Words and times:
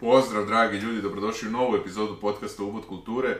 Pozdrav, 0.00 0.46
dragi 0.46 0.78
ljudi, 0.78 1.02
dobrodošli 1.02 1.48
u 1.48 1.52
novu 1.52 1.76
epizodu 1.76 2.16
podcasta 2.20 2.62
Ubud 2.62 2.86
kulture. 2.86 3.36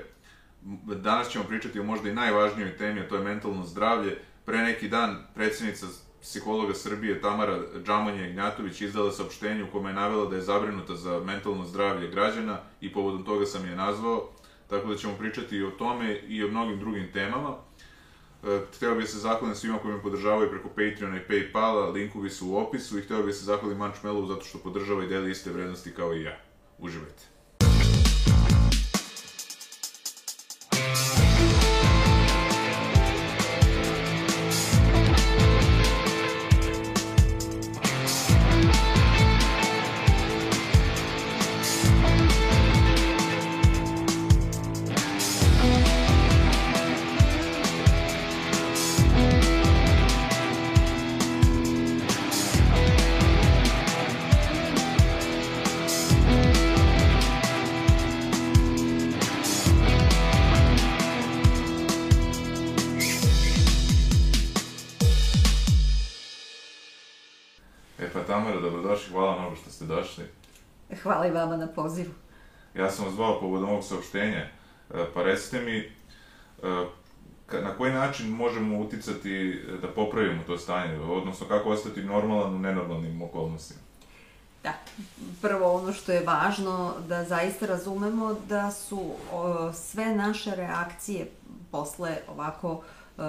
Danas 1.03 1.29
ćemo 1.29 1.45
pričati 1.45 1.81
o 1.81 1.85
možda 1.85 2.09
i 2.09 2.15
najvažnijoj 2.15 2.77
temi, 2.77 3.01
a 3.01 3.09
to 3.09 3.17
je 3.17 3.25
mentalno 3.25 3.65
zdravlje. 3.65 4.19
Pre 4.45 4.59
neki 4.59 4.89
dan 4.89 5.17
predsjednica 5.35 5.87
psihologa 6.23 6.75
Srbije 6.75 7.21
Tamara 7.21 7.59
Džamanje 7.85 8.31
Ignjatović 8.31 8.81
izdala 8.81 9.13
saopštenje 9.13 9.65
u 9.65 9.71
kome 9.73 9.91
je 9.91 9.95
navela 9.95 10.31
da 10.31 10.37
je 10.37 10.43
zabrinuta 10.43 10.95
za 10.95 11.21
mentalno 11.21 11.65
zdravlje 11.65 12.11
građana 12.11 12.59
i 12.81 12.93
povodom 12.93 13.25
toga 13.25 13.47
sam 13.47 13.67
je 13.67 13.77
nazvao, 13.77 14.29
tako 14.71 14.89
da 14.89 14.97
ćemo 14.97 15.15
pričati 15.19 15.57
i 15.57 15.65
o 15.65 15.71
tome 15.71 16.21
i 16.29 16.45
o 16.45 16.49
mnogim 16.49 16.79
drugim 16.79 17.13
temama. 17.13 17.57
E, 18.45 18.61
hteo 18.77 18.95
bih 18.95 19.09
se 19.09 19.19
zahvalim 19.19 19.55
svima 19.55 19.79
koji 19.79 19.95
me 19.95 20.03
podržavaju 20.03 20.51
preko 20.51 20.69
Patreona 20.69 21.17
i 21.17 21.29
Paypala, 21.29 21.93
linkovi 21.93 22.31
su 22.31 22.49
u 22.49 22.57
opisu 22.57 22.99
i 22.99 23.03
hteo 23.03 23.23
bih 23.23 23.35
se 23.35 23.45
zahvalim 23.45 23.79
Mančmelu 23.79 24.27
zato 24.27 24.45
što 24.45 24.59
podržava 24.59 25.05
i 25.05 25.09
deli 25.09 25.31
iste 25.31 25.51
vrednosti 25.51 25.91
kao 25.91 26.15
i 26.15 26.23
ja. 26.23 26.46
Ucubet. 26.81 27.36
Hvala 71.07 71.27
i 71.27 71.31
vama 71.31 71.57
na 71.57 71.67
pozivu. 71.67 72.13
Ja 72.75 72.91
sam 72.91 73.05
vas 73.05 73.15
zvao 73.15 73.41
povodom 73.41 73.69
ovog 73.69 73.85
saopštenja, 73.85 74.47
E, 74.95 75.05
pa 75.15 75.23
recite 75.23 75.61
mi 75.61 75.79
e, 75.79 75.91
na 77.63 77.77
koji 77.77 77.93
način 77.93 78.29
možemo 78.29 78.79
uticati 78.79 79.63
e, 79.69 79.79
da 79.83 79.89
popravimo 79.89 80.43
to 80.47 80.59
stanje, 80.59 81.01
odnosno 81.01 81.47
kako 81.47 81.71
ostati 81.71 82.03
normalan 82.03 82.55
u 82.55 82.59
nenormalnim 82.59 83.23
okolnostima? 83.23 83.81
Da, 84.63 84.73
prvo 85.43 85.73
ono 85.73 85.93
što 85.93 86.13
je 86.13 86.25
važno 86.25 86.95
da 87.09 87.25
zaista 87.25 87.67
razumemo 87.67 88.35
da 88.49 88.71
su 88.71 89.11
o, 89.33 89.73
sve 89.73 90.17
naše 90.17 90.55
reakcije 90.55 91.31
posle 91.71 92.17
ovako 92.29 92.83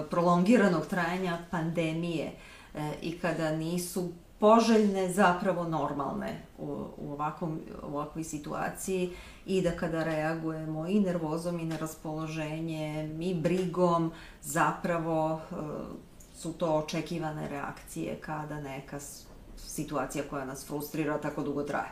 prolongiranog 0.10 0.86
trajanja 0.86 1.38
pandemije 1.52 2.32
e, 2.76 2.92
i 3.02 3.20
kada 3.20 3.52
nisu 3.52 4.12
poželjne 4.40 5.14
zapravo 5.14 5.64
normalne 5.64 6.42
u, 6.58 6.66
u, 6.98 7.12
ovakvom, 7.12 7.60
u 7.84 7.88
ovakvoj 7.88 8.24
situaciji 8.24 9.14
i 9.46 9.62
da 9.62 9.72
kada 9.72 10.04
reagujemo 10.04 10.88
i 10.88 11.00
nervozom 11.00 11.60
i 11.60 11.66
neraspoloženjem 11.66 13.22
i 13.22 13.34
brigom 13.34 14.12
zapravo 14.42 15.40
e, 15.52 15.56
su 16.36 16.54
to 16.54 16.76
očekivane 16.76 17.50
reakcije 17.50 18.16
kada 18.22 18.62
neka 18.62 19.00
situacija 19.58 20.24
koja 20.30 20.46
nas 20.46 20.68
frustrira 20.68 21.18
tako 21.18 21.44
dugo 21.44 21.64
traje. 21.64 21.92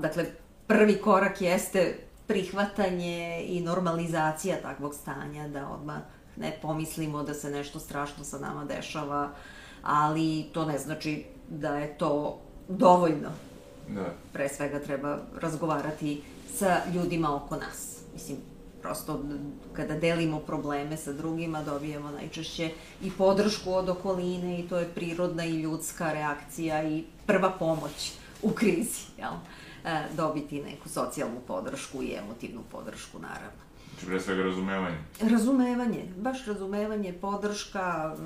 Dakle, 0.00 0.26
prvi 0.66 1.00
korak 1.00 1.40
jeste 1.40 1.98
prihvatanje 2.26 3.44
i 3.48 3.60
normalizacija 3.60 4.56
takvog 4.62 4.94
stanja, 4.94 5.48
da 5.48 5.68
odmah 5.68 5.98
ne 6.36 6.58
pomislimo 6.62 7.22
da 7.22 7.34
se 7.34 7.50
nešto 7.50 7.80
strašno 7.80 8.24
sa 8.24 8.38
nama 8.38 8.64
dešava, 8.64 9.30
ali 9.82 10.50
to 10.52 10.64
ne 10.64 10.78
znači 10.78 11.33
da 11.48 11.76
je 11.76 11.98
to 11.98 12.40
dovoljno. 12.68 13.30
Da. 13.88 14.14
Pre 14.32 14.48
svega 14.48 14.80
treba 14.80 15.18
razgovarati 15.40 16.22
sa 16.54 16.80
ljudima 16.94 17.36
oko 17.36 17.56
nas. 17.56 17.98
Mislim, 18.12 18.38
prosto 18.82 19.24
kada 19.72 19.94
delimo 19.98 20.38
probleme 20.38 20.96
sa 20.96 21.12
drugima 21.12 21.62
dobijemo 21.62 22.10
najčešće 22.10 22.70
i 23.02 23.10
podršku 23.10 23.72
od 23.72 23.88
okoline 23.88 24.60
i 24.60 24.68
to 24.68 24.78
je 24.78 24.88
prirodna 24.94 25.44
i 25.44 25.60
ljudska 25.60 26.12
reakcija 26.12 26.84
i 26.88 27.04
prva 27.26 27.50
pomoć 27.50 28.12
u 28.42 28.50
krizi, 28.50 29.00
jel? 29.18 29.32
E, 29.84 30.02
dobiti 30.16 30.62
neku 30.62 30.88
socijalnu 30.88 31.40
podršku 31.46 32.02
i 32.02 32.14
emotivnu 32.14 32.60
podršku, 32.72 33.18
naravno. 33.18 33.63
Znači, 34.04 34.10
pre 34.10 34.20
svega 34.20 34.42
razumevanje. 34.42 34.96
Razumevanje, 35.20 36.04
baš 36.16 36.46
razumevanje, 36.46 37.12
podrška, 37.12 38.16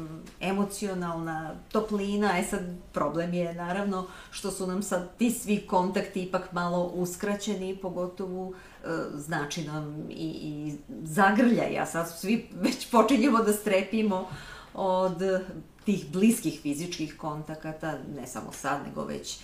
emocionalna 0.40 1.54
toplina, 1.72 2.38
e 2.38 2.42
sad 2.42 2.60
problem 2.92 3.34
je 3.34 3.54
naravno 3.54 4.06
što 4.30 4.50
su 4.50 4.66
nam 4.66 4.82
sad 4.82 5.16
ti 5.16 5.30
svi 5.30 5.66
kontakti 5.66 6.22
ipak 6.22 6.52
malo 6.52 6.84
uskraćeni, 6.84 7.78
pogotovo 7.82 8.52
e, 8.84 8.88
znači 9.14 9.64
nam 9.64 10.06
i, 10.10 10.28
i 10.42 10.76
zagrljaj, 11.02 11.78
a 11.78 11.86
sad 11.86 12.18
svi 12.18 12.48
već 12.54 12.90
počinjemo 12.90 13.38
da 13.38 13.52
strepimo 13.52 14.28
od 14.74 15.22
tih 15.88 16.04
bliskih 16.12 16.60
fizičkih 16.62 17.16
kontakata, 17.16 17.98
ne 18.16 18.26
samo 18.26 18.52
sad, 18.52 18.80
nego 18.86 19.04
već 19.04 19.36
e, 19.36 19.40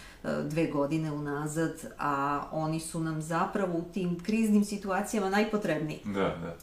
dve 0.51 0.67
godine 0.67 1.13
unazad, 1.13 1.73
a 1.99 2.43
oni 2.53 2.81
su 2.81 3.01
nam 3.01 3.23
zapravo 3.23 3.79
u 3.79 3.85
tim 3.93 4.19
kriznim 4.21 4.65
situacijama 4.65 5.31
najpotrebniji. 5.31 6.01
Da, 6.05 6.21
da. 6.21 6.57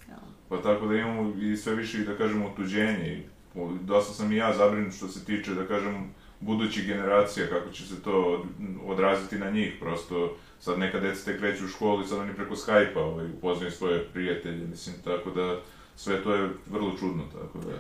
Pa 0.50 0.62
tako 0.62 0.86
da 0.88 0.96
imamo 0.96 1.34
i 1.42 1.58
sve 1.58 1.76
više, 1.76 1.98
da 2.06 2.18
kažemo, 2.18 2.48
otuđenje. 2.48 3.24
Dosta 3.82 4.14
sam 4.14 4.32
i 4.32 4.36
ja 4.36 4.54
zabrinut 4.58 4.94
što 4.94 5.08
se 5.08 5.26
tiče, 5.26 5.54
da 5.54 5.68
kažem, 5.68 6.14
budućih 6.40 6.88
generacija, 6.88 7.48
kako 7.50 7.70
će 7.72 7.88
se 7.88 8.02
to 8.02 8.12
od- 8.12 8.46
odraziti 8.86 9.40
na 9.40 9.50
njih. 9.50 9.74
Prosto, 9.80 10.36
sad 10.60 10.80
neka 10.80 11.00
deca 11.00 11.26
te 11.26 11.38
kreću 11.38 11.66
u 11.66 11.68
školu 11.68 12.02
i 12.02 12.08
sad 12.08 12.20
oni 12.20 12.34
preko 12.34 12.56
Skype-a 12.56 13.00
ovaj, 13.00 13.26
upoznaju 13.26 13.72
svoje 13.72 14.06
prijatelje, 14.14 14.68
mislim, 14.68 14.96
tako 15.04 15.32
da 15.32 15.60
sve 16.04 16.24
to 16.24 16.34
je 16.34 16.50
vrlo 16.70 16.98
čudno, 17.00 17.24
tako 17.34 17.60
da... 17.60 17.74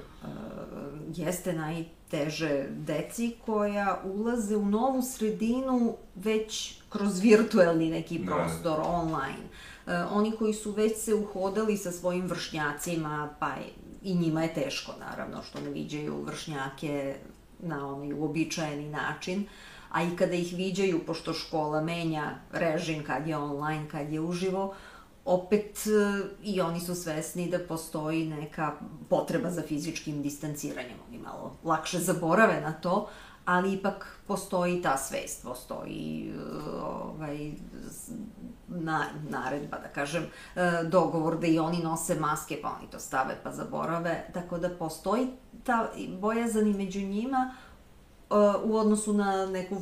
jeste 1.16 1.54
najteže 1.54 2.66
deci 2.70 3.36
koja 3.46 4.02
ulaze 4.06 4.56
u 4.56 4.66
novu 4.66 5.02
sredinu 5.02 5.96
već 6.16 6.80
kroz 6.90 7.20
virtuelni 7.20 7.90
neki 7.90 8.20
Da. 8.20 8.26
prostor, 8.26 8.80
online. 8.86 9.46
E, 9.88 9.98
oni 9.98 10.32
koji 10.32 10.54
su 10.54 10.72
već 10.72 10.98
se 10.98 11.14
uhodali 11.14 11.78
sa 11.78 11.92
svojim 11.92 12.28
vršnjacima, 12.28 13.30
pa 13.40 13.52
i 14.04 14.16
njima 14.16 14.44
je 14.44 14.54
teško, 14.54 14.92
naravno, 15.00 15.44
što 15.44 15.62
ne 15.62 15.70
viđaju 15.70 16.24
vršnjake 16.24 17.16
na 17.60 17.88
onaj 17.88 18.14
uobičajeni 18.14 18.90
način, 18.90 19.48
a 19.92 20.04
i 20.04 20.16
kada 20.16 20.34
ih 20.34 20.54
viđaju, 20.54 21.00
pošto 21.06 21.34
škola 21.34 21.82
menja 21.82 22.36
režim 22.52 23.04
kad 23.04 23.28
je 23.28 23.38
online, 23.38 23.90
kad 23.90 24.14
je 24.14 24.22
uživo, 24.22 24.74
opet 25.26 25.78
e, 25.88 26.24
i 26.44 26.62
oni 26.62 26.80
su 26.80 26.96
svesni 26.96 27.50
da 27.50 27.60
postoji 27.60 28.26
neka 28.28 28.74
potreba 29.10 29.52
za 29.52 29.62
fizičkim 29.62 30.22
distanciranjem. 30.22 30.98
Oni 31.10 31.18
malo 31.18 31.56
lakše 31.64 32.00
zaborave 32.00 32.62
na 32.62 32.74
to, 32.74 33.10
ali 33.46 33.74
ipak 33.74 34.20
postoji 34.28 34.82
ta 34.82 34.98
svest, 34.98 35.44
postoji 35.44 36.34
e, 36.36 36.42
ovaj, 36.82 37.52
na, 38.68 39.06
naredba, 39.30 39.78
da 39.78 39.88
kažem, 39.88 40.24
e, 40.56 40.84
dogovor 40.84 41.40
da 41.40 41.48
i 41.48 41.60
oni 41.60 41.84
nose 41.84 42.16
maske, 42.16 42.60
pa 42.62 42.78
oni 42.80 42.90
to 42.92 43.00
stave 43.00 43.38
pa 43.44 43.52
zaborave, 43.52 44.30
tako 44.34 44.58
da 44.58 44.70
postoji 44.70 45.28
ta 45.64 45.92
bojazan 46.20 46.68
i 46.68 46.74
među 46.74 47.00
njima 47.00 47.56
u 48.64 48.78
odnosu 48.78 49.14
na 49.14 49.46
neku 49.46 49.82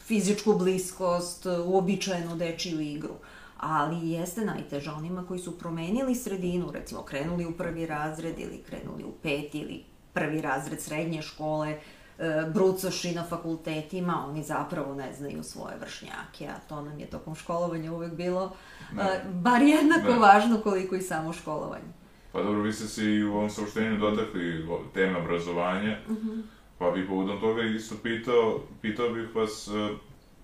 fizičku 0.00 0.54
bliskost, 0.54 1.46
uobičajenu 1.46 2.36
dečiju 2.36 2.80
igru. 2.80 3.14
Ali 3.60 4.10
jeste 4.10 4.44
najteža 4.44 4.92
onima 4.92 5.24
koji 5.26 5.40
su 5.40 5.58
promenili 5.58 6.14
sredinu, 6.14 6.70
recimo 6.72 7.02
krenuli 7.02 7.46
u 7.46 7.52
prvi 7.52 7.86
razred 7.86 8.38
ili 8.38 8.62
krenuli 8.62 9.04
u 9.04 9.12
peti 9.22 9.58
ili 9.58 9.84
prvi 10.12 10.40
razred 10.40 10.80
srednje 10.82 11.22
škole, 11.22 11.68
e, 12.18 12.44
brucoši 12.54 13.14
na 13.14 13.24
fakultetima, 13.24 14.26
oni 14.28 14.42
zapravo 14.42 14.94
ne 14.94 15.12
znaju 15.12 15.42
svoje 15.42 15.76
vršnjake, 15.80 16.46
a 16.48 16.58
to 16.68 16.82
nam 16.82 17.00
je 17.00 17.06
tokom 17.06 17.34
školovanja 17.34 17.92
uvek 17.92 18.12
bilo 18.14 18.52
Da. 18.92 19.02
e, 19.02 19.24
bar 19.32 19.62
jednako 19.62 20.12
Da. 20.12 20.18
važno 20.18 20.60
koliko 20.60 20.94
i 20.96 21.02
samo 21.02 21.32
školovanje. 21.32 21.92
Pa 22.32 22.42
dobro, 22.42 22.62
vi 22.62 22.72
ste 22.72 22.86
se 22.88 23.04
i 23.04 23.24
u 23.24 23.34
ovom 23.34 23.50
saopštenju 23.50 23.98
dotakli 23.98 24.66
teme 24.94 25.18
obrazovanja, 25.18 25.98
pa 26.78 26.90
bih 26.90 27.04
povodom 27.08 27.40
toga 27.40 27.62
isto 27.62 27.94
pitao, 28.02 28.60
pitao 28.82 29.08
bih 29.10 29.34
vas 29.34 29.68
e, 29.68 29.88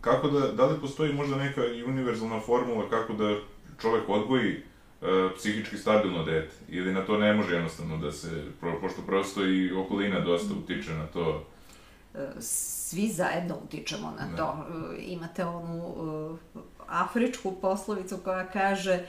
kako 0.03 0.29
da, 0.29 0.53
da 0.53 0.67
li 0.67 0.81
postoji 0.81 1.13
možda 1.13 1.37
neka 1.37 1.61
univerzalna 1.87 2.41
formula 2.41 2.91
kako 2.91 3.13
da 3.13 3.37
čovek 3.81 4.09
odgoji 4.09 4.53
e, 4.53 4.63
psihički 5.37 5.77
stabilno 5.77 6.25
dete, 6.25 6.55
ili 6.69 6.93
na 6.93 7.05
to 7.05 7.19
ne 7.19 7.35
može 7.35 7.55
jednostavno 7.55 7.97
da 7.97 8.13
se, 8.13 8.45
pro, 8.61 8.81
pošto 8.81 9.03
prosto 9.03 9.47
i 9.47 9.73
okolina 9.73 10.21
dosta 10.21 10.55
utiče 10.55 10.95
na 10.95 11.07
to. 11.07 11.47
svi 12.41 13.09
zajedno 13.09 13.57
utičemo 13.65 14.15
na 14.19 14.37
to. 14.37 14.37
Da. 14.37 14.67
Imate 14.99 15.45
onu 15.45 16.39
afričku 16.89 17.53
poslovicu 17.53 18.19
koja 18.25 18.47
kaže 18.47 19.07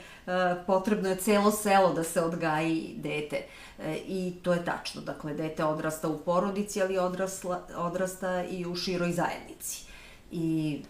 potrebno 0.66 1.08
je 1.08 1.16
celo 1.16 1.50
selo 1.50 1.92
da 1.92 2.04
se 2.04 2.20
odgaji 2.20 2.94
dete. 2.96 3.42
I 4.06 4.34
to 4.42 4.52
je 4.52 4.64
tačno. 4.64 5.00
Dakle, 5.00 5.34
dete 5.34 5.64
odrasta 5.64 6.08
u 6.08 6.18
porodici, 6.18 6.82
ali 6.82 6.98
odrasla, 6.98 7.66
odrasta 7.76 8.44
i 8.44 8.66
u 8.66 8.76
široj 8.76 9.12
zajednici. 9.12 9.83
I 10.36 10.82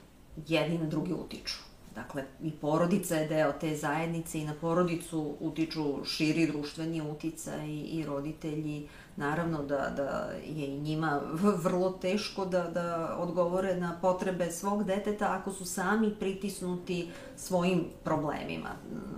jedni 0.48 0.78
na 0.78 0.86
drugi 0.86 1.12
utiču. 1.12 1.58
Dakle, 1.94 2.24
i 2.42 2.50
porodica 2.50 3.16
je 3.16 3.28
deo 3.28 3.52
te 3.52 3.76
zajednice 3.76 4.38
i 4.40 4.44
na 4.44 4.54
porodicu 4.60 5.36
utiču 5.40 6.04
širi 6.04 6.46
društveni 6.46 7.02
uticaj 7.10 7.66
i, 7.66 7.80
i 7.80 8.06
roditelji. 8.06 8.88
Naravno 9.16 9.62
da, 9.62 9.92
da 9.96 10.30
je 10.46 10.66
i 10.66 10.80
njima 10.80 11.20
vrlo 11.62 11.90
teško 11.90 12.46
da, 12.46 12.62
da 12.62 13.16
odgovore 13.18 13.76
na 13.76 13.98
potrebe 14.00 14.50
svog 14.50 14.84
deteta 14.84 15.36
ako 15.40 15.52
su 15.52 15.64
sami 15.64 16.14
pritisnuti 16.20 17.10
svojim 17.36 17.84
problemima. 18.04 18.70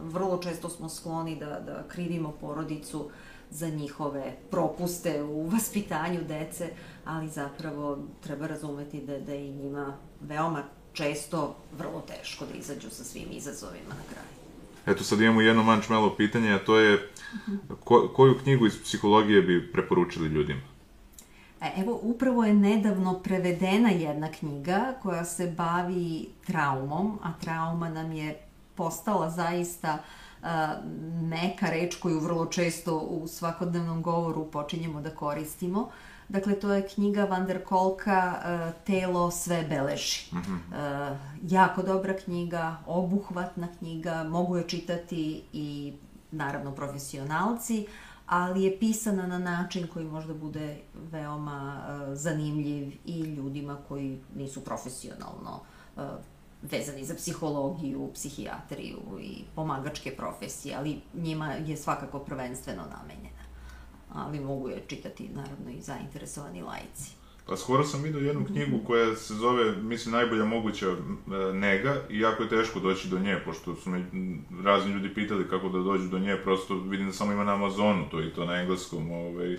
Vrlo 0.02 0.38
često 0.38 0.68
smo 0.68 0.88
skloni 0.88 1.36
da, 1.36 1.60
da 1.60 1.84
krivimo 1.88 2.32
porodicu 2.40 3.10
za 3.50 3.68
njihove 3.68 4.36
propuste 4.50 5.22
u 5.22 5.48
vaspitanju 5.48 6.20
dece, 6.28 6.68
ali 7.04 7.28
zapravo 7.28 7.98
treba 8.20 8.46
razumeti 8.46 9.00
da, 9.00 9.18
da 9.18 9.34
i 9.34 9.50
njima 9.50 9.96
veoma 10.20 10.62
često 10.92 11.56
vrlo 11.78 12.00
teško 12.00 12.46
da 12.46 12.58
izađu 12.58 12.90
sa 12.90 13.04
svim 13.04 13.28
izazovima 13.30 13.88
na 13.88 14.12
kraju. 14.12 14.28
Eto 14.86 15.04
sad 15.04 15.20
imamo 15.20 15.40
jedno 15.40 15.62
mančmelo 15.62 16.16
pitanje, 16.16 16.52
a 16.52 16.64
to 16.64 16.78
je 16.78 17.10
ko, 17.84 18.08
koju 18.16 18.38
knjigu 18.42 18.66
iz 18.66 18.82
psihologije 18.82 19.42
bi 19.42 19.72
preporučili 19.72 20.28
ljudima? 20.28 20.60
E, 21.60 21.72
evo, 21.76 22.00
upravo 22.02 22.44
je 22.44 22.54
nedavno 22.54 23.14
prevedena 23.18 23.90
jedna 23.90 24.28
knjiga 24.32 24.94
koja 25.02 25.24
se 25.24 25.54
bavi 25.56 26.28
traumom, 26.46 27.18
a 27.22 27.32
trauma 27.40 27.88
nam 27.88 28.12
je 28.12 28.38
postala 28.74 29.30
zaista 29.30 29.98
uh, 29.98 30.48
neka 31.22 31.70
reč 31.70 31.96
koju 31.96 32.20
vrlo 32.20 32.46
često 32.46 32.98
u 32.98 33.28
svakodnevnom 33.28 34.02
govoru 34.02 34.50
počinjemo 34.50 35.00
da 35.00 35.10
koristimo. 35.10 35.80
Uh, 35.80 35.92
Dakle, 36.28 36.60
to 36.60 36.72
je 36.72 36.88
knjiga 36.88 37.24
Van 37.24 37.46
der 37.46 37.64
Kolka 37.64 38.34
uh, 38.38 38.84
Telo 38.84 39.30
sve 39.30 39.62
beleži. 39.68 40.26
Mm 40.32 40.36
-hmm. 40.38 41.10
uh, 41.10 41.16
jako 41.52 41.82
dobra 41.82 42.14
knjiga, 42.14 42.76
obuhvatna 42.86 43.68
knjiga, 43.78 44.24
mogu 44.24 44.56
je 44.56 44.68
čitati 44.68 45.42
i 45.52 45.92
naravno 46.30 46.72
profesionalci, 46.72 47.86
ali 48.26 48.62
je 48.62 48.78
pisana 48.78 49.26
na 49.26 49.38
način 49.38 49.86
koji 49.86 50.06
možda 50.06 50.34
bude 50.34 50.76
veoma 51.12 51.80
uh, 51.80 52.14
zanimljiv 52.14 52.92
i 53.04 53.20
ljudima 53.20 53.76
koji 53.88 54.18
nisu 54.34 54.60
profesionalno 54.60 55.60
uh, 55.96 56.02
vezani 56.62 57.04
za 57.04 57.14
psihologiju, 57.14 58.10
psihijatriju 58.14 58.98
i 59.20 59.44
pomagačke 59.54 60.16
profesije, 60.16 60.76
ali 60.76 61.00
njima 61.14 61.52
je 61.52 61.76
svakako 61.76 62.18
prvenstveno 62.18 62.82
namenjena 62.82 63.35
ali 64.16 64.40
mogu 64.40 64.68
je 64.68 64.82
čitati 64.86 65.28
naravno 65.28 65.70
i 65.70 65.82
zainteresovani 65.82 66.62
lajci. 66.62 67.16
Pa 67.46 67.56
skoro 67.56 67.84
sam 67.84 68.02
vidio 68.02 68.20
jednu 68.20 68.40
mhm. 68.40 68.52
knjigu 68.52 68.78
koja 68.86 69.16
se 69.16 69.34
zove, 69.34 69.76
mislim, 69.76 70.14
najbolja 70.14 70.44
moguća 70.44 70.86
e, 70.86 70.96
nega 71.52 72.02
i 72.10 72.20
jako 72.20 72.42
je 72.42 72.48
teško 72.48 72.80
doći 72.80 73.08
do 73.08 73.18
nje, 73.18 73.38
pošto 73.44 73.74
su 73.74 73.90
me 73.90 74.06
razni 74.64 74.92
ljudi 74.92 75.14
pitali 75.14 75.48
kako 75.48 75.68
da 75.68 75.78
dođu 75.78 76.08
do 76.08 76.18
nje, 76.18 76.36
prosto 76.44 76.74
vidim 76.74 77.06
da 77.06 77.12
samo 77.12 77.32
ima 77.32 77.44
na 77.44 77.54
Amazonu 77.54 78.04
to 78.10 78.22
i 78.22 78.30
to 78.30 78.44
na 78.44 78.60
engleskom, 78.60 79.10
ovaj, 79.10 79.58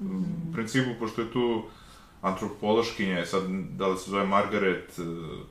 mm. 0.00 0.48
u 0.48 0.52
principu, 0.52 0.90
pošto 0.98 1.22
je 1.22 1.32
tu 1.32 1.62
antropološkinja, 2.22 3.26
sad 3.26 3.42
da 3.70 3.86
li 3.86 3.98
se 3.98 4.10
zove 4.10 4.26
Margaret, 4.26 4.98
e, 4.98 5.02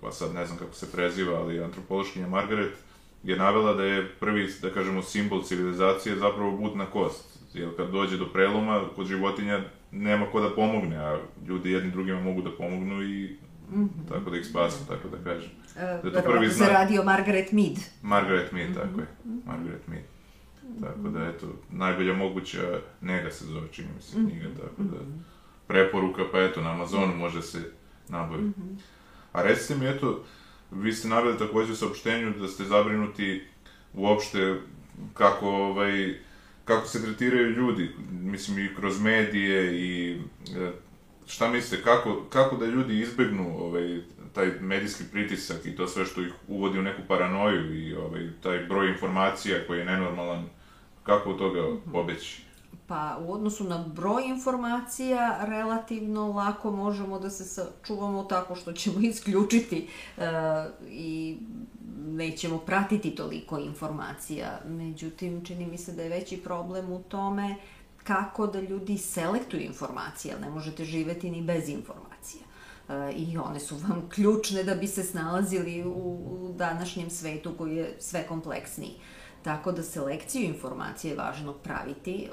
pa 0.02 0.12
sad 0.12 0.34
ne 0.34 0.46
znam 0.46 0.58
kako 0.58 0.74
se 0.74 0.92
preziva, 0.92 1.40
ali 1.40 1.64
antropološkinja 1.64 2.28
Margaret 2.28 2.74
je 3.24 3.38
navela 3.38 3.74
da 3.74 3.84
je 3.84 4.10
prvi, 4.20 4.50
da 4.62 4.70
kažemo, 4.70 5.02
simbol 5.02 5.44
civilizacije 5.44 6.16
zapravo 6.16 6.52
butna 6.52 6.86
kost 6.86 7.41
jer 7.54 7.76
kad 7.78 7.92
dođe 7.92 8.18
do 8.18 8.26
preloma 8.26 8.82
kod 8.96 9.08
životinja 9.08 9.64
nema 9.92 10.26
ko 10.32 10.42
da 10.42 10.56
pomogne, 10.56 10.98
a 10.98 11.20
ljudi 11.48 11.72
jedni 11.72 11.92
drugima 11.92 12.22
mogu 12.22 12.42
da 12.42 12.52
pomognu 12.58 13.04
i 13.04 13.38
mm 13.72 13.84
-hmm. 13.84 14.10
tako 14.10 14.30
da 14.30 14.38
ih 14.38 14.46
spasu, 14.46 14.88
tako 14.88 15.08
da 15.08 15.18
kažem. 15.24 15.52
E, 15.78 16.00
da 16.04 16.12
to 16.12 16.30
prvi 16.32 16.50
znak. 16.50 16.68
se 16.68 16.74
radi 16.74 17.00
o 17.00 17.04
Margaret 17.04 17.52
Mead. 17.52 17.78
Margaret 18.02 18.52
Mead, 18.52 18.70
mm 18.70 18.74
-hmm. 18.74 18.82
tako 18.82 19.00
je. 19.00 19.08
Margaret 19.46 19.88
Mead. 19.88 20.04
Tako 20.82 21.10
da, 21.10 21.26
eto, 21.26 21.48
najbolja 21.72 22.14
moguća 22.14 22.80
nega 23.02 23.32
se 23.32 23.46
zove, 23.46 23.68
čini 23.72 23.88
mi 23.96 24.02
se 24.02 24.16
knjiga, 24.16 24.48
tako 24.62 24.84
da 24.84 24.98
preporuka, 25.68 26.24
pa 26.32 26.40
eto, 26.40 26.62
na 26.62 26.72
Amazonu 26.72 27.16
može 27.16 27.42
se 27.42 27.72
nabaviti. 28.10 28.60
Mm 28.60 28.64
-hmm. 28.64 28.82
A 29.32 29.42
recite 29.44 29.76
mi, 29.76 29.88
eto, 29.88 30.24
vi 30.72 30.94
ste 30.94 31.08
naveli 31.08 31.38
takođe 31.38 31.72
u 31.72 31.76
saopštenju 31.76 32.34
da 32.40 32.48
ste 32.48 32.64
zabrinuti 32.64 33.44
uopšte 33.94 34.60
kako, 35.14 35.50
ovaj, 35.50 36.16
kako 36.66 36.88
se 36.88 37.04
tretiraju 37.04 37.50
ljudi, 37.50 37.90
mislim 38.12 38.60
i 38.60 38.76
kroz 38.76 39.02
medije 39.02 39.80
i 39.80 40.18
e, 40.58 40.72
šta 41.28 41.50
mislite, 41.52 41.84
kako, 41.84 42.26
kako 42.30 42.56
da 42.56 42.66
ljudi 42.66 43.00
izbegnu 43.00 43.58
ovaj, 43.60 44.00
taj 44.34 44.52
medijski 44.60 45.04
pritisak 45.12 45.66
i 45.66 45.76
to 45.76 45.88
sve 45.88 46.06
što 46.06 46.22
ih 46.22 46.34
uvodi 46.48 46.80
u 46.80 46.82
neku 46.82 47.02
paranoju 47.08 47.76
i 47.76 47.96
ovaj, 47.96 48.28
taj 48.44 48.58
broj 48.58 48.90
informacija 48.90 49.58
koji 49.68 49.80
je 49.80 49.86
nenormalan, 49.86 50.50
kako 51.04 51.30
od 51.30 51.38
toga 51.38 51.60
pobeći? 51.92 52.51
Pa 52.92 53.18
u 53.26 53.34
odnosu 53.34 53.64
na 53.64 53.78
broj 53.88 54.24
informacija 54.26 55.46
relativno 55.46 56.28
lako 56.28 56.72
možemo 56.72 57.20
da 57.20 57.30
se 57.30 57.46
sačuvamo 57.46 58.24
tako 58.24 58.56
što 58.56 58.74
ćemo 58.74 59.00
isključiti 59.12 59.88
uh, 60.18 60.24
i 60.90 61.38
nećemo 62.08 62.58
pratiti 62.58 63.16
toliko 63.16 63.60
informacija. 63.60 64.60
Međutim, 64.66 65.46
čini 65.46 65.66
mi 65.66 65.78
se 65.78 65.92
da 65.92 66.04
je 66.04 66.10
veći 66.10 66.38
problem 66.38 66.92
u 66.92 67.00
tome 67.00 67.56
kako 68.04 68.48
da 68.48 68.62
ljudi 68.62 68.98
selektuju 68.98 69.62
informacije, 69.62 70.40
ne 70.42 70.50
možete 70.50 70.86
živeti 70.86 71.32
ni 71.32 71.42
bez 71.42 71.70
informacija. 71.70 72.44
E, 72.90 73.12
I 73.12 73.38
one 73.38 73.60
su 73.60 73.76
vam 73.76 74.10
ključne 74.10 74.64
da 74.64 74.76
bi 74.76 74.88
se 74.88 75.04
snalazili 75.04 75.84
u 75.86 76.54
današnjem 76.58 77.10
svetu 77.10 77.54
koji 77.58 77.76
je 77.76 77.96
sve 78.00 78.28
kompleksniji. 78.28 78.96
Tako 79.44 79.72
da 79.72 79.84
selekciju 79.84 80.44
informacije 80.44 81.12
je 81.12 81.18
važno 81.18 81.54
praviti, 81.54 82.24
e, 82.24 82.30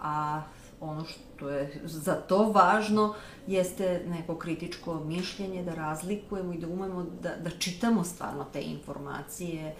a 0.00 0.42
ono 0.80 1.04
što 1.04 1.50
je 1.50 1.80
za 1.84 2.14
to 2.14 2.50
važno 2.50 3.14
jeste 3.46 4.02
neko 4.06 4.36
kritičko 4.38 4.94
mišljenje, 4.94 5.62
da 5.62 5.74
razlikujemo 5.74 6.52
i 6.52 6.58
da 6.58 6.68
umemo 6.68 7.06
da, 7.22 7.36
da 7.36 7.50
čitamo 7.50 8.04
stvarno 8.04 8.46
te 8.52 8.62
informacije 8.62 9.66
e, 9.66 9.74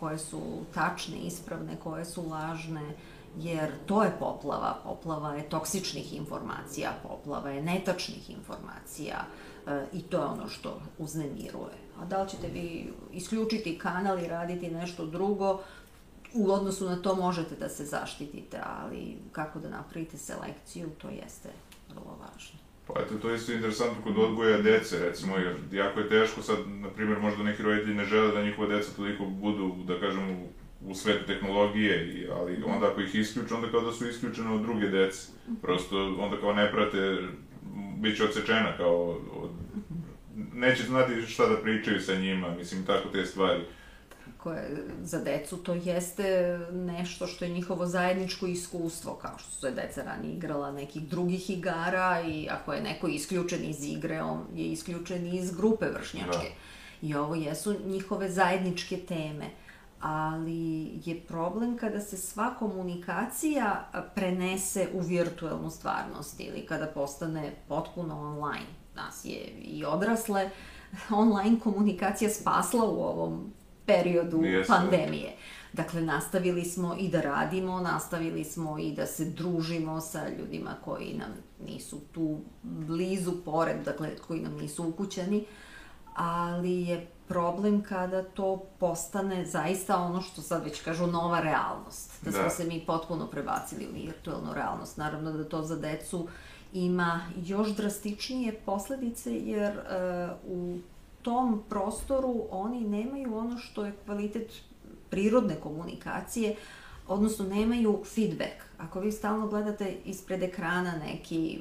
koje 0.00 0.18
su 0.18 0.40
tačne, 0.74 1.16
ispravne, 1.18 1.76
koje 1.82 2.04
su 2.04 2.28
lažne, 2.28 2.94
jer 3.38 3.72
to 3.86 4.02
je 4.02 4.16
poplava. 4.18 4.76
Poplava 4.84 5.34
je 5.34 5.48
toksičnih 5.48 6.16
informacija, 6.16 6.90
poplava 7.02 7.50
je 7.50 7.62
netačnih 7.62 8.30
informacija 8.30 9.16
e, 9.66 9.86
i 9.92 10.02
to 10.02 10.16
je 10.16 10.24
ono 10.24 10.48
što 10.48 10.80
uznemiruje. 10.98 11.87
A 12.00 12.04
da 12.04 12.22
li 12.22 12.28
ćete 12.28 12.48
vi 12.48 12.92
isključiti 13.12 13.78
kanal 13.78 14.18
i 14.18 14.28
raditi 14.28 14.70
nešto 14.70 15.06
drugo, 15.06 15.60
u 16.34 16.52
odnosu 16.52 16.84
na 16.84 17.02
to 17.02 17.14
možete 17.14 17.54
da 17.54 17.68
se 17.68 17.84
zaštitite, 17.84 18.60
ali 18.64 19.16
kako 19.32 19.58
da 19.58 19.68
napravite 19.68 20.16
selekciju, 20.16 20.88
to 20.98 21.08
jeste 21.08 21.48
vrlo 21.88 22.18
važno. 22.20 22.58
Pa 22.86 23.00
eto, 23.00 23.14
to 23.22 23.30
je 23.30 23.36
isto 23.36 23.52
interesantno 23.52 24.02
kod 24.04 24.18
odgoja 24.18 24.62
dece, 24.62 24.98
recimo, 24.98 25.36
jer 25.36 25.56
jako 25.72 26.00
je 26.00 26.08
teško 26.08 26.42
sad, 26.42 26.58
na 26.68 26.90
primjer, 26.90 27.18
možda 27.20 27.42
neki 27.42 27.62
roditelji 27.62 27.94
ne 27.94 28.04
žele 28.04 28.32
da 28.32 28.42
njihova 28.42 28.68
deca 28.68 28.96
toliko 28.96 29.24
budu, 29.24 29.74
da 29.86 30.00
kažem, 30.00 30.30
u, 30.30 30.48
u 30.90 30.94
svetu 30.94 31.26
tehnologije, 31.26 32.06
i, 32.06 32.28
ali 32.30 32.62
onda 32.66 32.86
ako 32.86 33.00
ih 33.00 33.14
isključe, 33.14 33.54
onda 33.54 33.70
kao 33.70 33.80
da 33.80 33.92
su 33.92 34.08
isključene 34.08 34.50
od 34.50 34.60
druge 34.60 34.88
dece. 34.88 35.28
Prosto, 35.62 36.16
onda 36.18 36.40
kao 36.40 36.52
ne 36.52 36.72
prate, 36.72 37.18
bit 37.96 38.16
će 38.16 38.24
odsečena 38.24 38.76
kao 38.76 39.08
od, 39.42 39.50
neće 40.58 40.82
znati 40.82 41.22
šta 41.26 41.46
da 41.46 41.56
pričaju 41.56 42.00
sa 42.00 42.14
njima, 42.14 42.54
mislim, 42.54 42.86
tako 42.86 43.08
te 43.08 43.26
stvari 43.26 43.64
koje 44.38 44.84
za 45.02 45.18
decu 45.18 45.56
to 45.56 45.74
jeste 45.74 46.58
nešto 46.72 47.26
što 47.26 47.44
je 47.44 47.50
njihovo 47.50 47.86
zajedničko 47.86 48.46
iskustvo, 48.46 49.14
kao 49.14 49.38
što 49.38 49.50
su 49.50 49.60
se 49.60 49.70
deca 49.70 50.02
ranije 50.02 50.34
igrala 50.34 50.72
nekih 50.72 51.08
drugih 51.08 51.50
igara 51.50 52.20
i 52.28 52.48
ako 52.50 52.72
je 52.72 52.82
neko 52.82 53.08
isključen 53.08 53.64
iz 53.64 53.84
igre, 53.84 54.22
on 54.22 54.46
je 54.54 54.64
isključen 54.64 55.34
iz 55.34 55.56
grupe 55.56 55.86
vršnjačke. 55.86 56.48
Da. 57.02 57.08
I 57.08 57.14
ovo 57.14 57.34
jesu 57.34 57.76
njihove 57.86 58.30
zajedničke 58.30 58.96
teme 58.96 59.50
ali 60.00 60.90
je 61.04 61.20
problem 61.20 61.76
kada 61.78 62.00
se 62.00 62.16
sva 62.16 62.54
komunikacija 62.58 63.90
prenese 64.14 64.88
u 64.92 65.00
virtualnu 65.00 65.70
stvarnost 65.70 66.40
ili 66.40 66.66
kada 66.66 66.86
postane 66.86 67.52
potpuno 67.68 68.20
online. 68.20 68.77
Nas 69.04 69.24
je 69.24 69.40
i 69.62 69.84
odrasle 69.84 70.50
online 71.22 71.60
komunikacija 71.60 72.30
spasla 72.30 72.84
u 72.84 73.02
ovom 73.02 73.52
periodu 73.86 74.44
Jeste. 74.44 74.72
pandemije. 74.72 75.36
Dakle, 75.72 76.02
nastavili 76.02 76.64
smo 76.64 76.96
i 76.98 77.08
da 77.08 77.20
radimo, 77.20 77.80
nastavili 77.80 78.44
smo 78.44 78.78
i 78.78 78.92
da 78.92 79.06
se 79.06 79.24
družimo 79.24 80.00
sa 80.00 80.28
ljudima 80.28 80.74
koji 80.84 81.14
nam 81.14 81.30
nisu 81.66 82.00
tu 82.12 82.40
blizu, 82.62 83.32
pored, 83.44 83.76
dakle, 83.84 84.16
koji 84.16 84.40
nam 84.40 84.56
nisu 84.56 84.88
ukućeni, 84.88 85.44
ali 86.14 86.82
je 86.82 87.06
problem 87.28 87.82
kada 87.82 88.22
to 88.22 88.56
postane 88.78 89.44
zaista 89.46 89.96
ono 89.96 90.20
što 90.22 90.42
sad 90.42 90.64
već 90.64 90.82
kažu 90.82 91.06
nova 91.06 91.40
realnost. 91.40 92.24
Da, 92.24 92.30
Da. 92.30 92.38
smo 92.38 92.50
se 92.50 92.64
mi 92.64 92.84
potpuno 92.86 93.26
prebacili 93.26 93.86
u 93.88 93.94
virtualnu 93.94 94.54
realnost. 94.54 94.96
Naravno 94.96 95.32
da 95.32 95.48
to 95.48 95.62
za 95.62 95.76
decu 95.76 96.28
ima 96.72 97.20
još 97.46 97.68
drastičnije 97.68 98.52
posledice 98.66 99.34
jer 99.34 99.72
e, 99.72 99.82
u 100.48 100.78
tom 101.22 101.62
prostoru 101.68 102.42
oni 102.50 102.80
nemaju 102.80 103.36
ono 103.36 103.58
što 103.58 103.84
je 103.84 103.96
kvalitet 104.04 104.52
prirodne 105.10 105.54
komunikacije, 105.54 106.56
odnosno 107.08 107.44
nemaju 107.44 108.02
feedback. 108.14 108.54
Ako 108.78 109.00
vi 109.00 109.12
stalno 109.12 109.48
gledate 109.48 109.96
ispred 110.04 110.42
ekrana 110.42 110.92
neki, 111.06 111.60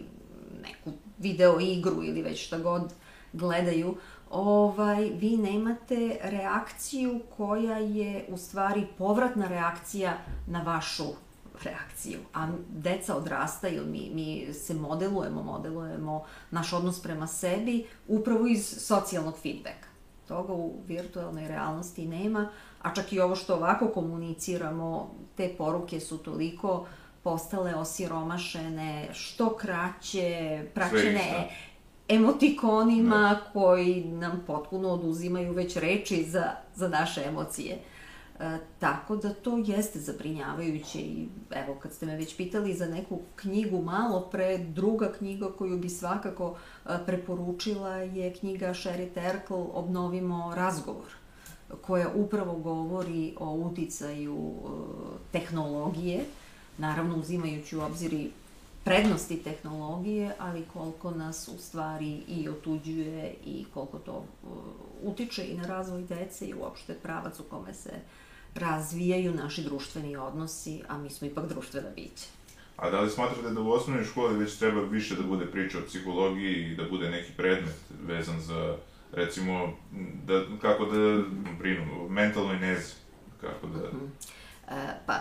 neku 0.64 0.92
video 1.18 1.60
igru 1.60 2.04
ili 2.04 2.22
već 2.22 2.46
šta 2.46 2.58
god 2.58 2.94
gledaju, 3.34 3.96
ovaj, 4.30 5.10
vi 5.10 5.38
nemate 5.38 6.18
reakciju 6.24 7.20
koja 7.38 7.78
je 7.78 8.26
u 8.30 8.38
stvari 8.38 8.88
povratna 8.98 9.48
reakcija 9.48 10.18
na 10.48 10.62
vašu 10.62 11.27
reakciju. 11.64 12.20
A 12.34 12.48
deca 12.70 13.16
odrastaju, 13.16 13.86
mi, 13.86 14.12
mi 14.14 14.54
se 14.54 14.74
modelujemo, 14.74 15.44
modelujemo 15.44 16.24
naš 16.52 16.74
odnos 16.74 17.02
prema 17.02 17.28
sebi 17.28 17.86
upravo 18.08 18.48
iz 18.48 18.76
socijalnog 18.78 19.38
feedbacka. 19.38 19.88
Toga 20.28 20.54
u 20.54 20.74
virtualnoj 20.88 21.48
realnosti 21.48 22.06
nema, 22.06 22.50
a 22.82 22.94
čak 22.94 23.14
i 23.14 23.20
ovo 23.20 23.36
što 23.36 23.56
ovako 23.56 23.88
komuniciramo, 23.88 25.12
te 25.36 25.56
poruke 25.58 26.00
su 26.00 26.18
toliko 26.18 26.86
postale 27.24 27.76
osiromašene, 27.76 29.10
što 29.14 29.56
kraće, 29.56 30.64
praćene 30.74 31.50
emotikonima 32.08 33.40
koji 33.54 34.04
nam 34.04 34.44
potpuno 34.48 34.90
oduzimaju 34.90 35.54
već 35.54 35.76
reči 35.76 36.24
za, 36.24 36.52
za 36.76 36.88
naše 36.88 37.24
emocije. 37.24 37.78
E, 38.40 38.58
tako 38.80 39.16
da 39.16 39.34
to 39.34 39.58
jeste 39.58 40.00
zabrinjavajuće 40.00 41.00
i 41.00 41.28
evo 41.52 41.76
kad 41.80 41.94
ste 41.94 42.06
me 42.06 42.16
već 42.16 42.38
pitali 42.38 42.74
za 42.74 42.86
neku 42.86 43.20
knjigu 43.36 43.82
malo 43.82 44.22
pre, 44.32 44.58
druga 44.58 45.12
knjiga 45.18 45.52
koju 45.58 45.78
bi 45.78 45.90
svakako 45.90 46.56
e, 46.86 46.90
preporučila 47.06 47.96
je 47.96 48.34
knjiga 48.34 48.68
Sherry 48.68 49.14
Terkel 49.14 49.68
Obnovimo 49.74 50.54
razgovor 50.56 51.06
koja 51.82 52.10
upravo 52.16 52.54
govori 52.54 53.34
o 53.40 53.54
uticaju 53.54 54.38
e, 54.38 54.70
tehnologije, 55.32 56.26
naravno 56.78 57.18
uzimajući 57.18 57.78
u 57.78 57.82
obzir 57.82 58.14
i 58.14 58.30
prednosti 58.88 59.44
tehnologije, 59.44 60.36
ali 60.40 60.66
koliko 60.74 61.12
nas 61.12 61.48
u 61.48 61.58
stvari 61.58 62.22
i 62.28 62.50
otuđuje 62.50 63.36
i 63.46 63.66
koliko 63.74 64.00
to 64.00 64.24
uh, 64.44 64.50
utiče 65.04 65.48
i 65.48 65.58
na 65.58 65.68
razvoj 65.68 66.02
dece 66.02 66.46
i 66.46 66.54
uopšte 66.54 66.94
pravac 66.94 67.40
u 67.40 67.44
kome 67.44 67.74
se 67.74 67.92
razvijaju 68.58 69.34
naši 69.34 69.64
društveni 69.64 70.18
odnosi, 70.18 70.82
a 70.88 70.98
mi 70.98 71.10
smo 71.10 71.28
ipak 71.28 71.50
društvena 71.50 71.90
bića. 71.96 72.26
A 72.78 72.90
da 72.90 73.02
li 73.02 73.10
smatrate 73.10 73.50
da 73.50 73.62
u 73.62 73.72
osnovnoj 73.72 74.06
školi 74.06 74.38
već 74.38 74.58
treba 74.58 74.82
više 74.82 75.16
da 75.16 75.24
bude 75.24 75.46
priča 75.46 75.78
o 75.78 75.86
psihologiji 75.88 76.72
i 76.72 76.76
da 76.76 76.84
bude 76.90 77.10
neki 77.10 77.32
predmet 77.38 77.76
vezan 78.06 78.42
za, 78.42 78.78
recimo, 79.12 79.74
da, 80.26 80.44
kako 80.62 80.86
da 80.86 81.24
brinu, 81.60 82.06
o 82.06 82.10
mentalnoj 82.10 82.60
nezi, 82.60 82.94
kako 83.42 83.68
da... 83.68 83.84
E, 84.76 85.00
pa, 85.06 85.20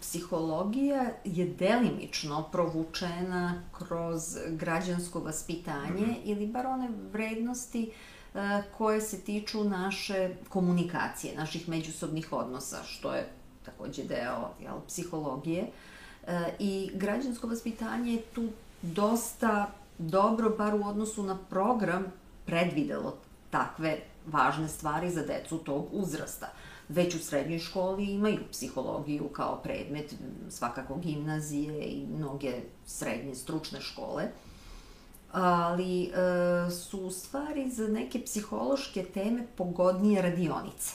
psihologija 0.00 1.10
je 1.24 1.46
delimično 1.46 2.42
provučena 2.52 3.62
kroz 3.78 4.22
građansko 4.48 5.20
vaspitanje 5.20 6.16
ili 6.24 6.46
bar 6.46 6.66
one 6.66 6.88
vrednosti 7.12 7.90
e, 7.90 8.19
koje 8.78 9.00
se 9.00 9.20
tiču 9.20 9.64
naše 9.64 10.30
komunikacije, 10.48 11.36
naših 11.36 11.68
međusobnih 11.68 12.32
odnosa, 12.32 12.82
što 12.84 13.14
je 13.14 13.28
takođe 13.64 14.04
deo 14.04 14.48
jel, 14.60 14.76
psihologije. 14.86 15.66
E, 16.26 16.54
I 16.58 16.90
građansko 16.94 17.46
vaspitanje 17.46 18.12
je 18.12 18.22
tu 18.22 18.48
dosta 18.82 19.70
dobro, 19.98 20.50
bar 20.58 20.74
u 20.74 20.88
odnosu 20.88 21.22
na 21.22 21.38
program, 21.50 22.04
predvidelo 22.46 23.16
takve 23.50 23.98
važne 24.26 24.68
stvari 24.68 25.10
za 25.10 25.22
decu 25.22 25.58
tog 25.58 25.86
uzrasta. 25.92 26.52
Već 26.88 27.14
u 27.14 27.18
srednjoj 27.18 27.58
školi 27.58 28.04
imaju 28.04 28.38
psihologiju 28.50 29.28
kao 29.28 29.60
predmet, 29.62 30.14
svakako 30.48 30.96
gimnazije 30.96 31.84
i 31.84 32.06
mnoge 32.06 32.60
srednje 32.86 33.34
stručne 33.34 33.80
škole, 33.80 34.28
ali 35.32 36.02
e, 36.02 36.10
su 36.70 37.00
u 37.00 37.10
stvari 37.10 37.70
za 37.70 37.88
neke 37.88 38.24
psihološke 38.24 39.04
teme 39.04 39.46
pogodnije 39.56 40.22
radionice. 40.22 40.94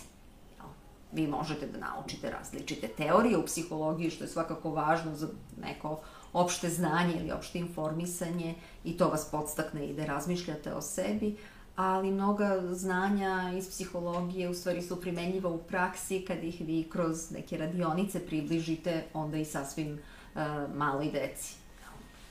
Vi 1.11 1.27
možete 1.27 1.67
da 1.67 1.77
naučite 1.77 2.29
različite 2.29 2.87
teorije 2.87 3.37
u 3.37 3.45
psihologiji, 3.45 4.09
što 4.09 4.23
je 4.23 4.27
svakako 4.27 4.71
važno 4.71 5.15
za 5.15 5.27
neko 5.61 5.99
opšte 6.33 6.69
znanje 6.69 7.15
ili 7.19 7.31
opšte 7.31 7.59
informisanje 7.59 8.55
i 8.83 8.97
to 8.97 9.07
vas 9.09 9.27
podstakne 9.31 9.85
i 9.85 9.93
da 9.93 10.05
razmišljate 10.05 10.73
o 10.73 10.81
sebi, 10.81 11.37
ali 11.75 12.11
mnoga 12.11 12.61
znanja 12.71 13.53
iz 13.57 13.69
psihologije 13.69 14.49
u 14.49 14.53
stvari 14.53 14.81
su 14.81 15.01
primenjiva 15.01 15.49
u 15.49 15.57
praksi 15.57 16.25
kad 16.27 16.43
ih 16.43 16.61
vi 16.61 16.87
kroz 16.91 17.31
neke 17.31 17.57
radionice 17.57 18.25
približite 18.25 19.03
onda 19.13 19.37
i 19.37 19.45
sasvim 19.45 19.93
uh, 19.93 20.41
maloj 20.75 21.11
deci. 21.11 21.64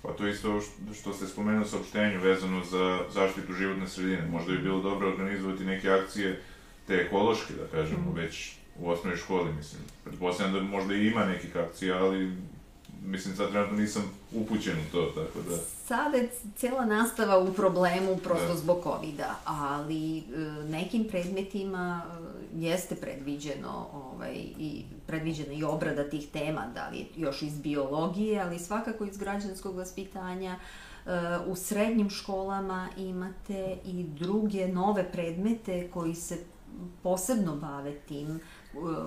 Pa 0.04 0.12
to 0.12 0.28
isto 0.28 0.60
što- 1.00 1.12
ste 1.12 1.26
spomenuli 1.26 1.68
saopštenju 1.68 2.20
vezano 2.20 2.64
za 2.64 3.00
zaštitu 3.14 3.52
životne 3.52 3.88
sredine. 3.88 4.26
Možda 4.30 4.52
bi 4.52 4.58
bilo 4.58 4.80
dobro 4.80 5.08
organizovati 5.08 5.64
neke 5.64 5.90
akcije, 5.90 6.40
te 6.86 6.94
ekološke, 6.94 7.54
da 7.54 7.66
kažemo, 7.66 8.12
već 8.12 8.52
u 8.78 8.90
osnovnoj 8.90 9.16
školi, 9.16 9.52
mislim. 9.52 9.82
Pretpostavljam 10.04 10.54
da 10.54 10.62
možda 10.62 10.94
i 10.94 11.06
ima 11.06 11.24
nekih 11.24 11.56
akcija, 11.56 12.04
ali 12.04 12.36
mislim 13.04 13.36
sad 13.36 13.50
trenutno 13.50 13.76
nisam 13.76 14.02
upućen 14.32 14.74
u 14.78 14.92
to, 14.92 15.02
tako 15.06 15.38
da... 15.48 15.56
Sada 15.86 16.16
je 16.16 16.30
cela 16.56 16.84
nastava 16.84 17.38
u 17.38 17.52
problemu 17.52 18.16
prosto 18.16 18.48
Da. 18.48 18.56
zbog 18.56 18.82
covid 18.82 19.20
ali 19.44 20.18
e, 20.18 20.22
nekim 20.68 21.04
predmetima 21.08 22.02
e, 22.04 22.58
jeste 22.60 22.94
predviđeno 22.94 23.86
ovaj, 23.94 24.34
i 24.58 24.84
predviđena 25.06 25.52
i 25.52 25.64
obrada 25.64 26.10
tih 26.10 26.28
tema, 26.28 26.66
da 26.74 26.88
li 26.88 27.06
još 27.16 27.42
iz 27.42 27.58
biologije, 27.58 28.40
ali 28.40 28.58
svakako 28.58 29.04
iz 29.04 29.16
građanskog 29.16 29.76
vaspitanja. 29.76 30.56
E, 30.56 31.10
u 31.46 31.56
srednjim 31.56 32.10
školama 32.10 32.88
imate 32.96 33.76
i 33.84 34.04
druge 34.04 34.68
nove 34.68 35.12
predmete 35.12 35.90
koji 35.90 36.14
se 36.14 36.38
posebno 37.02 37.56
bave 37.56 37.98
tim, 37.98 38.40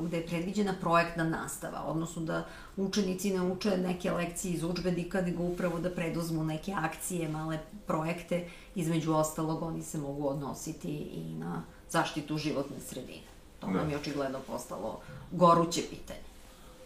gde 0.01 0.17
je 0.17 0.27
predviđena 0.27 0.73
projektna 0.81 1.23
nastava, 1.23 1.83
odnosno 1.83 2.21
da 2.21 2.47
učenici 2.77 3.33
ne 3.33 3.41
uče 3.41 3.77
neke 3.77 4.11
lekcije 4.11 4.53
iz 4.53 4.63
učbenika, 4.63 5.21
nego 5.21 5.43
upravo 5.43 5.79
da 5.79 5.89
preduzmu 5.89 6.43
neke 6.43 6.73
akcije, 6.77 7.29
male 7.29 7.59
projekte, 7.87 8.47
između 8.75 9.13
ostalog 9.13 9.63
oni 9.63 9.83
se 9.83 9.97
mogu 9.97 10.27
odnositi 10.27 10.89
i 10.91 11.35
na 11.39 11.63
zaštitu 11.89 12.37
životne 12.37 12.79
sredine. 12.79 13.27
To 13.59 13.67
Da. 13.67 13.73
nam 13.73 13.89
je 13.89 13.97
očigledno 13.97 14.39
postalo 14.47 15.01
goruće 15.31 15.81
pitanje. 15.89 16.27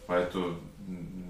Pa 0.06 0.18
eto, 0.18 0.54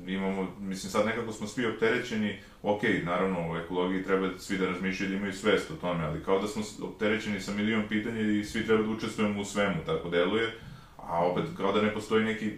imamo, 0.07 0.49
mislim 0.59 0.91
sad 0.91 1.07
nekako 1.07 1.33
smo 1.33 1.47
svi 1.47 1.67
opterećeni, 1.67 2.39
ok, 2.63 2.83
naravno 3.05 3.53
u 3.53 3.57
ekologiji 3.57 4.05
treba 4.05 4.39
svi 4.39 4.59
da 4.59 4.67
razmišljaju 4.67 5.11
da 5.11 5.17
imaju 5.17 5.33
svest 5.33 5.71
o 5.71 5.75
tome, 5.75 6.05
ali 6.05 6.25
kao 6.25 6.39
da 6.41 6.49
smo 6.49 6.63
opterećeni 6.83 7.41
sa 7.41 7.53
milion 7.53 7.89
pitanja 7.89 8.21
i 8.21 8.45
svi 8.45 8.67
treba 8.67 8.83
da 8.83 8.91
učestvujemo 8.91 9.41
u 9.41 9.45
svemu, 9.45 9.77
tako 9.87 10.09
deluje, 10.09 10.53
a 11.09 11.27
opet 11.27 11.45
kao 11.57 11.73
da 11.73 11.83
ne 11.83 11.95
postoji 11.95 12.25
neki, 12.25 12.53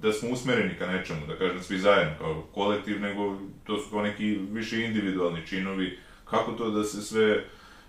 da 0.00 0.12
smo 0.12 0.30
usmereni 0.30 0.78
ka 0.78 0.86
nečemu, 0.86 1.26
da 1.26 1.36
kažem 1.36 1.62
svi 1.62 1.78
zajedno, 1.78 2.14
kao 2.18 2.42
kolektiv, 2.54 3.00
nego 3.00 3.36
to 3.64 3.78
su 3.78 3.90
kao 3.90 4.02
neki 4.02 4.38
više 4.50 4.84
individualni 4.84 5.46
činovi, 5.46 5.98
kako 6.24 6.52
to 6.52 6.70
da 6.70 6.84
se 6.84 7.02
sve 7.02 7.44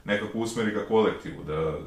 nekako 0.06 0.38
usmeri 0.38 0.74
ka 0.74 0.86
kolektivu, 0.88 1.44
da 1.44 1.78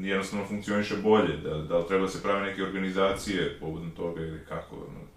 jednostavno 0.00 0.46
funkcioniše 0.46 0.96
bolje, 0.96 1.36
da, 1.36 1.58
da 1.58 1.78
li 1.78 1.86
treba 1.88 2.02
da 2.04 2.10
se 2.10 2.22
prave 2.22 2.40
neke 2.40 2.62
organizacije 2.62 3.58
povodom 3.60 3.90
toga 3.90 4.20
ili 4.20 4.44
kako, 4.48 4.76
ono, 4.76 5.12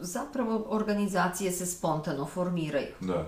zapravo 0.00 0.66
organizacije 0.68 1.52
se 1.52 1.66
spontano 1.66 2.26
formiraju. 2.26 2.94
Da. 3.00 3.26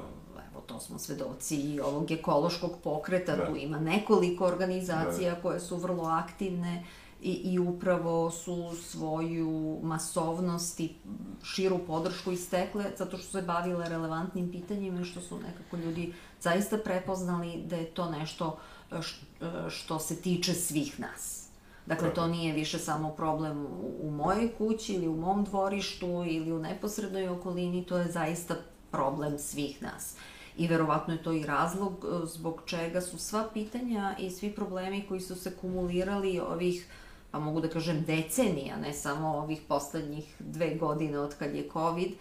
Evo, 0.50 0.62
to 0.66 0.80
smo 0.80 0.98
svedoci 0.98 1.56
i 1.56 1.80
ovog 1.80 2.10
ekološkog 2.10 2.70
pokreta, 2.84 3.36
Da. 3.36 3.46
tu 3.46 3.56
ima 3.56 3.80
nekoliko 3.80 4.46
organizacija 4.46 5.34
koje 5.42 5.60
su 5.60 5.76
vrlo 5.76 6.04
aktivne 6.04 6.84
i, 7.22 7.32
i 7.32 7.58
upravo 7.58 8.30
su 8.30 8.70
svoju 8.76 9.78
masovnost 9.82 10.80
i 10.80 10.94
širu 11.42 11.78
podršku 11.86 12.32
istekle 12.32 12.84
zato 12.98 13.16
što 13.16 13.26
su 13.26 13.32
se 13.32 13.42
bavile 13.42 13.88
relevantnim 13.88 14.50
pitanjima 14.52 15.00
i 15.00 15.04
što 15.04 15.20
su 15.20 15.38
nekako 15.38 15.76
ljudi 15.76 16.12
zaista 16.40 16.78
prepoznali 16.78 17.62
da 17.66 17.76
je 17.76 17.84
to 17.86 18.10
nešto 18.10 18.58
e, 18.92 19.02
š- 19.02 19.20
e, 19.40 19.70
što 19.70 19.98
se 19.98 20.16
tiče 20.16 20.54
svih 20.54 21.00
nas. 21.00 21.48
Dakle, 21.86 22.14
to 22.14 22.26
nije 22.26 22.52
više 22.54 22.78
samo 22.78 23.10
problem 23.10 23.66
u, 24.02 24.10
mojoj 24.10 24.52
kući 24.58 24.92
ili 24.94 25.08
u 25.08 25.16
mom 25.16 25.44
dvorištu 25.44 26.06
ili 26.06 26.52
u 26.52 26.58
neposrednoj 26.58 27.28
okolini, 27.28 27.84
to 27.84 27.98
je 27.98 28.12
zaista 28.12 28.54
problem 28.90 29.38
svih 29.38 29.82
nas. 29.82 30.14
I 30.56 30.68
verovatno 30.68 31.14
je 31.14 31.22
to 31.22 31.32
i 31.32 31.42
razlog 31.46 31.92
e, 32.04 32.26
zbog 32.26 32.62
čega 32.66 33.00
su 33.00 33.18
sva 33.18 33.48
pitanja 33.54 34.16
i 34.18 34.30
svi 34.30 34.52
problemi 34.54 35.04
koji 35.08 35.20
su 35.20 35.34
se 35.34 35.56
kumulirali 35.56 36.40
ovih 36.40 36.86
pa 37.32 37.38
mogu 37.38 37.60
da 37.60 37.68
kažem 37.68 38.04
decenija, 38.06 38.76
ne 38.76 38.92
samo 38.92 39.28
ovih 39.28 39.60
poslednjih 39.68 40.34
dve 40.38 40.74
godine 40.74 41.18
od 41.18 41.34
kad 41.38 41.54
je 41.54 41.68
COVID, 41.72 42.12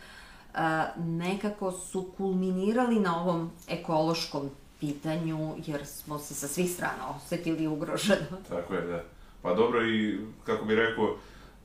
nekako 0.98 1.72
su 1.72 2.12
kulminirali 2.18 3.00
na 3.00 3.22
ovom 3.22 3.51
ekološkom 3.68 4.50
pitanju, 4.80 5.56
jer 5.65 5.86
smo 5.86 6.20
se 6.20 6.34
sa 6.34 6.48
svih 6.48 6.72
strana 6.72 7.15
osetili 7.15 7.68
ugroženo. 7.68 8.38
Tako 8.50 8.74
je, 8.74 8.82
da. 8.82 9.03
Pa 9.41 9.53
dobro 9.53 9.86
i, 9.88 10.20
kako 10.46 10.65
bih 10.65 10.77
rekao, 10.77 11.15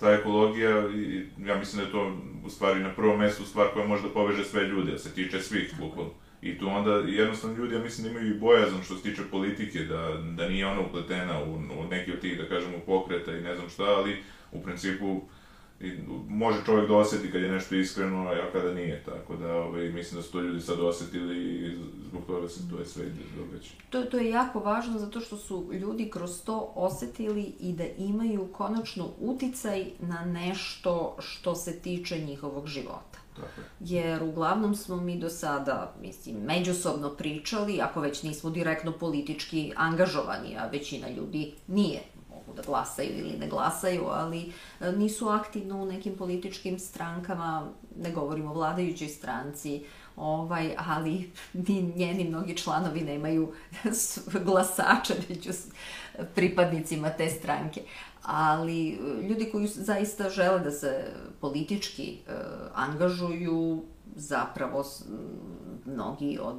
ta 0.01 0.11
ekologija, 0.11 0.71
ja 1.39 1.57
mislim 1.59 1.81
da 1.81 1.87
je 1.87 1.93
to 1.93 2.13
u 2.47 2.51
stvari 2.51 2.81
na 2.81 2.95
prvom 2.95 3.19
mestu 3.19 3.45
stvar 3.45 3.67
koja 3.73 3.87
može 3.87 4.03
da 4.03 4.15
poveže 4.15 4.45
sve 4.45 4.65
ljude, 4.65 4.93
da 4.93 4.99
se 4.99 5.11
tiče 5.11 5.41
svih 5.41 5.75
bukvalno. 5.81 6.11
I 6.47 6.59
tu 6.59 6.69
onda 6.69 6.91
jednostavno 6.91 7.57
ljudi, 7.57 7.75
ja 7.75 7.81
mislim 7.81 8.05
da 8.05 8.11
imaju 8.11 8.31
i 8.31 8.39
bojazan 8.39 8.83
što 8.83 8.97
se 8.97 9.03
tiče 9.03 9.23
politike, 9.31 9.79
da, 9.79 10.23
da 10.37 10.49
nije 10.49 10.67
ona 10.67 10.81
upletena 10.81 11.43
u, 11.43 11.55
u 11.55 11.89
neki 11.91 12.13
od 12.13 12.21
tih, 12.21 12.39
da 12.39 12.49
kažemo, 12.49 12.79
pokreta 12.87 13.37
i 13.37 13.41
ne 13.41 13.55
znam 13.57 13.69
šta, 13.69 13.85
ali 13.85 14.23
u 14.53 14.63
principu 14.63 15.21
i 15.81 15.93
može 16.29 16.65
čovjek 16.67 16.89
da 16.89 16.97
oseti 16.97 17.33
kad 17.33 17.43
je 17.43 17.53
nešto 17.53 17.75
iskreno, 17.75 18.29
a 18.29 18.53
kada 18.53 18.75
nije, 18.75 19.03
tako 19.05 19.37
da 19.37 19.55
ovaj, 19.55 19.89
mislim 19.89 20.21
da 20.21 20.23
su 20.23 20.33
to 20.33 20.41
ljudi 20.41 20.61
sad 20.61 20.81
osetili 20.81 21.39
i 21.39 21.77
zbog 22.09 22.23
toga 22.27 22.49
se 22.49 22.71
to 22.71 22.79
je 22.79 22.87
sve 22.87 23.05
događa. 23.37 23.71
To, 23.91 24.03
to 24.03 24.19
je 24.19 24.31
jako 24.31 24.61
važno 24.61 24.99
zato 24.99 25.21
što 25.21 25.37
su 25.37 25.69
ljudi 25.73 26.11
kroz 26.11 26.43
to 26.45 26.73
osetili 26.75 27.53
i 27.61 27.73
da 27.73 27.85
imaju 27.99 28.49
konačno 28.53 29.09
uticaj 29.21 29.87
na 30.01 30.25
nešto 30.25 31.17
što 31.19 31.55
se 31.55 31.79
tiče 31.81 32.19
njihovog 32.19 32.67
života. 32.67 33.19
Tako 33.37 33.61
je. 33.61 33.67
Jer 33.81 34.23
uglavnom 34.23 34.75
smo 34.75 34.97
mi 34.97 35.19
do 35.19 35.31
sada, 35.31 35.95
mislim, 36.01 36.37
međusobno 36.37 37.11
pričali, 37.11 37.81
ako 37.81 38.01
već 38.01 38.23
nismo 38.23 38.51
direktno 38.51 38.93
politički 38.93 39.73
angažovani, 39.77 40.57
a 40.59 40.69
većina 40.73 41.09
ljudi 41.09 41.53
nije 41.67 42.01
da 42.57 42.63
glasaju 42.63 43.19
ili 43.19 43.39
ne 43.39 43.49
glasaju, 43.49 44.05
ali 44.07 44.53
e, 44.81 44.93
nisu 44.93 45.29
aktivno 45.29 45.83
u 45.83 45.87
nekim 45.87 46.17
političkim 46.17 46.79
strankama, 46.79 47.71
ne 48.03 48.11
govorimo 48.11 48.51
o 48.51 48.55
vladajućoj 48.55 49.09
stranci, 49.09 49.85
ovaj, 50.17 50.75
ali 50.79 51.31
ni 51.53 51.93
njeni 51.97 52.25
mnogi 52.25 52.57
članovi 52.57 53.01
nemaju 53.01 53.53
glasača 54.47 55.15
među 55.29 55.51
pripadnicima 56.35 57.11
te 57.11 57.31
stranke. 57.31 57.83
Ali 58.23 58.89
e, 58.89 58.97
ljudi 59.29 59.49
koji 59.53 59.67
zaista 59.67 60.31
žele 60.31 60.61
da 60.61 60.71
se 60.71 61.13
politički 61.41 62.19
uh, 62.27 62.35
angažuju, 62.75 63.83
zapravo 64.17 64.85
mnogi 65.85 66.39
od 66.43 66.57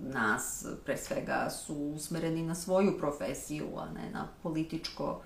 nas 0.00 0.66
pre 0.84 0.96
svega 0.96 1.50
su 1.50 1.74
usmereni 1.74 2.42
na 2.42 2.54
svoju 2.54 2.98
profesiju, 2.98 3.66
a 3.76 3.92
ne 3.92 4.10
na 4.10 4.28
političko 4.42 5.20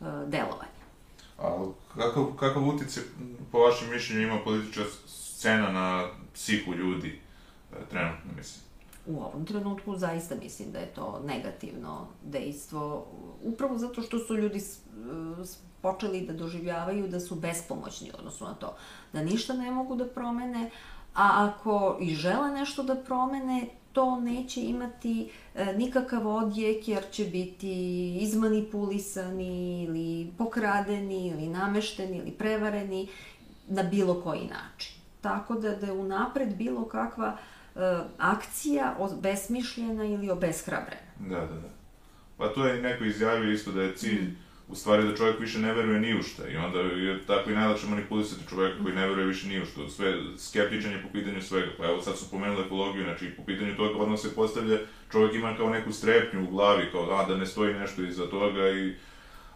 uh, 0.00 0.06
delovanje. 0.26 0.76
A 1.38 1.66
kakav, 1.94 2.24
kakav 2.38 2.68
utjecaj, 2.68 3.02
po 3.52 3.58
vašem 3.58 3.90
mišljenju, 3.90 4.22
ima 4.22 4.38
politička 4.44 4.84
scena 5.06 5.72
na 5.72 6.08
psihu 6.34 6.74
ljudi 6.74 7.20
uh, 7.70 7.78
trenutno, 7.90 8.32
mislim? 8.36 8.66
U 9.06 9.20
ovom 9.20 9.46
trenutku 9.46 9.96
zaista 9.96 10.34
mislim 10.34 10.72
da 10.72 10.78
je 10.78 10.94
to 10.94 11.22
negativno 11.26 12.06
dejstvo, 12.22 13.06
upravo 13.42 13.78
zato 13.78 14.02
što 14.02 14.18
su 14.18 14.36
ljudi 14.36 14.60
počeli 15.82 16.26
da 16.26 16.32
doživljavaju 16.32 17.08
da 17.08 17.20
su 17.20 17.34
bespomoćni 17.34 18.10
odnosno 18.18 18.46
na 18.46 18.54
to, 18.54 18.76
da 19.12 19.22
ništa 19.22 19.54
ne 19.54 19.70
mogu 19.70 19.96
da 19.96 20.06
promene, 20.06 20.70
a 21.14 21.50
ako 21.50 21.98
i 22.00 22.14
žele 22.14 22.50
nešto 22.50 22.82
da 22.82 22.94
promene, 22.94 23.68
to 23.96 24.20
neće 24.20 24.60
imati 24.60 25.30
e, 25.54 25.64
nikakav 25.76 26.26
odjek 26.26 26.88
jer 26.88 27.02
će 27.10 27.24
biti 27.24 28.16
izmanipulisani 28.20 29.84
ili 29.84 30.32
pokradeni 30.38 31.28
ili 31.28 31.48
namešteni 31.48 32.18
ili 32.18 32.30
prevareni 32.30 33.08
na 33.68 33.82
bilo 33.82 34.20
koji 34.22 34.40
način. 34.40 34.96
Tako 35.20 35.54
da, 35.54 35.74
da 35.74 35.86
je 35.86 35.92
unapred 35.92 36.56
bilo 36.56 36.84
kakva 36.84 37.36
e, 37.76 37.78
akcija 38.18 38.96
besmišljena 39.22 40.04
ili 40.04 40.30
obeshrabrena. 40.30 41.12
Da, 41.18 41.40
da, 41.40 41.54
da. 41.54 41.68
Pa 42.36 42.48
to 42.48 42.66
je 42.66 42.82
neko 42.82 43.04
izjavio 43.04 43.52
isto 43.52 43.72
da 43.72 43.82
je 43.82 43.96
cilj 43.96 44.22
mm 44.22 44.45
u 44.68 44.74
stvari 44.74 45.08
da 45.08 45.16
čovjek 45.16 45.40
više 45.40 45.58
ne 45.58 45.74
veruje 45.74 46.00
ni 46.00 46.18
u 46.18 46.22
šta 46.22 46.48
i 46.48 46.56
onda 46.56 46.78
je 46.80 47.26
tako 47.26 47.50
i 47.50 47.54
najlakše 47.54 47.86
manipulisati 47.86 48.48
čovjeka 48.48 48.82
koji 48.82 48.94
ne 48.94 49.08
veruje 49.08 49.26
više 49.26 49.48
ni 49.48 49.62
u 49.62 49.66
šta. 49.66 49.88
Sve, 49.88 50.14
skeptičan 50.38 50.92
je 50.92 51.02
po 51.02 51.08
pitanju 51.12 51.42
svega. 51.42 51.70
Pa 51.78 51.84
evo 51.84 52.02
sad 52.02 52.18
su 52.18 52.30
pomenuli 52.30 52.66
ekologiju, 52.66 53.04
znači 53.04 53.30
po 53.36 53.42
pitanju 53.44 53.76
toga 53.76 53.98
odmah 53.98 54.20
se 54.20 54.34
postavlja, 54.34 54.78
čovjek 55.12 55.34
ima 55.34 55.56
kao 55.56 55.70
neku 55.70 55.92
strepnju 55.92 56.44
u 56.44 56.50
glavi, 56.50 56.90
kao 56.92 57.10
a, 57.10 57.26
da 57.28 57.36
ne 57.36 57.46
stoji 57.46 57.74
nešto 57.74 58.02
iza 58.02 58.26
toga 58.26 58.68
i... 58.68 58.94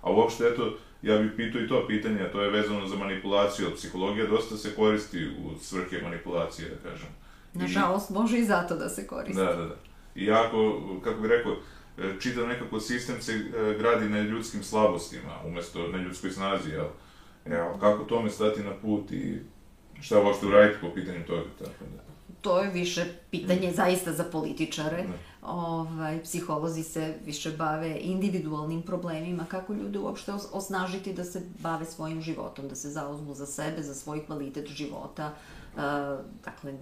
A 0.02 0.12
uopšte, 0.12 0.44
eto, 0.44 0.76
ja 1.02 1.18
bih 1.18 1.30
pitao 1.36 1.60
i 1.60 1.68
to 1.68 1.86
pitanje, 1.86 2.22
a 2.22 2.32
to 2.32 2.42
je 2.42 2.50
vezano 2.50 2.86
za 2.86 2.96
manipulaciju, 2.96 3.74
psihologija 3.76 4.26
dosta 4.26 4.56
se 4.56 4.74
koristi 4.74 5.28
u 5.28 5.58
svrhe 5.60 6.02
manipulacije, 6.02 6.68
da 6.68 6.90
kažem. 6.90 7.08
Nažalost, 7.54 8.10
I... 8.10 8.12
može 8.12 8.38
i 8.38 8.44
zato 8.44 8.76
da 8.76 8.88
se 8.88 9.06
koristi. 9.06 9.42
Da, 9.42 9.54
da, 9.54 9.64
da. 9.64 9.76
I 10.14 10.24
jako, 10.24 10.80
kako 11.04 11.20
bih 11.20 11.30
rekao, 11.30 11.56
čitav 12.20 12.48
nekako 12.48 12.80
sistem 12.80 13.22
se 13.22 13.32
e, 13.32 13.78
gradi 13.78 14.08
na 14.08 14.20
ljudskim 14.20 14.62
slabostima, 14.62 15.40
umesto 15.46 15.88
na 15.88 15.98
ljudskoj 15.98 16.30
snazi, 16.30 16.70
jel? 16.70 16.86
Evo, 17.44 17.78
kako 17.80 18.04
tome 18.04 18.30
stati 18.30 18.62
na 18.62 18.72
put 18.82 19.12
i 19.12 19.38
šta 20.00 20.22
uopšte 20.22 20.46
uraditi 20.46 20.80
po 20.80 20.90
pitanju 20.94 21.26
toga, 21.26 21.42
tako 21.58 21.84
da. 21.96 22.10
To 22.40 22.60
je 22.60 22.70
više 22.70 23.04
pitanje 23.30 23.70
mm. 23.70 23.74
zaista 23.74 24.12
za 24.12 24.24
političare. 24.24 24.96
Ne. 24.96 25.18
Ovaj, 25.42 26.22
psiholozi 26.22 26.82
se 26.82 27.14
više 27.24 27.50
bave 27.50 27.98
individualnim 28.00 28.82
problemima, 28.82 29.44
kako 29.44 29.74
ljude 29.74 29.98
uopšte 29.98 30.32
osnažiti 30.52 31.12
da 31.12 31.24
se 31.24 31.42
bave 31.58 31.84
svojim 31.84 32.22
životom, 32.22 32.68
da 32.68 32.74
se 32.74 32.90
zauzmu 32.90 33.34
za 33.34 33.46
sebe, 33.46 33.82
za 33.82 33.94
svoj 33.94 34.26
kvalitet 34.26 34.68
života. 34.68 35.32
Uh, 35.76 35.82
dakle, 36.44 36.74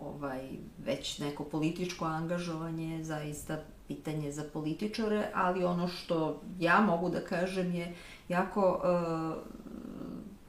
ovaj, 0.00 0.48
već 0.84 1.18
neko 1.18 1.44
političko 1.44 2.04
angažovanje 2.04 3.04
zaista 3.04 3.58
pitanje 3.88 4.32
za 4.32 4.44
političare, 4.52 5.28
ali 5.34 5.64
ono 5.64 5.88
što 5.88 6.40
ja 6.58 6.80
mogu 6.80 7.08
da 7.10 7.20
kažem 7.20 7.74
je 7.74 7.94
jako 8.28 8.80
uh, 8.84 9.42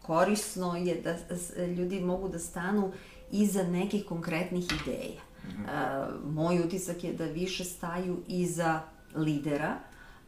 korisno 0.01 0.75
je 0.75 1.01
da 1.01 1.15
ljudi 1.65 1.99
mogu 1.99 2.29
da 2.29 2.39
stanu 2.39 2.91
iza 3.31 3.63
nekih 3.63 4.05
konkretnih 4.05 4.65
ideja. 4.81 5.21
Mm 5.47 5.49
-hmm. 5.49 6.33
moj 6.33 6.59
utisak 6.59 7.03
je 7.03 7.13
da 7.13 7.25
više 7.25 7.63
staju 7.63 8.17
iza 8.27 8.81
lidera, 9.15 9.75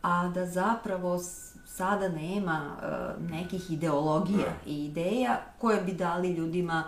a 0.02 0.28
da 0.28 0.46
zapravo 0.46 1.20
sada 1.66 2.10
nema 2.10 2.78
uh, 2.78 3.30
nekih 3.32 3.72
ideologija 3.72 4.38
da. 4.38 4.72
i 4.72 4.86
ideja 4.86 5.42
koje 5.60 5.82
bi 5.82 5.94
dali 5.94 6.34
ljudima 6.34 6.84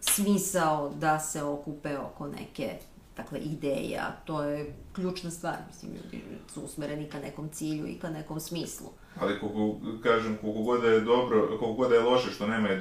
smisao 0.00 0.88
da 0.88 1.20
se 1.20 1.42
okupe 1.42 1.98
oko 1.98 2.26
neke 2.26 2.78
dakle, 3.16 3.38
ideja, 3.38 4.16
to 4.24 4.42
je 4.42 4.74
ključna 4.92 5.30
stvar, 5.30 5.56
mislim, 5.68 5.92
ljudi 5.92 6.24
su 6.54 6.60
usmereni 6.60 7.08
ka 7.08 7.18
nekom 7.18 7.48
cilju 7.48 7.86
i 7.86 7.94
ka 7.94 8.10
nekom 8.10 8.40
smislu. 8.40 8.86
Ali 9.20 9.38
koliko, 9.40 9.80
kažem, 10.02 10.36
koliko 10.40 10.62
god 10.62 10.82
da 10.82 10.88
je 10.88 11.00
dobro, 11.00 11.46
koliko 11.46 11.72
god 11.72 11.88
da 11.90 11.94
je 11.94 12.02
loše 12.02 12.30
što 12.30 12.46
nema 12.46 12.68
e, 12.68 12.78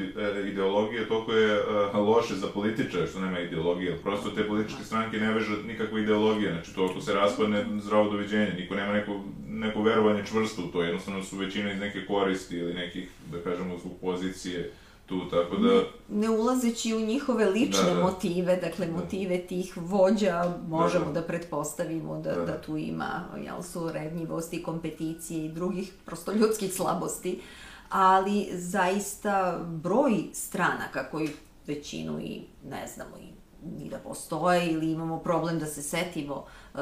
ideologije, 0.47 1.07
toliko 1.07 1.31
je 1.31 1.59
uh, 1.59 1.95
loše 1.95 2.35
za 2.35 2.47
političare 2.47 3.07
što 3.07 3.19
nema 3.19 3.39
ideologije. 3.39 3.97
Prosto 4.03 4.29
te 4.29 4.47
političke 4.47 4.83
stranke 4.83 5.17
ne 5.17 5.33
veže 5.33 5.63
nikakva 5.67 5.99
ideologija, 5.99 6.51
znači 6.51 6.75
to 6.75 6.85
ako 6.85 7.01
se 7.01 7.13
raspadne 7.13 7.65
zdravo 7.79 8.09
doviđenje, 8.09 8.53
niko 8.57 8.75
nema 8.75 8.93
neko, 8.93 9.19
neko 9.47 9.81
verovanje 9.81 10.25
čvrsto 10.25 10.61
u 10.61 10.71
to, 10.71 10.83
jednostavno 10.83 11.23
su 11.23 11.37
većina 11.37 11.71
iz 11.73 11.79
neke 11.79 12.05
koristi 12.05 12.57
ili 12.57 12.73
nekih, 12.73 13.09
da 13.31 13.39
kažemo, 13.39 13.77
zbog 13.77 13.93
pozicije 14.01 14.71
tu, 15.05 15.29
tako 15.29 15.55
da... 15.57 15.67
Ne, 15.67 15.83
ne 16.09 16.29
ulazeći 16.29 16.95
u 16.95 16.99
njihove 16.99 17.45
lične 17.45 17.89
da, 17.89 17.93
da. 17.93 18.01
motive, 18.01 18.55
dakle 18.55 18.85
da. 18.85 18.93
motive 18.93 19.47
tih 19.47 19.73
vođa, 19.77 20.57
možemo 20.67 21.05
da, 21.05 21.11
da. 21.11 21.21
da 21.21 21.27
pretpostavimo 21.27 22.21
da, 22.21 22.35
da. 22.35 22.45
da 22.45 22.61
tu 22.61 22.77
ima, 22.77 23.23
jel 23.45 23.61
su, 23.61 23.91
rednjivosti, 23.91 24.63
kompeticije 24.63 25.45
i 25.45 25.51
drugih 25.51 25.93
prosto 26.05 26.31
ljudskih 26.31 26.73
slabosti, 26.73 27.41
ali 27.89 28.49
zaista 28.53 29.59
broj 29.67 30.23
stranaka 30.33 31.09
koji 31.11 31.29
većinu 31.67 32.19
i 32.19 32.41
ne 32.69 32.87
znamo 32.95 33.17
i 33.17 33.33
ni 33.77 33.89
da 33.89 33.97
postoje 33.97 34.71
ili 34.71 34.91
imamo 34.91 35.19
problem 35.19 35.59
da 35.59 35.65
se 35.65 35.81
setimo 35.81 36.35
uh, 36.35 36.79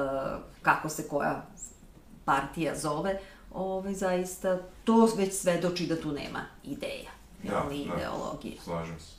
kako 0.62 0.90
se 0.90 1.08
koja 1.08 1.46
partija 2.26 2.76
zove, 2.76 3.20
ovaj, 3.54 3.94
zaista 3.94 4.60
to 4.84 5.10
već 5.18 5.34
svedoči 5.34 5.88
da 5.88 6.02
tu 6.02 6.12
nema 6.12 6.46
ideja 6.64 7.21
da, 7.44 7.68
ili 7.72 7.86
da, 7.88 7.96
ideologije. 7.96 8.58
Slažem 8.64 9.00
se. 9.00 9.12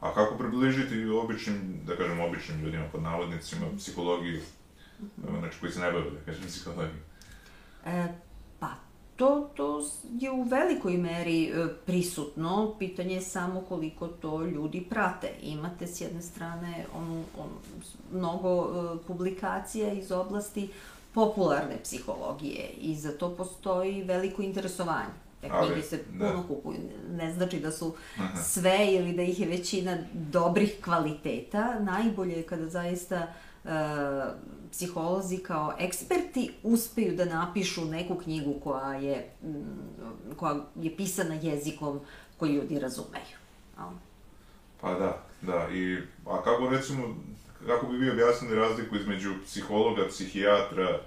A 0.00 0.14
kako 0.14 0.38
približiti 0.38 1.04
običnim, 1.04 1.80
da 1.86 1.96
kažem 1.96 2.20
običnim 2.20 2.60
ljudima, 2.60 2.84
pod 2.92 3.02
navodnicima, 3.02 3.66
psihologiju, 3.76 4.40
znači 5.38 5.60
koji 5.60 5.72
se 5.72 5.80
ne 5.80 5.92
bave, 5.92 6.10
da 6.10 6.20
kažem, 6.26 6.46
psihologiju? 6.46 7.00
E, 7.86 8.08
pa, 8.60 8.68
To, 9.16 9.50
to 9.56 9.82
je 10.20 10.30
u 10.30 10.42
velikoj 10.42 10.96
meri 10.96 11.44
e, 11.44 11.68
prisutno, 11.86 12.74
pitanje 12.78 13.14
je 13.14 13.20
samo 13.20 13.60
koliko 13.60 14.08
to 14.08 14.42
ljudi 14.42 14.86
prate. 14.90 15.30
Imate 15.42 15.86
s 15.86 16.00
jedne 16.00 16.22
strane 16.22 16.86
onu, 16.94 17.24
on, 17.38 17.48
mnogo 18.12 18.50
e, 18.50 19.06
publikacija 19.06 19.92
iz 19.92 20.12
oblasti 20.12 20.68
popularne 21.14 21.78
psihologije 21.82 22.68
i 22.80 22.94
za 22.94 23.18
to 23.18 23.36
postoji 23.36 24.02
veliko 24.02 24.42
interesovanje. 24.42 25.25
Te 25.40 25.48
knjige 25.48 25.82
se 25.82 25.96
da. 25.96 26.28
puno 26.28 26.42
da. 26.42 26.48
kupuju. 26.48 26.78
Ne 27.10 27.32
znači 27.32 27.60
da 27.60 27.70
su 27.70 27.94
Aha. 28.18 28.42
sve 28.42 28.88
ili 28.92 29.12
da 29.12 29.22
ih 29.22 29.40
je 29.40 29.48
većina 29.48 29.98
dobrih 30.12 30.76
kvaliteta. 30.84 31.78
Najbolje 31.80 32.36
je 32.36 32.42
kada 32.42 32.68
zaista 32.68 33.26
uh, 33.64 33.70
psiholozi 34.70 35.38
kao 35.38 35.74
eksperti 35.78 36.52
uspeju 36.62 37.16
da 37.16 37.24
napišu 37.24 37.84
neku 37.84 38.14
knjigu 38.14 38.60
koja 38.64 38.94
je, 38.94 39.30
mm, 39.42 40.34
koja 40.36 40.64
je 40.76 40.96
pisana 40.96 41.34
jezikom 41.34 42.00
koji 42.36 42.52
ljudi 42.52 42.78
razumeju. 42.78 43.36
Pa 44.80 44.94
da, 44.94 45.22
da. 45.42 45.68
I, 45.72 45.98
a 46.26 46.42
kako 46.42 46.68
recimo, 46.68 47.16
kako 47.66 47.86
bi 47.86 47.96
vi 47.96 48.10
objasnili 48.10 48.56
razliku 48.56 48.96
između 48.96 49.34
psihologa, 49.44 50.08
psihijatra, 50.08 51.00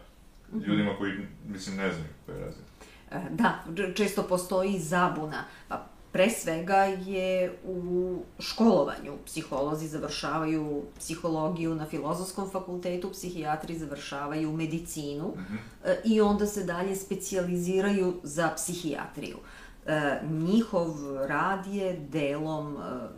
mhm. 0.53 0.63
ljudima 0.63 0.95
koji, 0.97 1.11
mislim, 1.47 1.77
ne 1.77 1.91
znaju 1.91 2.09
koje 2.25 2.35
je 2.35 2.45
razlika? 2.45 2.68
E, 3.12 3.19
da, 3.30 3.60
često 3.95 4.24
postoji 4.24 4.80
zabuna. 4.80 5.43
Pa, 5.67 5.86
pre 6.12 6.30
svega 6.30 6.84
je 6.86 7.60
u 7.65 8.17
školovanju. 8.39 9.17
Psiholozi 9.26 9.88
završavaju 9.88 10.84
psihologiju 10.98 11.76
na 11.76 11.86
filozofskom 11.86 12.50
fakultetu, 12.50 13.12
psihijatri 13.12 13.78
završavaju 13.78 14.52
medicinu 14.52 15.28
mm 15.28 15.39
-hmm. 15.39 15.95
i 16.06 16.22
onda 16.22 16.45
se 16.45 16.63
dalje 16.63 16.95
specijaliziraju 16.95 18.13
za 18.24 18.52
psihijatriju. 18.56 19.38
E, 19.86 20.19
njihov 20.30 21.17
rad 21.28 21.67
je 21.67 22.00
delom 22.10 22.78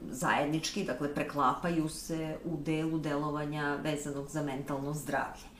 zajednički, 0.09 0.83
dakle 0.83 1.13
preklapaju 1.13 1.89
se 1.89 2.37
u 2.45 2.57
delu 2.57 2.99
delovanja 2.99 3.77
vezanog 3.83 4.29
za 4.29 4.43
mentalno 4.43 4.93
zdravlje. 4.93 5.50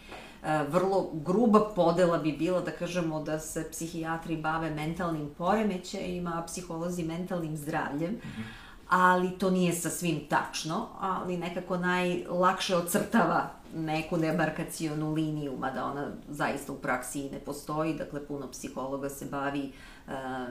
Vrlo 0.70 1.10
gruba 1.14 1.60
podela 1.76 2.18
bi 2.18 2.32
bila 2.32 2.62
da 2.62 2.72
kažemo 2.72 3.24
da 3.24 3.40
se 3.40 3.68
psihijatri 3.72 4.38
bave 4.38 4.70
mentalnim 4.70 5.30
poremećajima, 5.38 6.34
a 6.36 6.46
psiholozi 6.46 7.04
mentalnim 7.04 7.58
zdravljem. 7.58 8.12
Mm 8.12 8.18
-hmm 8.18 8.62
ali 8.92 9.38
to 9.38 9.50
nije 9.50 9.74
sa 9.74 9.90
svim 9.90 10.20
tačno, 10.30 10.88
ali 11.00 11.38
nekako 11.38 11.78
najlakše 11.78 12.76
ocrtava 12.76 13.50
neku 13.76 14.18
demarkacionu 14.18 15.14
liniju, 15.14 15.58
mada 15.58 15.86
ona 15.86 16.12
zaista 16.30 16.74
u 16.74 16.76
praksi 16.76 17.30
ne 17.30 17.40
postoji, 17.40 17.94
dakle 17.94 18.28
puno 18.28 18.52
psihologa 18.52 19.10
se 19.10 19.26
bavi 19.26 19.62
e, 19.62 19.72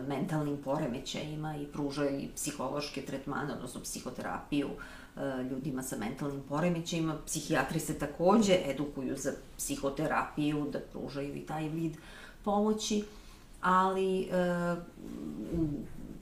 mentalnim 0.08 0.56
poremećajima 0.56 1.56
i 1.56 1.66
pruža 1.66 2.10
i 2.10 2.28
psihološke 2.34 3.02
tretmane, 3.02 3.52
odnosno 3.52 3.80
psihoterapiju 3.80 4.68
E, 4.68 4.99
ljudima 5.50 5.82
sa 5.82 5.96
mentalnim 5.96 6.42
poremećajima. 6.48 7.16
Psihijatri 7.26 7.80
se 7.80 7.98
takođe 7.98 8.58
edukuju 8.66 9.16
za 9.16 9.32
psihoterapiju, 9.56 10.66
da 10.72 10.78
pružaju 10.92 11.36
i 11.36 11.46
taj 11.46 11.68
vid 11.68 11.96
pomoći, 12.44 13.04
ali 13.60 14.22
e, 14.22 14.26
u 15.52 15.68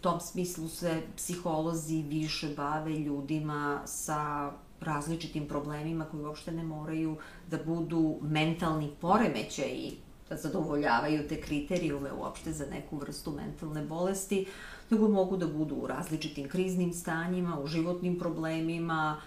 tom 0.01 0.21
smislu 0.21 0.69
se 0.69 1.03
psiholozi 1.17 2.03
više 2.03 2.49
bave 2.57 2.99
ljudima 2.99 3.83
sa 3.85 4.53
različitim 4.81 5.49
problemima 5.49 6.05
koji 6.05 6.23
uopšte 6.23 6.53
ne 6.53 6.63
moraju 6.63 7.17
da 7.51 7.59
budu 7.67 8.19
mentalni 8.23 8.91
poremećaji 9.01 9.97
da 10.29 10.37
zadovoljavaju 10.37 11.29
te 11.29 11.41
kriterijume 11.41 12.13
uopšte 12.13 12.53
za 12.53 12.67
neku 12.67 12.97
vrstu 12.97 13.31
mentalne 13.31 13.83
bolesti, 13.83 14.47
nego 14.91 15.09
mogu 15.09 15.37
da 15.37 15.47
budu 15.47 15.75
u 15.75 15.87
različitim 15.87 16.49
kriznim 16.49 16.93
stanjima, 16.93 17.61
u 17.61 17.67
životnim 17.67 18.19
problemima, 18.19 19.21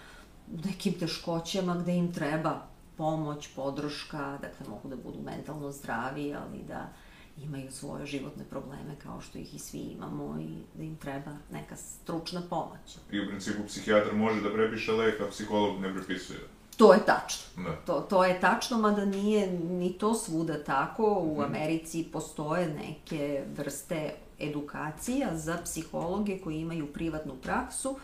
u 0.52 0.56
nekim 0.66 0.92
teškoćama 0.92 1.76
gde 1.76 1.94
im 1.96 2.12
treba 2.12 2.62
pomoć, 2.96 3.48
podrška, 3.56 4.38
dakle 4.42 4.66
mogu 4.68 4.88
da 4.88 4.96
budu 4.96 5.18
mentalno 5.24 5.72
zdravi, 5.72 6.34
ali 6.34 6.58
da 6.68 6.88
imaju 7.42 7.72
svoje 7.72 8.06
životne 8.06 8.44
probleme 8.44 8.96
kao 9.02 9.20
što 9.20 9.38
ih 9.38 9.54
i 9.54 9.58
svi 9.58 9.78
imamo 9.78 10.40
i 10.40 10.78
da 10.78 10.82
im 10.82 10.96
treba 10.96 11.30
neka 11.52 11.76
stručna 11.76 12.42
pomoć. 12.50 12.96
I 13.12 13.20
u 13.20 13.28
principu 13.28 13.62
psihijatar 13.66 14.14
može 14.14 14.40
da 14.40 14.52
prepiše 14.52 14.92
lek, 14.92 15.20
a 15.20 15.30
psiholog 15.30 15.80
ne 15.80 15.94
prepisuje. 15.94 16.38
To 16.76 16.92
je 16.92 17.00
tačno. 17.06 17.64
Da. 17.64 17.76
To, 17.86 18.00
to 18.00 18.24
je 18.24 18.40
tačno, 18.40 18.78
mada 18.78 19.04
nije 19.04 19.52
ni 19.52 19.92
to 19.92 20.14
svuda 20.14 20.64
tako. 20.64 21.04
U 21.04 21.32
mhm. 21.32 21.42
Americi 21.42 22.08
postoje 22.12 22.74
neke 22.74 23.44
vrste 23.56 24.14
edukacija 24.42 25.36
za 25.36 25.58
psihologe 25.64 26.38
koji 26.38 26.60
imaju 26.60 26.92
privatnu 26.92 27.34
praksu, 27.42 27.96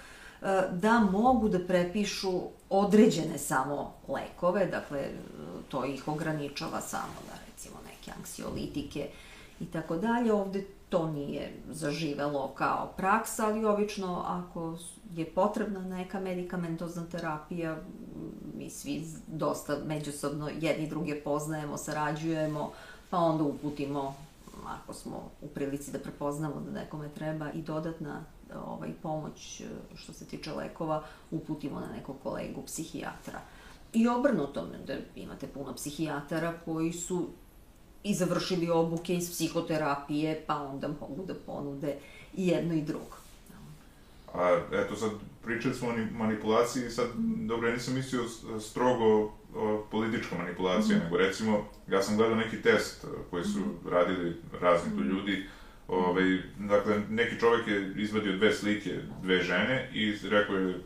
e, 0.42 0.46
da 0.72 1.00
mogu 1.00 1.48
da 1.48 1.58
prepišu 1.66 2.42
određene 2.70 3.38
samo 3.38 3.94
lekove, 4.08 4.66
dakle 4.66 5.08
to 5.68 5.84
ih 5.84 6.08
ograničava 6.08 6.80
samo 6.80 7.14
da 7.28 7.34
recimo 7.50 7.76
neke 7.90 8.10
anksiolitike 8.18 9.08
i 9.60 9.66
tako 9.66 9.96
dalje. 9.96 10.32
Ovde 10.32 10.64
to 10.88 11.10
nije 11.10 11.52
zaživelo 11.70 12.48
kao 12.48 12.92
praksa, 12.96 13.46
ali 13.46 13.64
obično 13.64 14.22
ako 14.26 14.78
je 15.14 15.24
potrebna 15.24 15.80
neka 15.80 16.20
medikamentozna 16.20 17.06
terapija, 17.10 17.76
mi 18.58 18.70
svi 18.70 19.04
dosta 19.26 19.76
međusobno 19.86 20.48
jedni 20.60 20.88
druge 20.88 21.14
poznajemo, 21.14 21.76
sarađujemo, 21.76 22.72
pa 23.10 23.18
onda 23.18 23.44
uputimo 23.44 24.14
ako 24.68 24.92
smo 24.92 25.30
u 25.40 25.48
prilici 25.48 25.92
da 25.92 25.98
prepoznamo 25.98 26.60
da 26.60 26.80
nekome 26.80 27.08
treba 27.14 27.50
i 27.50 27.62
dodatna 27.62 28.24
ovaj, 28.66 28.92
pomoć 29.02 29.62
što 29.94 30.12
se 30.12 30.24
tiče 30.24 30.52
lekova, 30.52 31.04
uputimo 31.30 31.80
na 31.80 31.86
nekog 31.96 32.16
kolegu 32.22 32.62
psihijatra. 32.62 33.40
I 33.92 34.08
obrnuto, 34.08 34.68
da 34.86 34.94
imate 35.16 35.46
puno 35.46 35.74
psihijatara 35.74 36.52
koji 36.64 36.92
su 36.92 37.28
i 38.02 38.14
završili 38.14 38.70
obuke 38.70 39.14
iz 39.14 39.30
psihoterapije, 39.30 40.44
pa 40.46 40.62
onda 40.62 40.88
mogu 40.88 41.24
da 41.26 41.34
ponude 41.34 41.96
i 42.34 42.48
jedno 42.48 42.74
i 42.74 42.82
drugo. 42.82 43.16
A 44.34 44.60
eto 44.72 44.96
sad, 44.96 45.10
pričali 45.44 45.74
smo 45.74 45.88
o 45.88 45.92
manipulaciji, 46.12 46.90
sad, 46.90 47.06
dobro, 47.46 47.68
ja 47.68 47.74
nisam 47.74 47.94
mislio 47.94 48.22
strogo 48.60 49.32
o 49.54 49.86
politička 49.90 50.36
manipulacija, 50.38 50.96
mm 50.96 51.00
-hmm. 51.00 51.04
nego 51.04 51.16
recimo, 51.16 51.68
ja 51.88 52.02
sam 52.02 52.16
gledao 52.16 52.36
neki 52.36 52.62
test 52.62 53.06
koji 53.30 53.44
su 53.44 53.58
mhm. 53.58 53.88
radili 53.88 54.36
razni 54.60 54.90
tu 54.90 55.00
mhm. 55.00 55.08
ljudi, 55.08 55.46
ovaj, 55.88 56.38
dakle, 56.58 57.02
neki 57.10 57.40
čovek 57.40 57.66
je 57.66 57.92
izvadio 57.96 58.36
dve 58.36 58.52
slike, 58.52 58.98
dve 59.22 59.42
žene 59.42 59.90
i 59.94 60.14
rekao 60.30 60.56
je 60.56 60.80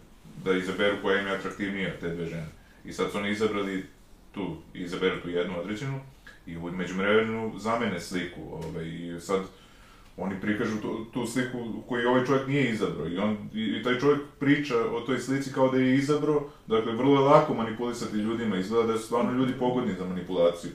da 0.45 0.53
izaberu 0.53 0.97
koja 1.03 1.21
im 1.21 1.27
je 1.27 1.37
atraktivnija 1.37 1.91
te 2.01 2.09
dve 2.09 2.27
žene. 2.27 2.47
I 2.85 2.93
sad 2.93 3.11
su 3.11 3.19
oni 3.19 3.31
izabrali 3.31 3.85
tu, 4.33 4.57
izaberu 4.75 5.21
tu 5.21 5.31
jednu 5.31 5.61
određenu, 5.61 6.01
i 6.47 6.57
među 6.57 6.95
vremenu 6.95 7.53
zamene 7.59 8.01
sliku, 8.01 8.41
ovaj, 8.53 8.85
i 8.85 9.21
sad 9.21 9.43
oni 10.17 10.41
prikažu 10.41 10.81
tu, 10.83 11.05
tu 11.05 11.27
sliku 11.27 11.59
koju 11.89 12.09
ovaj 12.09 12.27
čovjek 12.27 12.49
nije 12.49 12.71
izabrao. 12.71 13.09
I, 13.09 13.19
on, 13.19 13.37
i, 13.55 13.83
taj 13.83 13.99
čovjek 13.99 14.21
priča 14.39 14.75
o 14.79 15.01
toj 15.01 15.19
slici 15.19 15.53
kao 15.53 15.69
da 15.69 15.79
je 15.79 15.95
izabrao, 15.95 16.49
dakle 16.67 16.93
vrlo 16.93 17.15
je 17.15 17.29
lako 17.29 17.55
manipulisati 17.55 18.17
ljudima, 18.17 18.57
izgleda 18.57 18.93
da 18.93 18.99
su 18.99 19.05
stvarno 19.05 19.33
ljudi 19.33 19.53
pogodni 19.59 19.95
za 19.95 20.05
manipulaciju. 20.05 20.71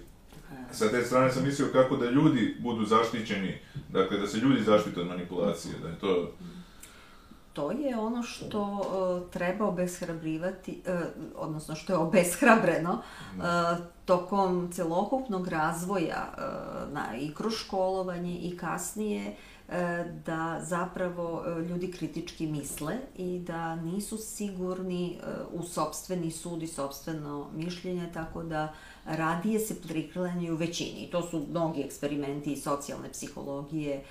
Sa 0.71 0.89
te 0.89 1.01
strane 1.01 1.31
sam 1.31 1.45
mislio 1.45 1.67
kako 1.71 1.97
da 1.97 2.09
ljudi 2.09 2.55
budu 2.59 2.85
zaštićeni, 2.85 3.57
dakle 3.89 4.17
da 4.17 4.27
se 4.27 4.37
ljudi 4.37 4.61
zaštite 4.61 5.01
od 5.01 5.07
manipulacije, 5.07 5.73
da 5.83 5.89
je 5.89 5.99
to 5.99 6.31
to 7.57 7.71
je 7.71 7.97
ono 7.97 8.23
što 8.23 8.61
uh, 8.61 9.29
treba 9.31 9.65
obeshrabrivati, 9.65 10.81
uh, 10.87 11.01
odnosno 11.35 11.75
što 11.75 11.93
je 11.93 11.97
obeshrabreno 11.97 12.91
uh, 13.37 13.43
tokom 14.05 14.71
celokupnog 14.71 15.47
razvoja 15.47 16.33
na, 16.91 17.17
i 17.19 17.33
kroz 17.33 17.53
školovanje 17.53 18.37
i 18.37 18.57
kasnije 18.57 19.35
da 20.25 20.59
zapravo 20.61 21.43
ljudi 21.69 21.91
kritički 21.91 22.47
misle 22.47 22.95
i 23.17 23.39
da 23.39 23.75
nisu 23.75 24.17
sigurni 24.17 25.19
u 25.53 25.63
sobstveni 25.63 26.31
sud 26.31 26.63
i 26.63 26.67
sobstveno 26.67 27.47
mišljenje, 27.53 28.09
tako 28.13 28.43
da 28.43 28.73
radije 29.05 29.59
se 29.59 29.81
priklanjaju 29.81 30.55
većini. 30.55 30.99
I 30.99 31.11
to 31.11 31.21
su 31.21 31.45
mnogi 31.49 31.81
eksperimenti 31.81 32.53
i 32.53 32.57
socijalne 32.57 33.09
psihologije 33.11 34.03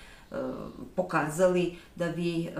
pokazali 0.94 1.76
da 1.94 2.06
vi 2.06 2.50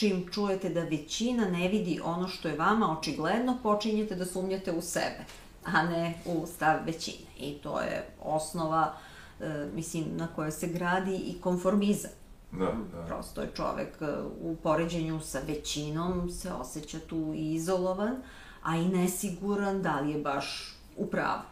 čim 0.00 0.26
čujete 0.32 0.68
da 0.68 0.80
većina 0.80 1.48
ne 1.48 1.68
vidi 1.68 2.00
ono 2.04 2.28
što 2.28 2.48
je 2.48 2.56
vama 2.56 2.98
očigledno, 2.98 3.58
počinjete 3.62 4.14
da 4.14 4.24
sumnjate 4.24 4.72
u 4.72 4.80
sebe, 4.80 5.24
a 5.64 5.82
ne 5.82 6.14
u 6.24 6.46
stav 6.46 6.78
većine. 6.86 7.30
I 7.38 7.54
to 7.54 7.80
je 7.80 8.06
osnova, 8.20 8.94
e, 9.40 9.66
mislim, 9.74 10.04
na 10.16 10.26
kojoj 10.26 10.50
se 10.50 10.68
gradi 10.68 11.16
i 11.16 11.40
konformizam. 11.40 12.10
Da, 12.52 12.72
da. 12.92 13.04
Prosto 13.06 13.40
je 13.40 13.50
čovek 13.56 13.88
e, 14.00 14.06
u 14.40 14.56
poređenju 14.62 15.20
sa 15.20 15.38
većinom 15.46 16.30
se 16.30 16.52
osjeća 16.52 16.98
tu 17.08 17.32
i 17.36 17.54
izolovan, 17.54 18.16
a 18.62 18.76
i 18.76 18.88
nesiguran 18.88 19.82
da 19.82 20.00
li 20.00 20.12
je 20.12 20.22
baš 20.22 20.76
u 20.96 21.06
pravu. 21.06 21.42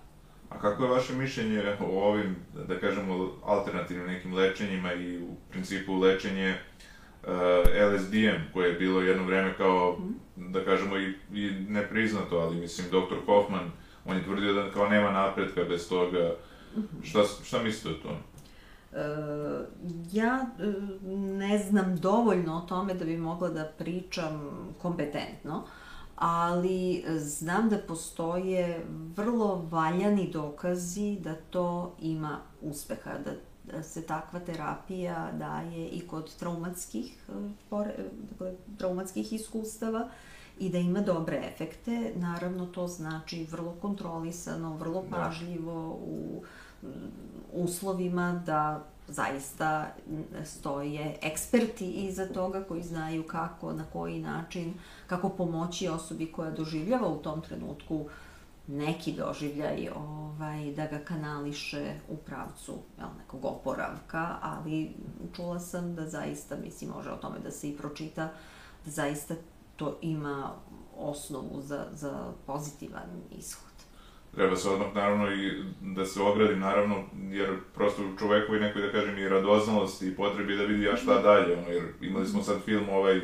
A 0.50 0.58
kako 0.58 0.84
je 0.84 0.90
vaše 0.90 1.12
mišljenje 1.12 1.76
o 1.80 2.08
ovim, 2.08 2.37
da 2.68 2.80
kažemo, 2.80 3.30
alternativnim 3.44 4.06
nekim 4.06 4.34
lečenjima 4.34 4.92
i 4.92 5.18
u 5.18 5.28
principu 5.50 5.98
lečenje 5.98 6.50
uh, 6.50 6.78
LSD-em, 7.92 8.42
koje 8.52 8.68
je 8.68 8.78
bilo 8.78 9.00
jedno 9.00 9.24
vreme 9.24 9.54
kao, 9.57 9.98
mm. 9.98 10.52
da 10.52 10.64
kažemo, 10.64 10.96
i, 10.98 11.14
i 11.33 11.50
nepriznato, 11.68 12.37
ali 12.37 12.57
mislim, 12.57 12.87
dr. 12.90 13.16
Hoffman, 13.26 13.70
on 14.04 14.16
je 14.16 14.24
tvrdio 14.24 14.52
da 14.52 14.70
kao 14.70 14.88
nema 14.88 15.11
napretka 15.11 15.64
bez 15.64 15.88
toga. 15.88 16.35
Šta, 17.02 17.24
šta 17.44 17.62
mislite 17.62 17.88
o 17.88 18.02
tome? 18.02 18.18
E, 18.92 19.04
ja 20.12 20.46
e, 20.59 20.64
ne 21.12 21.59
znam 21.59 21.96
dovoljno 21.96 22.57
o 22.57 22.61
tome 22.61 22.94
da 22.94 23.04
bi 23.04 23.16
mogla 23.16 23.48
da 23.48 23.64
pričam 23.78 24.40
kompetentno, 24.83 25.64
ali 26.16 27.04
znam 27.18 27.68
da 27.68 27.78
postoje 27.78 28.87
vrlo 29.16 29.68
valjani 29.70 30.31
dokazi 30.33 31.16
da 31.20 31.35
to 31.35 31.96
ima 32.00 32.38
uspeha, 32.61 33.11
da 33.24 33.31
se 33.83 34.02
takva 34.02 34.40
terapija 34.40 35.31
daje 35.33 35.88
i 35.88 36.00
kod 36.00 36.35
traumatskih, 36.37 37.18
dakle, 38.31 38.54
traumatskih 38.78 39.33
iskustava 39.33 40.09
i 40.59 40.70
da 40.70 40.78
ima 40.78 41.00
dobre 41.00 41.42
efekte. 41.54 42.12
Naravno, 42.16 42.66
to 42.66 42.87
znači 42.88 43.46
vrlo 43.50 43.76
kontrolisano, 43.81 44.76
vrlo 44.76 45.04
da. 45.11 45.16
pažljivo 45.16 45.88
u 45.90 46.42
uslovima 47.52 48.42
da 48.46 48.85
zaista 49.09 49.87
stoje 50.44 51.16
eksperti 51.22 51.90
iza 51.90 52.26
toga 52.26 52.64
koji 52.64 52.83
znaju 52.83 53.26
kako, 53.26 53.72
na 53.72 53.85
koji 53.92 54.20
način, 54.20 54.74
kako 55.07 55.28
pomoći 55.28 55.88
osobi 55.88 56.33
koja 56.33 56.50
doživljava 56.50 57.09
u 57.09 57.16
tom 57.16 57.42
trenutku 57.42 58.07
neki 58.68 59.12
doživljaj 59.12 59.88
ovaj, 59.96 60.72
da 60.72 60.87
ga 60.87 60.98
kanališe 60.98 61.94
u 62.09 62.16
pravcu 62.16 62.78
jel, 62.98 63.09
nekog 63.18 63.44
oporavka, 63.44 64.37
ali 64.42 64.90
čula 65.37 65.61
sam 65.61 65.94
da 65.94 66.07
zaista, 66.07 66.57
mislim, 66.64 66.90
može 66.90 67.11
o 67.11 67.16
tome 67.16 67.38
da 67.38 67.50
se 67.50 67.68
i 67.68 67.76
pročita, 67.76 68.33
da 68.85 68.90
zaista 68.90 69.35
to 69.76 69.98
ima 70.02 70.52
osnovu 70.96 71.61
za, 71.61 71.87
za 71.92 72.33
pozitivan 72.46 73.09
ishod 73.38 73.68
treba 74.35 74.57
se 74.57 74.68
odmah 74.68 74.94
naravno 74.94 75.33
i 75.33 75.64
da 75.81 76.04
se 76.04 76.22
ogradi 76.22 76.57
naravno, 76.57 77.04
jer 77.31 77.57
prosto 77.74 78.02
čoveku 78.18 78.54
i 78.54 78.61
nekoj 78.61 78.83
da 78.83 78.92
kažem 78.92 79.18
i 79.18 79.28
radoznalost 79.28 80.02
i 80.02 80.14
potrebi 80.16 80.57
da 80.57 80.64
vidi 80.64 80.85
ja 80.85 80.96
šta 80.96 81.14
mhm. 81.14 81.22
dalje, 81.22 81.59
ono, 81.59 81.68
jer 81.68 81.83
imali 82.00 82.26
smo 82.26 82.42
sad 82.42 82.64
film 82.64 82.88
ovaj 82.88 83.20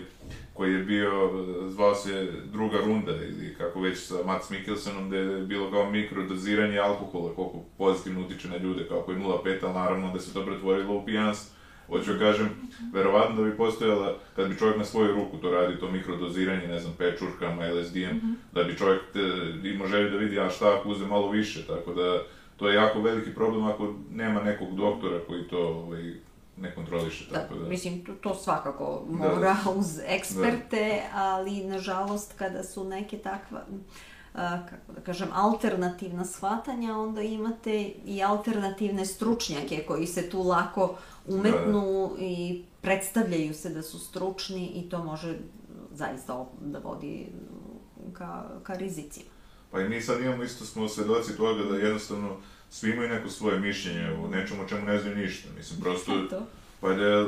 koji 0.54 0.72
je 0.72 0.84
bio, 0.84 1.30
zvao 1.68 1.94
se 1.94 2.32
Druga 2.52 2.78
runda 2.78 3.12
ili 3.12 3.54
kako 3.58 3.80
već 3.80 3.98
sa 3.98 4.14
Mats 4.26 4.50
Mikkelsenom, 4.50 5.08
gde 5.08 5.16
je 5.16 5.40
bilo 5.40 5.70
kao 5.70 5.90
mikrodoziranje 5.90 6.78
alkohola, 6.78 7.34
koliko 7.34 7.58
pozitivno 7.78 8.20
utiče 8.20 8.48
na 8.48 8.56
ljude, 8.56 8.88
kako 8.88 9.12
je 9.12 9.18
0,5, 9.18 9.58
ali 9.62 9.74
naravno 9.74 10.12
da 10.12 10.20
se 10.20 10.34
to 10.34 10.44
pretvorilo 10.46 10.94
u 10.94 11.04
pijanstvo 11.04 11.54
Hoću 11.86 12.12
da 12.12 12.18
kažem, 12.18 12.48
verovatno 12.92 13.36
da 13.36 13.42
bi 13.42 13.56
postojala, 13.56 14.16
kad 14.36 14.48
bi 14.48 14.58
čovjek 14.58 14.78
na 14.78 14.84
svoju 14.84 15.14
ruku 15.14 15.36
to 15.36 15.50
radi, 15.50 15.80
to 15.80 15.90
mikrodoziranje, 15.90 16.68
ne 16.68 16.80
znam, 16.80 16.94
pečurkama, 16.98 17.68
LSD-em, 17.68 18.16
mm 18.16 18.20
-hmm. 18.20 18.34
da 18.52 18.64
bi 18.64 18.76
čovjek 18.76 19.00
te, 19.12 19.20
imao 19.68 19.86
želju 19.86 20.10
da 20.10 20.16
vidi, 20.16 20.40
a 20.40 20.50
šta 20.50 20.74
ako 20.74 20.88
uze 20.88 21.06
malo 21.06 21.30
više, 21.30 21.66
tako 21.66 21.94
da 21.94 22.22
to 22.56 22.68
je 22.68 22.74
jako 22.74 23.00
veliki 23.00 23.34
problem 23.34 23.64
ako 23.64 23.94
nema 24.10 24.42
nekog 24.42 24.76
doktora 24.76 25.20
koji 25.28 25.42
to 25.42 25.58
ovaj, 25.58 26.14
ne 26.56 26.74
kontroliše, 26.74 27.24
da, 27.30 27.40
tako 27.40 27.54
da... 27.54 27.68
Mislim, 27.68 28.04
to, 28.04 28.12
to 28.12 28.34
svakako 28.34 29.02
da. 29.08 29.16
mora 29.16 29.56
da. 29.64 29.70
uz 29.70 29.98
eksperte, 30.06 31.02
da. 31.12 31.18
ali 31.18 31.64
nažalost 31.64 32.32
kada 32.38 32.64
su 32.64 32.84
neke 32.84 33.18
takva 33.18 33.64
kako 34.70 34.92
da 34.94 35.00
kažem, 35.00 35.28
alternativna 35.34 36.24
shvatanja, 36.24 36.98
onda 36.98 37.22
imate 37.22 37.92
i 38.04 38.22
alternativne 38.22 39.06
stručnjake 39.06 39.84
koji 39.88 40.06
se 40.06 40.30
tu 40.30 40.42
lako 40.42 40.96
umetnu 41.26 42.08
da, 42.08 42.16
da. 42.16 42.24
i 42.24 42.62
predstavljaju 42.80 43.54
se 43.54 43.70
da 43.70 43.82
su 43.82 43.98
stručni 43.98 44.66
i 44.66 44.88
to 44.88 45.04
može 45.04 45.38
zaista 45.92 46.46
da 46.60 46.78
vodi 46.78 47.26
ka, 48.12 48.44
ka 48.62 48.74
rizicima. 48.74 49.30
Pa 49.70 49.80
i 49.80 49.88
mi 49.88 50.00
sad 50.00 50.20
imamo 50.20 50.44
isto 50.44 50.64
smo 50.64 50.88
svedoci 50.88 51.36
toga 51.36 51.62
da 51.62 51.76
jednostavno 51.76 52.36
svi 52.74 52.90
imaju 52.90 53.08
neko 53.08 53.28
svoje 53.28 53.60
mišljenje 53.60 54.08
o 54.24 54.28
nečemu 54.28 54.62
o 54.62 54.68
čemu 54.68 54.86
ne 54.86 54.98
znaju 54.98 55.16
ništa. 55.16 55.48
Mislim, 55.56 55.80
prosto... 55.80 56.12
To. 56.30 56.46
Pa 56.80 56.92
da 56.92 57.26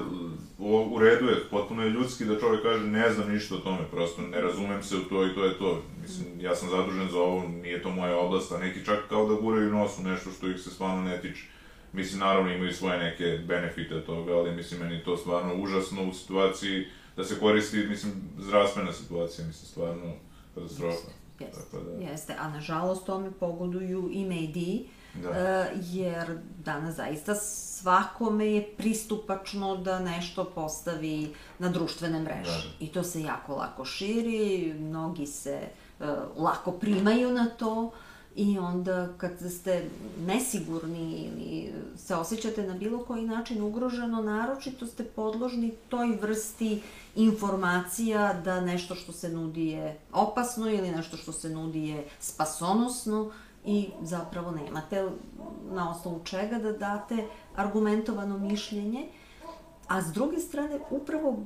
u, 0.59 0.95
u 0.95 0.99
redu 0.99 1.27
je, 1.27 1.37
potpuno 1.51 1.83
je 1.83 1.91
ljudski 1.91 2.25
da 2.25 2.41
čovjek 2.41 2.63
kaže 2.63 2.85
ne 2.85 3.13
znam 3.13 3.33
ništa 3.33 3.55
o 3.55 3.59
tome, 3.59 3.79
prosto 3.91 4.23
ne 4.23 4.41
razumem 4.41 4.83
se 4.83 4.97
u 4.97 5.05
to 5.05 5.27
i 5.27 5.35
to 5.35 5.45
je 5.45 5.59
to. 5.59 5.83
Mislim, 6.03 6.41
ja 6.41 6.55
sam 6.55 6.71
zadužen 6.71 7.09
za 7.09 7.19
ovo, 7.19 7.49
nije 7.49 7.83
to 7.83 7.91
moja 7.91 8.19
oblast, 8.19 8.53
a 8.53 8.59
neki 8.59 8.85
čak 8.85 8.99
kao 9.09 9.29
da 9.29 9.41
guraju 9.41 9.71
nos 9.71 9.99
u 9.99 10.03
nešto 10.03 10.31
što 10.31 10.49
ih 10.49 10.61
se 10.61 10.71
stvarno 10.71 11.03
ne 11.03 11.21
tiče. 11.21 11.45
Mislim, 11.93 12.21
naravno 12.21 12.53
imaju 12.53 12.73
svoje 12.73 12.99
neke 12.99 13.39
benefite 13.49 14.01
toga, 14.01 14.33
ali 14.33 14.55
mislim, 14.55 14.81
meni 14.81 15.05
to 15.05 15.17
stvarno 15.17 15.55
užasno 15.55 16.09
u 16.09 16.13
situaciji 16.13 16.87
da 17.17 17.25
se 17.25 17.39
koristi, 17.41 17.77
mislim, 17.77 18.13
zdravstvena 18.39 18.93
situacija, 18.93 19.47
mislim, 19.47 19.67
stvarno 19.67 20.13
katastrofa. 20.55 21.09
Jeste, 21.41 21.77
da... 21.85 22.11
jeste, 22.11 22.35
a 22.39 22.49
nažalost 22.49 23.07
tome 23.07 23.31
pogoduju 23.41 24.11
i 24.13 24.25
mediji, 24.25 24.89
da. 25.23 25.31
Uh, 25.31 25.79
jer 25.93 26.39
danas 26.65 26.95
zaista 26.95 27.35
svakome 27.35 28.47
je 28.47 28.69
pristupačno 28.77 29.77
da 29.77 29.99
nešto 29.99 30.45
postavi 30.45 31.35
na 31.59 31.69
društvene 31.69 32.21
mreže. 32.21 32.69
Da. 32.69 32.85
I 32.85 32.89
to 32.89 33.03
se 33.03 33.23
jako 33.23 33.57
lako 33.57 33.85
širi, 33.85 34.75
mnogi 34.79 35.27
se 35.27 35.61
uh, 36.01 36.07
lako 36.37 36.73
primaju 36.73 37.33
na 37.33 37.47
to 37.47 37.93
i 38.37 38.59
onda 38.59 39.09
kad 39.19 39.33
ste 39.51 39.85
nesigurni 40.27 41.13
ili 41.13 41.73
se 41.97 42.15
osjećate 42.15 42.63
na 42.63 42.75
bilo 42.75 42.99
koji 42.99 43.27
način 43.27 43.63
ugroženo, 43.63 44.23
naročito 44.23 44.87
ste 44.87 45.05
podložni 45.05 45.75
toj 45.89 46.19
vrsti 46.21 46.83
informacija 47.15 48.41
da 48.45 48.61
nešto 48.61 48.95
što 48.95 49.13
se 49.13 49.29
nudi 49.29 49.67
je 49.67 49.99
opasno 50.13 50.71
ili 50.71 50.91
nešto 50.91 51.17
što 51.17 51.33
se 51.33 51.51
nudi 51.51 51.89
je 51.89 52.07
spasonosno 52.21 53.33
i 53.67 53.89
zapravo 54.03 54.51
nemate 54.51 55.11
na 55.71 55.91
osnovu 55.91 56.21
čega 56.25 56.59
da 56.59 56.73
date 56.73 57.25
argumentovano 57.57 58.39
mišljenje. 58.39 59.07
A 59.89 60.03
s 60.03 60.13
druge 60.13 60.39
strane, 60.39 60.79
upravo 60.91 61.45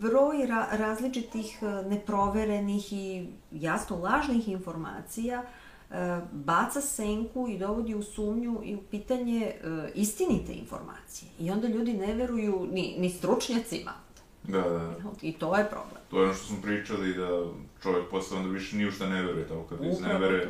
broj 0.00 0.46
ra 0.46 0.68
različitih 0.72 1.58
e, 1.62 1.88
neproverenih 1.88 2.92
i 2.92 3.28
jasno 3.50 3.96
lažnih 3.96 4.48
informacija 4.48 5.42
e, 5.42 6.20
baca 6.32 6.80
senku 6.80 7.48
i 7.48 7.58
dovodi 7.58 7.94
u 7.94 8.02
sumnju 8.02 8.60
i 8.64 8.74
u 8.74 8.82
pitanje 8.82 9.46
e, 9.46 9.90
istinite 9.94 10.52
informacije. 10.52 11.30
I 11.38 11.50
onda 11.50 11.68
ljudi 11.68 11.92
ne 11.92 12.14
veruju 12.14 12.68
ni, 12.72 12.94
ni 12.98 13.10
stručnjacima. 13.10 13.92
Da, 14.42 14.60
da. 14.60 14.94
I 15.22 15.32
to 15.32 15.56
je 15.56 15.64
problem. 15.70 16.02
To 16.10 16.18
je 16.18 16.24
ono 16.24 16.34
što 16.34 16.46
smo 16.46 16.62
pričali, 16.62 17.14
da 17.14 17.28
čovjek 17.82 18.10
posle 18.10 18.36
onda 18.38 18.50
više 18.50 18.76
ni 18.76 18.86
u 18.86 18.90
šta 18.90 19.08
ne 19.08 19.22
veruje, 19.22 19.48
tako 19.48 19.62
kad 19.62 19.84
iznevere. 19.84 20.48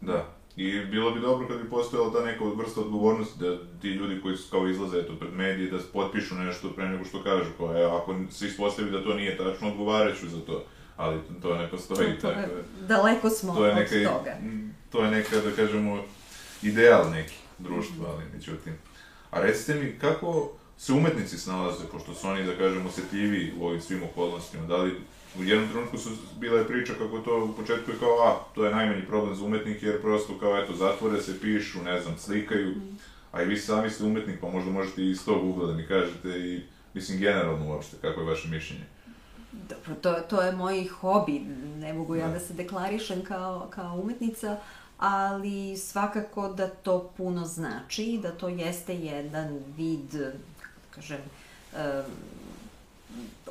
Da. 0.00 0.35
I 0.56 0.80
bilo 0.80 1.10
bi 1.10 1.20
dobro 1.20 1.48
kad 1.48 1.62
bi 1.62 1.70
postojala 1.70 2.12
ta 2.12 2.24
neka 2.24 2.44
vrsta 2.44 2.80
odgovornosti 2.80 3.38
da 3.38 3.58
ti 3.80 3.88
ljudi 3.88 4.20
koji 4.20 4.36
kao 4.50 4.68
izlaze 4.68 4.98
eto, 4.98 5.12
pred 5.20 5.32
medije 5.32 5.70
da 5.70 5.78
potpišu 5.92 6.34
nešto 6.34 6.70
pre 6.70 6.88
nego 6.88 7.04
što 7.04 7.22
kažu. 7.22 7.50
Kao, 7.58 7.76
e, 7.76 7.84
ako 7.84 8.16
se 8.30 8.46
ispostavi 8.46 8.90
da 8.90 9.04
to 9.04 9.14
nije 9.14 9.36
tačno, 9.36 9.68
odgovaraću 9.68 10.28
za 10.28 10.40
to. 10.40 10.64
Ali 10.96 11.20
to 11.42 11.54
ne 11.54 11.70
postoji. 11.70 12.14
To, 12.14 12.20
to 12.20 12.28
tako, 12.28 12.40
je, 12.40 12.64
daleko 12.88 13.30
smo 13.30 13.54
to 13.54 13.66
je 13.66 13.74
neka, 13.74 13.96
od 13.96 14.18
toga. 14.18 14.36
To 14.90 15.04
je 15.04 15.10
neka, 15.10 15.36
da 15.36 15.50
kažemo, 15.50 16.04
ideal 16.62 17.10
neki 17.10 17.34
društva, 17.58 18.06
ali 18.08 18.24
međutim. 18.34 18.72
A 19.30 19.40
recite 19.40 19.74
mi, 19.74 19.98
kako 19.98 20.52
se 20.78 20.92
umetnici 20.92 21.38
snalaze, 21.38 21.84
pošto 21.92 22.14
su 22.14 22.28
oni, 22.28 22.44
da 22.44 22.56
kažemo, 22.56 22.88
osjetljivi 22.88 23.54
u 23.58 23.66
ovim 23.66 23.80
svim 23.80 24.02
okolnostima, 24.02 24.66
da 24.66 24.76
li 24.76 25.00
u 25.38 25.44
jednom 25.44 25.68
trenutku 25.68 25.98
su 25.98 26.10
bila 26.40 26.58
je 26.58 26.66
priča 26.66 26.92
kako 26.98 27.18
to 27.18 27.44
u 27.44 27.52
početku 27.52 27.90
je 27.90 27.98
kao, 27.98 28.18
a, 28.22 28.54
to 28.54 28.64
je 28.64 28.74
najmanji 28.74 29.06
problem 29.06 29.34
za 29.34 29.44
umetnike, 29.44 29.86
jer 29.86 30.00
prosto 30.00 30.38
kao, 30.38 30.58
eto, 30.58 30.76
zatvore 30.76 31.22
se, 31.22 31.40
pišu, 31.40 31.82
ne 31.82 32.00
znam, 32.00 32.18
slikaju, 32.18 32.70
mm. 32.70 32.98
a 33.32 33.42
i 33.42 33.46
vi 33.46 33.56
sami 33.56 33.90
ste 33.90 34.04
umetnik, 34.04 34.40
pa 34.40 34.48
možda 34.48 34.70
možete 34.70 35.02
i 35.02 35.10
iz 35.10 35.24
tog 35.24 35.44
ugla 35.44 35.66
da 35.66 35.74
mi 35.74 35.86
kažete 35.86 36.28
i, 36.28 36.62
mislim, 36.94 37.18
generalno 37.18 37.68
uopšte, 37.68 37.96
kako 38.00 38.20
je 38.20 38.26
vaše 38.26 38.48
mišljenje? 38.48 38.84
Dobro, 39.52 39.94
to, 40.00 40.12
to 40.12 40.42
je 40.42 40.52
moj 40.52 40.86
hobi, 40.86 41.40
ne 41.78 41.92
mogu 41.92 42.14
ja 42.14 42.26
da, 42.26 42.32
da 42.32 42.40
se 42.40 42.54
deklarišem 42.54 43.24
kao, 43.24 43.68
kao 43.70 44.00
umetnica, 44.02 44.56
ali 44.98 45.76
svakako 45.76 46.48
da 46.48 46.68
to 46.68 47.12
puno 47.16 47.44
znači, 47.44 48.18
da 48.22 48.32
to 48.32 48.48
jeste 48.48 48.94
jedan 48.94 49.58
vid, 49.76 50.14
kažem, 50.90 51.20
um, 51.72 52.04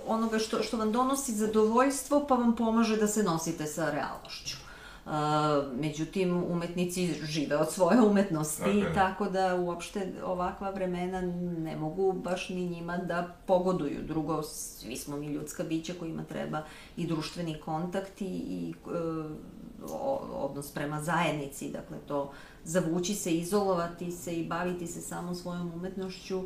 onoga 0.08 0.40
što, 0.40 0.64
što 0.64 0.78
vam 0.78 0.92
donosi 0.92 1.32
zadovoljstvo 1.32 2.26
pa 2.28 2.36
vam 2.36 2.56
pomaže 2.56 2.98
da 2.98 3.08
se 3.08 3.24
nosite 3.24 3.66
sa 3.66 3.92
realnošću. 3.92 4.58
Uh, 5.06 5.12
međutim, 5.80 6.44
umetnici 6.44 7.14
žive 7.24 7.58
od 7.58 7.72
svoje 7.72 8.02
umetnosti, 8.02 8.70
je. 8.70 8.94
tako 8.94 9.26
da 9.26 9.56
uopšte 9.56 10.14
ovakva 10.24 10.70
vremena 10.70 11.22
ne 11.58 11.76
mogu 11.76 12.14
baš 12.14 12.50
ni 12.50 12.70
njima 12.70 12.98
da 12.98 13.36
pogoduju. 13.46 14.04
Drugo, 14.08 14.44
svi 14.44 14.98
smo 14.98 15.18
mi 15.18 15.28
ljudska 15.28 15.64
bića 15.64 15.94
kojima 16.00 16.24
treba 16.24 16.62
i 16.98 17.08
društveni 17.08 17.60
kontakt 17.66 18.22
i, 18.22 18.26
i 18.26 18.74
uh, 18.86 19.26
odnos 20.34 20.72
prema 20.72 21.02
zajednici, 21.02 21.72
dakle 21.72 21.98
to 22.08 22.32
zavući 22.64 23.16
se, 23.16 23.38
izolovati 23.38 24.12
se 24.12 24.36
i 24.36 24.48
baviti 24.48 24.88
se 24.88 25.02
samo 25.02 25.36
svojom 25.36 25.72
umetnošću, 25.76 26.40
e, 26.40 26.46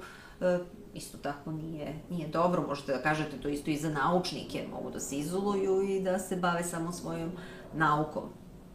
isto 0.93 1.17
tako 1.17 1.51
nije, 1.51 1.93
nije 2.09 2.27
dobro, 2.27 2.63
možete 2.67 2.91
da 2.93 3.01
kažete 3.01 3.37
to 3.41 3.49
isto 3.49 3.71
i 3.71 3.77
za 3.77 3.89
naučnike, 3.89 4.67
mogu 4.71 4.91
da 4.91 4.99
se 4.99 5.17
izoluju 5.17 5.81
i 5.81 6.01
da 6.01 6.19
se 6.19 6.35
bave 6.35 6.63
samo 6.63 6.91
svojom 6.91 7.31
naukom. 7.73 8.23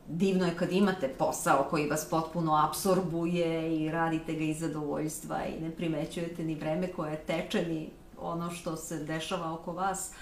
Divno 0.09 0.47
je 0.47 0.57
kad 0.57 0.73
imate 0.73 1.09
posao 1.09 1.67
koji 1.71 1.89
vas 1.89 2.07
potpuno 2.11 2.69
apsorbuje 2.69 3.77
i 3.77 3.91
radite 3.91 4.35
ga 4.35 4.45
iz 4.45 4.61
zadovoljstva 4.61 5.45
i 5.47 5.61
ne 5.61 5.71
primećujete 5.71 6.45
ni 6.45 6.55
vreme 6.55 6.93
koje 6.93 7.25
teče, 7.25 7.67
ni 7.67 7.91
ono 8.21 8.51
što 8.51 8.77
se 8.77 9.05
dešava 9.05 9.55
oko 9.55 9.73
vas, 9.73 10.13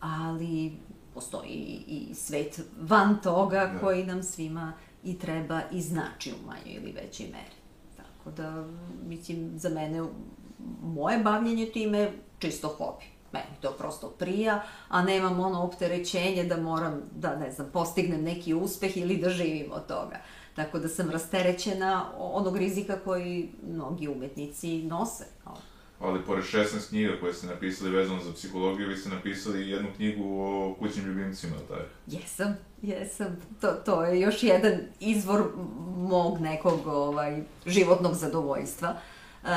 ali 0.00 0.72
postoji 1.14 1.84
i 1.86 2.14
svet 2.14 2.60
van 2.80 3.18
toga 3.22 3.70
Da. 3.72 3.78
koji 3.78 4.06
nam 4.06 4.22
svima 4.22 4.72
i 5.04 5.18
treba 5.18 5.60
i 5.72 5.80
znači 5.80 6.32
u 6.32 6.46
manjoj 6.46 6.74
ili 6.74 6.92
većoj 6.92 7.26
meri. 7.26 7.56
Tako 7.96 8.30
da, 8.30 8.66
mislim, 9.08 9.52
za 9.56 9.68
mene 9.68 10.02
moje 10.82 11.18
bavljenje 11.18 11.66
time 11.66 11.98
je 11.98 12.12
čisto 12.38 12.68
hobi. 12.68 13.04
Meni 13.32 13.46
to 13.60 13.72
prosto 13.72 14.08
prija, 14.08 14.62
a 14.88 15.02
nemam 15.02 15.40
ono 15.40 15.62
opterećenje 15.62 16.44
da 16.44 16.56
moram 16.56 17.02
da, 17.14 17.36
ne 17.36 17.52
znam, 17.52 17.70
postignem 17.72 18.22
neki 18.22 18.54
uspeh 18.54 18.96
ili 18.96 19.16
da 19.16 19.30
živim 19.30 19.72
od 19.72 19.86
toga. 19.86 20.20
Tako 20.56 20.78
da 20.78 20.88
sam 20.88 21.10
rasterećena 21.10 22.10
onog 22.18 22.56
rizika 22.56 22.98
koji 23.04 23.50
mnogi 23.68 24.08
umetnici 24.08 24.82
nose. 24.82 25.24
Ali 26.02 26.24
pored 26.26 26.44
16 26.44 26.88
knjiga 26.88 27.20
koje 27.20 27.34
ste 27.34 27.46
napisali 27.46 27.90
vezano 27.90 28.22
za 28.22 28.32
psihologiju, 28.32 28.88
vi 28.88 28.96
ste 28.96 29.08
napisali 29.08 29.70
jednu 29.70 29.88
knjigu 29.96 30.40
o 30.40 30.74
kućnim 30.78 31.06
ljubimcima, 31.06 31.56
tako? 31.68 31.82
Jesam, 32.06 32.56
jesam. 32.82 33.36
To, 33.60 33.72
to 33.72 34.04
je 34.04 34.20
još 34.20 34.42
jedan 34.42 34.72
izvor 35.00 35.42
mog 35.96 36.40
nekog 36.40 36.86
ovaj, 36.86 37.42
životnog 37.66 38.14
zadovoljstva. 38.14 38.96
Uh, 39.42 39.48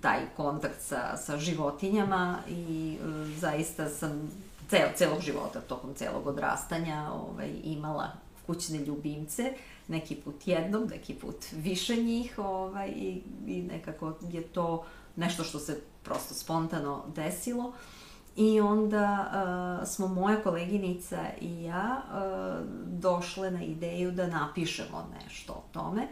taj 0.00 0.20
kontakt 0.36 0.80
sa, 0.80 1.16
sa 1.16 1.36
životinjama 1.36 2.38
i 2.48 2.98
uh, 3.00 3.38
zaista 3.38 3.88
sam 3.88 4.30
cel, 4.68 4.88
celog 4.96 5.20
života, 5.20 5.60
tokom 5.60 5.94
celog 5.94 6.26
odrastanja 6.26 7.10
ovaj, 7.12 7.50
imala 7.64 8.12
kućne 8.46 8.78
ljubimce, 8.78 9.52
neki 9.88 10.14
put 10.14 10.48
jednom, 10.48 10.88
neki 10.90 11.14
put 11.14 11.36
više 11.52 11.96
njih 11.96 12.38
ovaj, 12.38 12.88
i, 12.88 13.22
i 13.46 13.62
nekako 13.62 14.12
je 14.30 14.42
to 14.42 14.84
nešto 15.16 15.44
što 15.44 15.58
se 15.58 15.80
prosto 16.02 16.34
spontano 16.34 17.04
desilo. 17.14 17.72
I 18.36 18.60
onda 18.60 19.30
uh, 19.82 19.88
smo 19.88 20.08
moja 20.08 20.42
koleginica 20.42 21.24
i 21.40 21.62
ja 21.62 22.02
uh, 22.02 22.66
došle 22.86 23.50
na 23.50 23.62
ideju 23.62 24.12
da 24.12 24.26
napišemo 24.26 25.06
nešto 25.14 25.52
o 25.52 25.62
tome. 25.72 26.08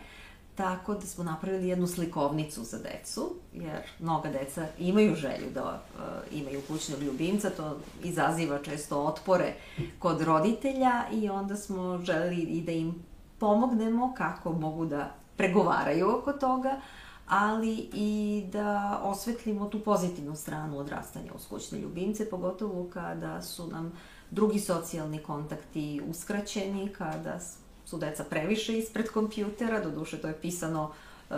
Tako 0.56 0.94
da 0.94 1.00
smo 1.00 1.24
napravili 1.24 1.68
jednu 1.68 1.86
slikovnicu 1.86 2.64
za 2.64 2.78
decu, 2.78 3.34
jer 3.52 3.82
mnoga 4.00 4.28
deca 4.28 4.66
imaju 4.78 5.14
želju 5.14 5.50
da 5.54 5.62
uh, 5.94 6.38
imaju 6.38 6.62
kućnog 6.68 7.02
ljubimca, 7.02 7.50
to 7.50 7.78
izaziva 8.02 8.58
često 8.62 9.02
otpore 9.02 9.54
kod 9.98 10.20
roditelja 10.20 11.02
i 11.12 11.28
onda 11.28 11.56
smo 11.56 11.98
želeli 11.98 12.36
i 12.36 12.62
da 12.62 12.72
im 12.72 13.04
pomognemo 13.38 14.14
kako 14.16 14.52
mogu 14.52 14.86
da 14.86 15.14
pregovaraju 15.36 16.16
oko 16.18 16.32
toga, 16.32 16.80
ali 17.28 17.90
i 17.92 18.44
da 18.52 19.00
osvetlimo 19.02 19.66
tu 19.66 19.80
pozitivnu 19.80 20.36
stranu 20.36 20.78
odrastanja 20.78 21.32
uz 21.34 21.46
kućne 21.48 21.78
ljubimce, 21.78 22.30
pogotovo 22.30 22.90
kada 22.92 23.42
su 23.42 23.66
nam 23.66 23.92
drugi 24.30 24.60
socijalni 24.60 25.18
kontakti 25.18 26.02
uskraćeni, 26.08 26.88
kada 26.88 27.40
su 27.86 27.98
deca 27.98 28.24
previše 28.24 28.78
ispred 28.78 29.08
kompjutera, 29.08 29.80
do 29.80 29.90
duše 29.90 30.18
to 30.18 30.28
je 30.28 30.40
pisano 30.40 30.90
uh, 31.30 31.36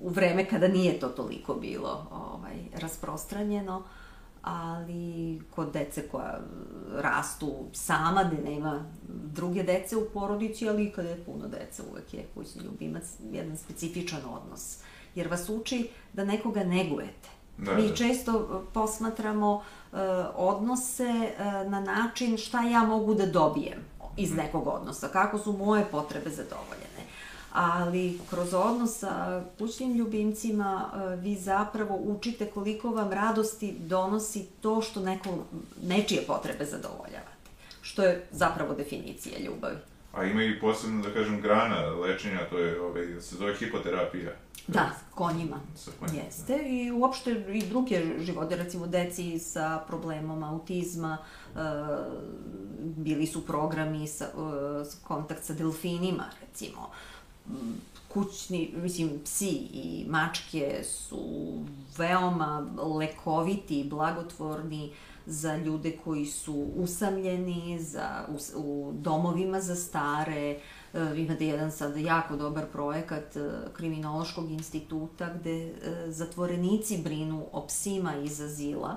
u 0.00 0.08
vreme 0.08 0.44
kada 0.44 0.68
nije 0.68 1.00
to 1.00 1.08
toliko 1.08 1.54
bilo 1.54 2.06
ovaj, 2.10 2.56
rasprostranjeno, 2.74 3.82
ali 4.42 5.40
kod 5.54 5.72
dece 5.72 6.08
koja 6.08 6.40
rastu 6.94 7.54
sama, 7.72 8.24
gde 8.24 8.50
nema 8.50 8.84
druge 9.08 9.62
dece 9.62 9.96
u 9.96 10.08
porodici, 10.14 10.68
ali 10.68 10.84
i 10.84 10.92
kada 10.92 11.08
je 11.08 11.24
puno 11.24 11.48
dece, 11.48 11.82
uvek 11.92 12.14
je 12.14 12.26
kućni 12.34 12.62
ljubimac 12.62 13.04
jedan 13.32 13.56
specifičan 13.56 14.20
odnos 14.30 14.78
jer 15.14 15.28
vas 15.28 15.48
uči 15.48 15.88
da 16.12 16.24
nekoga 16.24 16.64
negujete. 16.64 17.28
Da, 17.58 17.74
Mi 17.74 17.88
da. 17.88 17.94
često 17.94 18.64
posmatramo 18.74 19.54
uh, 19.54 19.98
odnose 20.34 21.04
uh, 21.04 21.70
na 21.70 21.80
način 21.80 22.36
šta 22.36 22.62
ja 22.62 22.84
mogu 22.84 23.14
da 23.14 23.26
dobijem 23.26 23.91
iz 24.16 24.34
nekog 24.34 24.66
odnosa, 24.66 25.08
kako 25.08 25.38
su 25.38 25.52
moje 25.52 25.84
potrebe 25.90 26.30
zadovoljene. 26.30 27.02
Ali 27.52 28.18
kroz 28.30 28.54
odnos 28.54 28.98
sa 28.98 29.42
kućnim 29.58 29.94
ljubimcima 29.94 30.90
uh, 30.92 31.22
vi 31.22 31.36
zapravo 31.36 31.96
učite 31.96 32.46
koliko 32.46 32.90
vam 32.90 33.12
radosti 33.12 33.74
donosi 33.78 34.46
to 34.60 34.82
što 34.82 35.00
neko, 35.00 35.30
nečije 35.82 36.22
potrebe 36.26 36.64
zadovoljavate. 36.64 37.32
Što 37.82 38.02
je 38.02 38.26
zapravo 38.30 38.74
definicija 38.74 39.38
ljubavi. 39.38 39.76
A 40.12 40.24
ima 40.24 40.42
i 40.42 40.60
posebno, 40.60 41.02
da 41.02 41.14
kažem, 41.14 41.40
grana 41.40 41.86
lečenja, 41.86 42.48
to 42.50 42.58
je, 42.58 42.80
ovaj, 42.80 43.20
se 43.20 43.36
zove 43.36 43.54
hipoterapija. 43.54 44.30
Da, 44.66 44.90
konjima. 45.14 45.60
Sa 45.76 45.90
konjima, 46.00 46.24
Jeste 46.24 46.58
i 46.66 46.90
uopšte 46.90 47.44
i 47.52 47.62
druge 47.66 48.02
živote, 48.18 48.56
recimo 48.56 48.86
deci 48.86 49.38
sa 49.38 49.84
problemom 49.88 50.42
autizma, 50.42 51.18
e, 51.20 51.41
bili 52.80 53.26
su 53.26 53.46
programi 53.46 54.06
sa, 54.06 54.24
e, 54.24 54.28
s- 54.84 54.96
kontakt 55.04 55.44
sa 55.44 55.54
delfinima, 55.54 56.24
recimo. 56.40 56.90
M, 57.48 57.74
Kućni, 58.08 58.74
mislim, 58.76 59.20
psi 59.24 59.48
i 59.72 60.06
mačke 60.08 60.84
su 60.84 61.52
veoma 61.98 62.66
lekoviti 62.98 63.80
i 63.80 63.88
blagotvorni 63.88 64.92
za 65.26 65.56
ljude 65.56 65.98
koji 66.04 66.26
su 66.26 66.66
usamljeni, 66.76 67.78
za, 67.80 68.26
u, 68.28 68.60
u 68.60 68.92
domovima 68.94 69.60
za 69.60 69.74
stare, 69.76 70.60
E, 70.94 71.16
imate 71.16 71.46
jedan 71.46 71.72
sad 71.72 71.96
jako 71.96 72.36
dobar 72.36 72.66
projekat 72.66 73.36
e, 73.36 73.40
Kriminološkog 73.72 74.50
instituta 74.50 75.34
gde 75.34 75.64
e, 75.64 75.74
zatvorenici 76.08 76.98
brinu 76.98 77.46
o 77.52 77.66
psima 77.66 78.16
iz 78.16 78.40
azila 78.40 78.96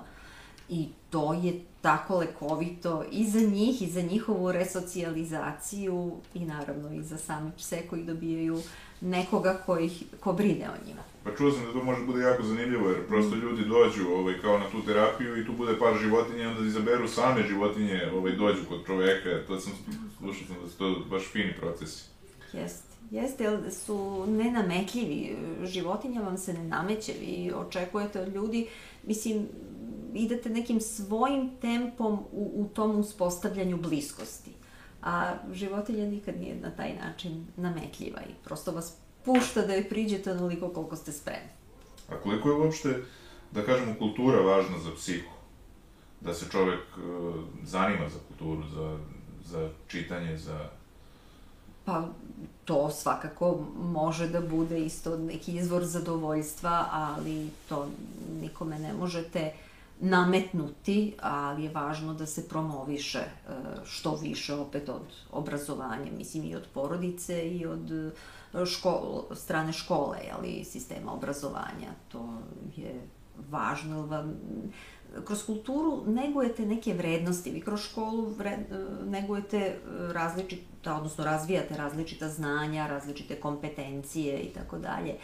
i 0.70 0.90
to 1.16 1.34
je 1.34 1.54
tako 1.82 2.18
lekovito 2.18 3.04
i 3.12 3.26
za 3.26 3.40
njih 3.40 3.82
i 3.82 3.88
za 3.88 4.02
njihovu 4.02 4.52
resocijalizaciju 4.52 6.12
i 6.34 6.46
naravno 6.46 6.94
i 6.94 7.04
za 7.04 7.18
same 7.18 7.52
pse 7.58 7.82
koji 7.90 8.04
dobijaju 8.04 8.62
nekoga 9.02 9.62
ko, 9.66 9.80
ih, 9.80 10.04
ko 10.20 10.34
brine 10.34 10.70
o 10.70 10.88
njima. 10.88 11.02
Pa 11.24 11.36
čuo 11.36 11.52
sam 11.52 11.66
da 11.66 11.72
to 11.72 11.84
može 11.84 12.06
bude 12.06 12.22
jako 12.22 12.44
zanimljivo, 12.44 12.90
jer 12.90 13.08
prosto 13.08 13.36
ljudi 13.36 13.66
dođu 13.66 14.10
ovaj, 14.10 14.42
kao 14.42 14.58
na 14.58 14.70
tu 14.70 14.82
terapiju 14.86 15.42
i 15.42 15.46
tu 15.46 15.52
bude 15.54 15.80
par 15.80 15.94
životinja 16.02 16.44
i 16.44 16.48
onda 16.48 16.68
izaberu 16.68 17.08
same 17.08 17.48
životinje, 17.48 18.02
ovaj, 18.16 18.32
dođu 18.32 18.60
kod 18.70 18.86
čoveka, 18.86 19.30
to 19.48 19.60
sam, 19.60 19.74
slušao 20.18 20.48
sam 20.48 20.56
da 20.64 20.70
su 20.70 20.78
to 20.78 21.02
baš 21.10 21.24
fini 21.32 21.54
procesi. 21.60 22.04
Jeste. 22.54 22.96
Jeste, 23.12 23.44
jer 23.44 23.60
su 23.72 24.26
nenametljivi. 24.28 25.38
Životinja 25.64 26.22
vam 26.22 26.38
se 26.38 26.54
ne 26.54 26.64
nameće. 26.64 27.14
Vi 27.20 27.52
očekujete 27.56 28.22
od 28.22 28.36
ljudi, 28.36 28.68
mislim, 29.04 29.48
idete 30.16 30.50
nekim 30.50 30.82
svojim 30.82 31.52
tempom 31.62 32.14
u, 32.32 32.52
u 32.56 32.68
tom 32.74 33.00
uspostavljanju 33.00 33.78
bliskosti. 33.78 34.52
A 35.02 35.34
životinja 35.54 36.06
nikad 36.06 36.40
nije 36.40 36.56
na 36.56 36.72
taj 36.72 36.96
način 36.96 37.46
nametljiva 37.58 38.22
i 38.22 38.34
prosto 38.44 38.72
vas 38.72 38.98
pušta 39.26 39.62
da 39.62 39.74
joj 39.74 39.90
priđete 39.90 40.32
onoliko 40.32 40.70
koliko 40.70 40.96
ste 40.96 41.12
spremni. 41.12 41.50
A 42.10 42.16
koliko 42.24 42.50
je 42.50 42.56
uopšte, 42.56 43.04
da 43.52 43.66
kažemo, 43.66 43.96
kultura 44.00 44.42
važna 44.42 44.80
za 44.80 44.92
psihu? 44.96 45.32
Da 46.22 46.34
se 46.34 46.46
čovek 46.52 46.80
e, 46.80 47.02
zanima 47.64 48.10
za 48.10 48.20
kulturu, 48.28 48.68
za, 48.68 48.98
za 49.46 49.70
čitanje, 49.88 50.38
za... 50.38 50.70
Pa 51.86 52.08
to 52.66 52.92
svakako 52.92 53.66
može 53.78 54.28
da 54.28 54.42
bude 54.42 54.80
isto 54.80 55.18
neki 55.18 55.56
izvor 55.56 55.84
zadovoljstva, 55.84 56.86
ali 56.92 57.50
to 57.70 57.88
nikome 58.42 58.80
ne 58.80 58.94
možete 58.94 59.54
nametnuti, 60.00 61.16
ali 61.22 61.64
je 61.64 61.70
važno 61.70 62.14
da 62.14 62.26
se 62.26 62.50
promoviše 62.50 63.20
e, 63.20 63.30
što 63.86 64.16
više 64.16 64.54
opet 64.54 64.90
od 64.90 65.02
obrazovanja, 65.32 66.12
mislim 66.18 66.44
i 66.44 66.56
od 66.56 66.68
porodice 66.74 67.50
i 67.50 67.66
od 67.66 67.92
e, 67.92 68.12
škol, 68.66 69.24
strane 69.36 69.74
škole, 69.74 70.18
ali 70.38 70.64
sistema 70.64 71.14
obrazovanja. 71.14 71.90
To 72.12 72.30
je 72.76 73.02
važno, 73.50 74.08
kroz 75.26 75.46
kulturu 75.46 76.04
negujete 76.08 76.66
neke 76.66 76.94
vrednosti, 76.94 77.52
vi 77.52 77.62
kroz 77.62 77.82
školu 77.82 78.26
vred, 78.26 78.60
negujete 79.06 79.80
različita, 80.12 80.96
odnosno 80.96 81.24
razvijate 81.24 81.78
različita 81.78 82.30
znanja, 82.30 82.88
različite 82.88 83.36
kompetencije 83.36 84.40
i 84.40 84.50
tako 84.50 84.78
dalje, 84.78 85.16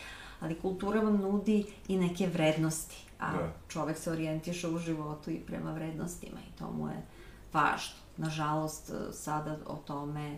ali 0.41 0.59
kultura 0.59 1.01
vam 1.01 1.17
nudi 1.17 1.65
i 1.87 1.97
neke 1.97 2.27
vrednosti, 2.27 3.05
a 3.19 3.31
da. 3.31 3.53
čovek 3.67 3.97
se 3.97 4.11
orijentiše 4.11 4.69
u 4.69 4.77
životu 4.77 5.31
i 5.31 5.39
prema 5.39 5.73
vrednostima 5.73 6.39
i 6.39 6.57
to 6.59 6.71
mu 6.71 6.87
je 6.87 7.05
važno. 7.53 7.95
Nažalost, 8.17 8.91
sada 9.11 9.57
o 9.67 9.75
tome 9.75 10.37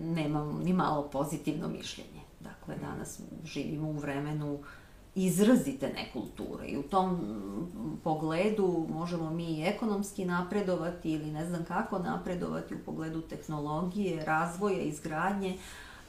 nemam 0.00 0.60
ni 0.64 0.72
malo 0.72 1.08
pozitivno 1.12 1.68
mišljenje. 1.68 2.20
Dakle, 2.40 2.76
danas 2.76 3.20
živimo 3.44 3.88
u 3.88 3.98
vremenu 3.98 4.58
izrazite 5.14 5.88
nekulture 5.88 6.66
i 6.66 6.76
u 6.76 6.82
tom 6.82 7.20
pogledu 8.04 8.86
možemo 8.90 9.30
mi 9.30 9.44
i 9.44 9.62
ekonomski 9.62 10.24
napredovati 10.24 11.12
ili 11.12 11.30
ne 11.30 11.46
znam 11.46 11.64
kako 11.64 11.98
napredovati 11.98 12.74
u 12.74 12.78
pogledu 12.84 13.20
tehnologije, 13.20 14.24
razvoja, 14.24 14.80
izgradnje, 14.80 15.58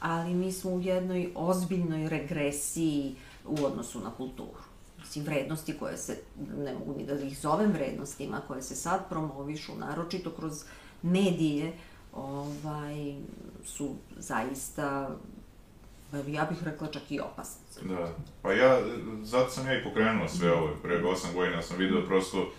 ali 0.00 0.34
mi 0.34 0.52
smo 0.52 0.70
u 0.70 0.80
jednoj 0.80 1.32
ozbiljnoj 1.34 2.08
regresiji 2.08 3.14
u 3.44 3.64
odnosu 3.64 4.00
na 4.00 4.10
kulturu. 4.10 4.62
Mislim, 4.98 5.24
vrednosti 5.24 5.78
koje 5.78 5.96
se, 5.96 6.18
ne 6.56 6.74
mogu 6.74 6.94
ni 6.98 7.06
da 7.06 7.14
ih 7.14 7.38
zovem 7.38 7.72
vrednostima, 7.72 8.40
koje 8.48 8.62
se 8.62 8.74
sad 8.74 9.08
promovišu, 9.08 9.72
naročito 9.74 10.30
kroz 10.30 10.64
medije, 11.02 11.72
ovaj, 12.12 13.14
su 13.64 13.94
zaista 14.18 15.16
ja 16.12 16.44
bih 16.50 16.62
rekla 16.64 16.86
čak 16.86 17.02
i 17.10 17.20
opasne. 17.20 17.62
Da, 17.82 18.12
pa 18.42 18.52
ja, 18.52 18.80
zato 19.22 19.50
sam 19.50 19.66
ja 19.66 19.80
i 19.80 19.84
pokrenuo 19.84 20.28
sve 20.28 20.52
ovo, 20.52 20.76
pre 20.82 21.02
8 21.02 21.34
godina 21.34 21.62
sam 21.62 21.76
video 21.76 22.06
prosto, 22.06 22.52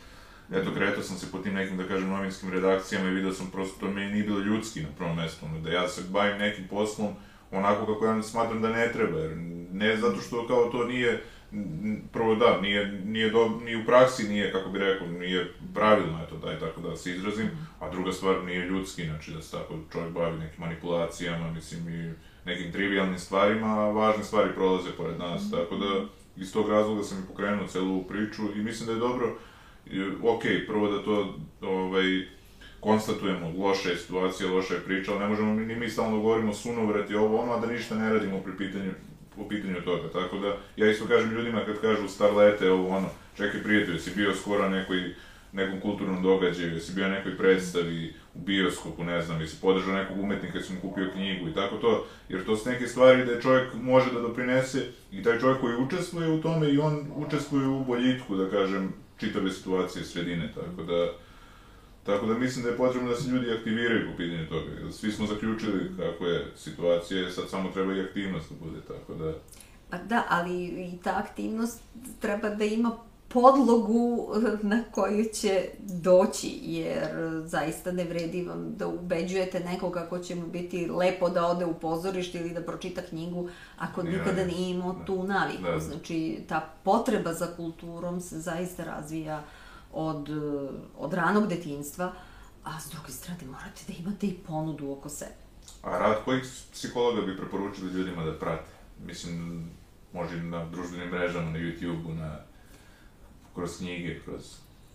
eto, 0.51 0.73
kretao 0.73 1.03
sam 1.03 1.17
se 1.17 1.31
po 1.31 1.37
tim 1.37 1.53
nekim, 1.53 1.77
da 1.77 1.87
kažem, 1.87 2.09
novinskim 2.09 2.49
redakcijama 2.49 3.09
i 3.09 3.13
video 3.13 3.33
sam 3.33 3.51
prosto, 3.51 3.79
to 3.79 3.91
meni 3.91 4.11
nije 4.11 4.23
bilo 4.23 4.39
ljudski 4.39 4.81
na 4.81 4.89
prvom 4.97 5.15
mestu, 5.15 5.45
da 5.63 5.69
ja 5.69 5.87
se 5.87 6.01
bavim 6.09 6.37
nekim 6.37 6.67
poslom 6.67 7.13
onako 7.51 7.93
kako 7.93 8.05
ja 8.05 8.23
smatram 8.23 8.61
da 8.61 8.69
ne 8.69 8.91
treba, 8.91 9.19
jer 9.19 9.37
ne 9.71 9.97
zato 9.97 10.21
što 10.21 10.47
kao 10.47 10.69
to 10.71 10.83
nije, 10.83 11.23
prvo 12.13 12.35
da, 12.35 12.61
nije, 12.61 13.01
nije, 13.05 13.29
do, 13.29 13.59
nije 13.63 13.77
u 13.77 13.85
praksi, 13.85 14.29
nije, 14.29 14.51
kako 14.51 14.69
bi 14.69 14.79
rekao, 14.79 15.07
nije 15.07 15.53
pravilno, 15.73 16.23
eto, 16.23 16.37
daj 16.37 16.59
tako 16.59 16.81
da 16.81 16.95
se 16.95 17.11
izrazim, 17.11 17.49
a 17.79 17.89
druga 17.89 18.11
stvar 18.11 18.43
nije 18.43 18.65
ljudski, 18.65 19.05
znači 19.05 19.31
da 19.31 19.41
se 19.41 19.51
tako 19.51 19.73
čovjek 19.91 20.13
bavi 20.13 20.39
nekim 20.39 20.59
manipulacijama, 20.63 21.51
mislim 21.51 21.89
i 21.89 22.13
nekim 22.45 22.71
trivialnim 22.71 23.19
stvarima, 23.19 23.67
a 23.67 23.91
važne 23.91 24.23
stvari 24.23 24.53
prolaze 24.55 24.89
pored 24.97 25.19
nas, 25.19 25.41
mm. 25.47 25.51
tako 25.51 25.75
da 25.75 26.05
iz 26.37 26.53
tog 26.53 26.69
razloga 26.69 27.03
sam 27.03 27.19
i 27.19 27.27
pokrenuo 27.27 27.67
celu 27.67 28.03
priču 28.03 28.41
i 28.55 28.63
mislim 28.63 28.87
da 28.87 28.93
je 28.93 28.99
dobro, 28.99 29.35
ok, 30.23 30.41
prvo 30.67 30.91
da 30.91 31.03
to 31.03 31.35
ovaj, 31.61 32.27
konstatujemo, 32.79 33.53
loša 33.57 33.89
je 33.89 33.97
situacija, 33.97 34.51
loša 34.51 34.73
je 34.73 34.79
priča, 34.79 35.11
ali 35.11 35.19
ne 35.19 35.27
možemo 35.27 35.53
ni 35.53 35.75
mi 35.75 35.89
stalno 35.89 36.19
govorimo 36.19 36.53
sunovrati 36.53 37.15
ovo 37.15 37.41
ono, 37.41 37.53
a 37.53 37.59
da 37.59 37.67
ništa 37.67 37.95
ne 37.95 38.13
radimo 38.13 38.39
pri 38.39 38.57
pitanju, 38.57 38.91
po 39.35 39.47
pitanju 39.47 39.81
toga, 39.81 40.09
tako 40.09 40.37
da 40.37 40.57
ja 40.75 40.91
isto 40.91 41.07
kažem 41.07 41.31
ljudima 41.31 41.65
kad 41.65 41.81
kažu 41.81 42.07
starlete 42.07 42.71
ovo 42.71 42.89
ono, 42.97 43.09
čekaj 43.37 43.63
prijatelju, 43.63 43.99
si 43.99 44.15
bio 44.15 44.35
skoro 44.35 44.69
nekoj 44.69 45.13
nekom 45.51 45.79
kulturnom 45.79 46.23
događaju, 46.23 46.73
jesi 46.73 46.93
bio 46.93 47.07
na 47.07 47.15
nekoj 47.15 47.37
predstavi, 47.37 48.13
u 48.33 48.39
bioskopu, 48.39 49.03
ne 49.03 49.21
znam, 49.21 49.41
jesi 49.41 49.61
podržao 49.61 49.93
nekog 49.93 50.19
umetnika, 50.19 50.57
jesi 50.57 50.73
mu 50.73 50.79
kupio 50.81 51.11
knjigu 51.13 51.49
i 51.49 51.53
tako 51.53 51.75
to, 51.75 52.05
jer 52.29 52.45
to 52.45 52.57
su 52.57 52.69
neke 52.69 52.87
stvari 52.87 53.25
da 53.25 53.41
čovjek 53.41 53.73
može 53.73 54.11
da 54.13 54.21
doprinese 54.21 54.85
i 55.11 55.23
taj 55.23 55.39
čovjek 55.39 55.61
koji 55.61 55.75
učestvuje 55.75 56.29
u 56.29 56.41
tome 56.41 56.69
i 56.69 56.77
on 56.77 57.07
učestvuje 57.15 57.67
u 57.67 57.85
boljitku, 57.85 58.35
da 58.35 58.49
kažem, 58.49 58.93
čitave 59.17 59.51
situacije 59.51 60.05
sredine, 60.05 60.51
tako 60.55 60.83
da 60.83 61.13
Tako 62.09 62.25
da 62.25 62.33
mislim 62.33 62.63
da 62.63 62.71
je 62.71 62.77
potrebno 62.77 63.09
da 63.09 63.15
se 63.15 63.29
ljudi 63.29 63.51
aktiviraju 63.51 64.11
po 64.11 64.17
pitanju 64.17 64.49
toga. 64.49 64.91
Svi 64.91 65.11
smo 65.11 65.25
zaključili 65.25 65.91
kako 65.97 66.25
je 66.25 66.51
situacija, 66.55 67.31
sad 67.31 67.49
samo 67.49 67.69
treba 67.69 67.93
i 67.93 68.01
aktivnost 68.01 68.49
da 68.49 68.65
bude, 68.65 68.81
tako 68.87 69.13
da... 69.13 69.33
Pa 69.89 69.97
da, 69.97 70.23
ali 70.29 70.65
i 70.65 70.97
ta 71.03 71.17
aktivnost 71.17 71.81
treba 72.19 72.49
da 72.49 72.65
ima 72.65 72.97
podlogu 73.27 74.27
na 74.61 74.83
koju 74.91 75.25
će 75.33 75.69
doći, 75.79 76.59
jer 76.63 77.07
zaista 77.45 77.91
ne 77.91 78.03
vredi 78.03 78.43
vam 78.43 78.73
da 78.77 78.87
ubeđujete 78.87 79.59
nekoga 79.59 80.07
ko 80.09 80.19
će 80.19 80.35
mu 80.35 80.47
biti 80.47 80.87
lepo 80.87 81.29
da 81.29 81.45
ode 81.45 81.65
u 81.65 81.73
pozorište 81.73 82.39
ili 82.39 82.49
da 82.49 82.61
pročita 82.61 83.01
knjigu, 83.01 83.49
ako 83.77 84.03
nikada 84.03 84.45
nije 84.45 84.69
imao 84.69 84.93
da. 84.93 85.05
tu 85.05 85.23
naviku. 85.23 85.63
Da. 85.63 85.79
Znači, 85.79 86.39
ta 86.47 86.73
potreba 86.83 87.33
za 87.33 87.47
kulturom 87.55 88.21
se 88.21 88.39
zaista 88.39 88.83
razvija 88.83 89.43
od, 89.93 90.29
od 90.97 91.13
ranog 91.13 91.47
detinstva, 91.47 92.13
a 92.63 92.79
s 92.79 92.89
druge 92.91 93.11
strane 93.11 93.45
morate 93.45 93.81
da 93.87 93.93
imate 93.99 94.27
i 94.27 94.33
ponudu 94.47 94.91
oko 94.91 95.09
sebe. 95.09 95.31
A 95.83 95.97
rad 95.97 96.23
kojih 96.25 96.43
psihologa 96.71 97.21
bi 97.21 97.37
preporučili 97.37 97.93
ljudima 97.93 98.23
da 98.23 98.39
prate? 98.39 98.69
Mislim, 99.05 99.65
može 100.13 100.43
na 100.43 100.65
društvenim 100.65 101.09
mrežama, 101.09 101.51
na 101.51 101.59
YouTube-u, 101.59 102.13
na 102.13 102.39
kroz 103.55 103.77
knjige, 103.77 104.19
kroz... 104.25 104.41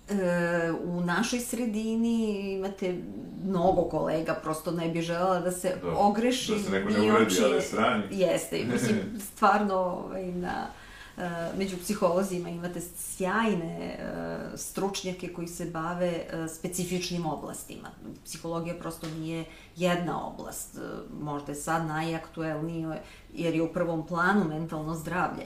E, 0.09 0.73
u 0.85 1.01
našoj 1.01 1.41
sredini 1.41 2.53
imate 2.53 2.99
mnogo 3.45 3.83
kolega, 3.83 4.35
prosto 4.43 4.71
ne 4.71 4.89
bi 4.89 5.01
želela 5.01 5.41
da 5.41 5.53
se 5.53 5.77
da, 5.83 5.91
ogreši. 5.97 6.53
Da 6.53 6.59
se 6.59 6.71
neko 6.71 6.91
ne 6.91 7.13
uredi, 7.13 7.37
ali 7.45 7.63
strani. 7.63 8.05
Jeste, 8.11 8.65
mislim, 8.73 8.99
stvarno 9.33 9.75
ovaj, 9.75 10.33
na, 10.33 10.67
među 11.59 11.77
psiholozima 11.77 12.49
imate 12.49 12.81
sjajne 12.81 13.77
e, 13.77 13.97
stručnjake 14.57 15.33
koji 15.33 15.49
se 15.49 15.65
bave 15.65 16.07
e, 16.07 16.49
specifičnim 16.49 17.27
oblastima. 17.27 17.91
Psihologija 18.25 18.75
prosto 18.75 19.07
nije 19.07 19.45
jedna 19.77 20.27
oblast, 20.27 20.79
možda 21.21 21.53
je 21.53 21.57
sad 21.57 21.87
najaktuelnije 21.87 23.03
jer 23.35 23.55
je 23.55 23.63
u 23.63 23.73
prvom 23.73 24.07
planu 24.07 24.45
mentalno 24.49 24.95
zdravlje. 24.95 25.45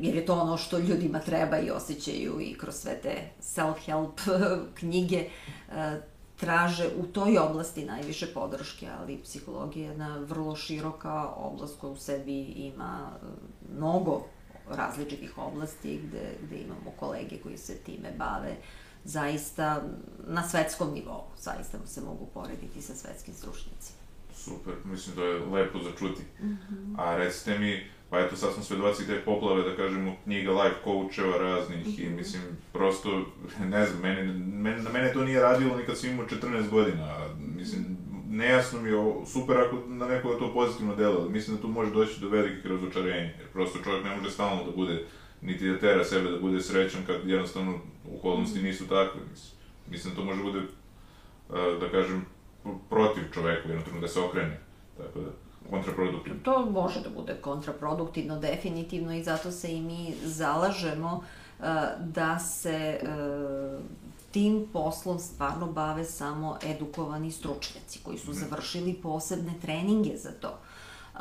Jer 0.00 0.14
je 0.14 0.26
to 0.26 0.34
ono 0.34 0.56
što 0.56 0.78
ljudima 0.78 1.18
treba 1.18 1.58
i 1.58 1.70
osjećaju 1.70 2.40
i 2.40 2.58
kroz 2.58 2.74
sve 2.74 3.00
te 3.02 3.30
self-help 3.42 4.10
knjige 4.78 5.28
traže 6.36 6.88
u 6.98 7.06
toj 7.06 7.38
oblasti 7.38 7.84
najviše 7.84 8.26
podrške, 8.34 8.88
ali 9.00 9.20
psihologija 9.22 9.84
je 9.84 9.88
jedna 9.88 10.18
vrlo 10.18 10.56
široka 10.56 11.28
oblast 11.36 11.80
koja 11.80 11.92
u 11.92 11.96
sebi 11.96 12.40
ima 12.42 13.10
mnogo 13.76 14.26
različitih 14.70 15.38
oblasti 15.38 16.00
gde, 16.04 16.36
gde 16.42 16.56
imamo 16.56 16.90
kolege 17.00 17.38
koji 17.42 17.58
se 17.58 17.74
time 17.74 18.12
bave 18.18 18.56
zaista 19.04 19.82
na 20.26 20.48
svetskom 20.48 20.94
nivou, 20.94 21.24
zaista 21.38 21.78
se 21.86 22.00
mogu 22.00 22.26
porediti 22.34 22.82
sa 22.82 22.94
svetskim 22.94 23.34
stručnicima. 23.34 24.00
Super, 24.34 24.74
mislim 24.84 25.16
da 25.16 25.22
je 25.22 25.46
lepo 25.46 25.78
za 25.78 25.90
čuti. 25.98 26.22
Mm 26.42 26.46
-hmm. 26.46 26.94
A 26.98 27.16
recite 27.16 27.58
mi, 27.58 27.90
Pa 28.10 28.20
eto, 28.20 28.36
sad 28.36 28.54
smo 28.54 28.62
svedoci 28.62 29.06
te 29.06 29.20
poplave, 29.24 29.62
da 29.62 29.76
kažemo, 29.76 30.16
knjiga 30.24 30.52
life 30.52 30.76
coacheva 30.84 31.38
raznih 31.38 31.86
mm 31.86 31.90
-hmm. 31.90 32.02
i 32.02 32.06
mhm. 32.06 32.16
mislim, 32.16 32.42
prosto, 32.72 33.26
ne 33.60 33.86
znam, 33.86 34.00
meni, 34.02 34.32
meni, 34.38 34.82
na 34.82 34.90
mene 34.90 35.12
to 35.12 35.24
nije 35.24 35.40
radilo 35.40 35.76
ni 35.76 35.86
kad 35.86 35.98
sam 35.98 36.10
imao 36.10 36.26
14 36.26 36.68
godina. 36.68 37.28
Mislim, 37.56 37.96
nejasno 38.30 38.82
mi 38.82 38.88
je 38.88 38.96
ovo, 38.96 39.26
super 39.26 39.58
ako 39.58 39.76
na 39.86 40.06
nekoga 40.06 40.38
to 40.38 40.54
pozitivno 40.54 40.96
delo, 40.96 41.20
ali 41.20 41.30
mislim 41.30 41.56
da 41.56 41.62
tu 41.62 41.68
može 41.68 41.90
doći 41.90 42.20
do 42.20 42.28
velikih 42.28 42.66
razočarenja, 42.66 43.30
jer 43.38 43.48
prosto 43.52 43.78
čovjek 43.84 44.04
ne 44.04 44.16
može 44.16 44.30
stalno 44.30 44.64
da 44.64 44.70
bude, 44.70 45.04
niti 45.42 45.68
da 45.68 45.78
tera 45.78 46.04
sebe 46.04 46.30
da 46.30 46.38
bude 46.38 46.60
srećan 46.60 47.00
kad 47.06 47.16
jednostavno 47.24 47.78
okolnosti 48.18 48.58
mhm. 48.58 48.66
nisu 48.66 48.88
takve. 48.88 49.20
Mislim, 49.30 49.52
mislim 49.90 50.14
da 50.14 50.20
to 50.20 50.24
može 50.24 50.42
bude, 50.42 50.60
da 51.80 51.90
kažem, 51.90 52.26
protiv 52.90 53.22
čoveku, 53.34 53.68
jednostavno 53.68 54.00
da 54.00 54.08
se 54.08 54.20
okrene. 54.20 54.60
Tako 54.96 55.20
da 55.20 55.30
kontraproduktivno. 55.70 56.40
To 56.42 56.66
može 56.66 57.00
da 57.00 57.10
bude 57.10 57.34
kontraproduktivno, 57.40 58.38
definitivno, 58.38 59.14
i 59.14 59.22
zato 59.22 59.50
se 59.50 59.72
i 59.72 59.80
mi 59.80 60.14
zalažemo 60.24 61.16
uh, 61.16 61.64
da 62.00 62.38
se 62.38 63.00
uh, 63.02 63.80
tim 64.30 64.68
poslom 64.72 65.18
stvarno 65.18 65.66
bave 65.66 66.04
samo 66.04 66.58
edukovani 66.62 67.32
stručnjaci 67.32 68.00
koji 68.02 68.18
su 68.18 68.32
završili 68.32 68.94
posebne 68.94 69.54
treninge 69.62 70.16
za 70.16 70.30
to. 70.30 70.58
Uh, 71.14 71.20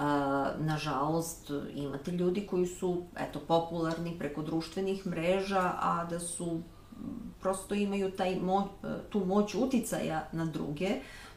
nažalost, 0.58 1.52
imate 1.76 2.12
ljudi 2.12 2.48
koji 2.48 2.66
su, 2.66 3.04
eto, 3.18 3.40
popularni 3.48 4.20
preko 4.20 4.42
društvenih 4.42 5.08
mreža, 5.08 5.74
a 5.80 6.06
da 6.10 6.20
su 6.20 6.62
prosto 7.40 7.76
imaju 7.76 8.12
taj 8.12 8.36
mo, 8.36 8.68
tu 9.10 9.26
moć 9.26 9.56
uticaja 9.56 10.28
na 10.32 10.46
druge, 10.46 10.90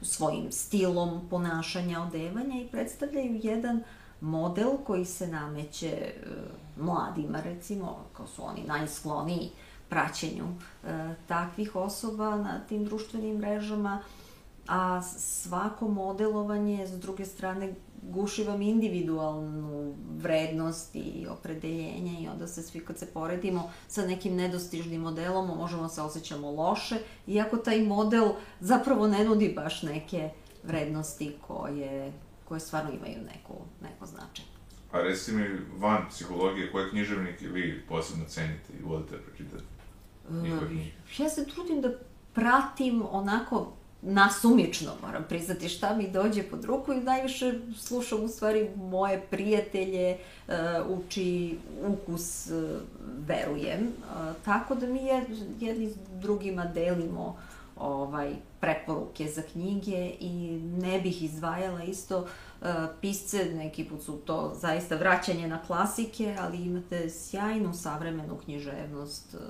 svojim 0.02 0.52
stilom 0.52 1.28
ponašanja, 1.30 2.02
odevanja 2.02 2.60
i 2.60 2.68
predstavljaju 2.68 3.40
jedan 3.42 3.82
model 4.20 4.70
koji 4.86 5.04
se 5.04 5.26
nameće 5.26 5.88
e, 5.88 6.12
mladima, 6.76 7.40
recimo, 7.40 7.98
kao 8.12 8.26
su 8.26 8.44
oni 8.44 8.64
najskloniji 8.66 9.50
praćenju 9.92 10.44
e, 10.44 11.14
takvih 11.28 11.76
osoba 11.76 12.36
na 12.36 12.60
tim 12.68 12.84
društvenim 12.84 13.36
mrežama 13.36 14.02
a 14.68 15.02
svako 15.02 15.88
modelovanje, 15.88 16.86
s 16.86 17.00
druge 17.00 17.24
strane, 17.24 17.74
guši 18.02 18.44
vam 18.44 18.62
individualnu 18.62 19.94
vrednost 20.18 20.94
i 20.94 21.26
opredeljenje 21.30 22.16
i 22.20 22.28
onda 22.28 22.46
se 22.46 22.62
svi 22.62 22.80
kad 22.80 22.98
se 22.98 23.06
poredimo 23.06 23.70
sa 23.88 24.06
nekim 24.06 24.36
nedostižnim 24.36 25.00
modelom 25.00 25.58
možemo 25.58 25.88
se 25.88 26.02
osjećamo 26.02 26.50
loše, 26.50 26.96
iako 27.26 27.56
taj 27.56 27.82
model 27.82 28.32
zapravo 28.60 29.06
ne 29.06 29.24
nudi 29.24 29.52
baš 29.56 29.82
neke 29.82 30.30
vrednosti 30.64 31.36
koje, 31.46 32.12
koje 32.44 32.60
stvarno 32.60 32.90
imaju 32.90 33.18
neku, 33.34 33.54
neko 33.82 34.06
značaj. 34.06 34.44
A 34.92 35.00
reci 35.00 35.32
mi, 35.32 35.44
van 35.78 36.08
psihologije, 36.10 36.72
koje 36.72 36.90
književnike 36.90 37.48
vi 37.48 37.82
posebno 37.88 38.24
cenite 38.28 38.72
i 38.80 38.82
volite 38.82 39.16
da 39.16 39.22
pročitati? 39.22 39.71
Ja 41.18 41.28
se 41.28 41.46
trudim 41.46 41.80
da 41.80 41.88
pratim 42.34 43.02
onako 43.10 43.72
nasumično, 44.02 44.92
moram 45.06 45.24
priznati, 45.28 45.68
šta 45.68 45.94
mi 45.94 46.10
dođe 46.10 46.42
pod 46.42 46.64
ruku 46.64 46.92
i 46.92 47.00
najviše 47.00 47.54
slušam 47.78 48.24
u 48.24 48.28
stvari 48.28 48.70
moje 48.76 49.20
prijatelje, 49.30 50.16
uh, 50.48 50.54
uči 50.98 51.58
ukus, 51.86 52.50
uh, 52.50 52.80
verujem. 53.26 53.80
Uh, 53.80 54.36
tako 54.44 54.74
da 54.74 54.86
mi 54.86 55.04
je, 55.04 55.26
jedni 55.60 55.90
s 55.90 55.96
drugima 56.20 56.64
delimo 56.64 57.36
ovaj, 57.76 58.34
preporuke 58.60 59.28
za 59.28 59.42
knjige 59.42 60.10
i 60.20 60.60
ne 60.62 61.00
bih 61.00 61.22
izdvajala 61.22 61.82
isto 61.82 62.26
pisce, 63.00 63.44
neki 63.44 63.84
put 63.84 64.02
su 64.02 64.16
to 64.16 64.52
zaista 64.60 64.96
vraćanje 64.96 65.48
na 65.48 65.62
klasike, 65.62 66.36
ali 66.40 66.62
imate 66.62 67.10
sjajnu 67.10 67.74
savremenu 67.74 68.36
književnost, 68.44 69.34
uh, 69.34 69.40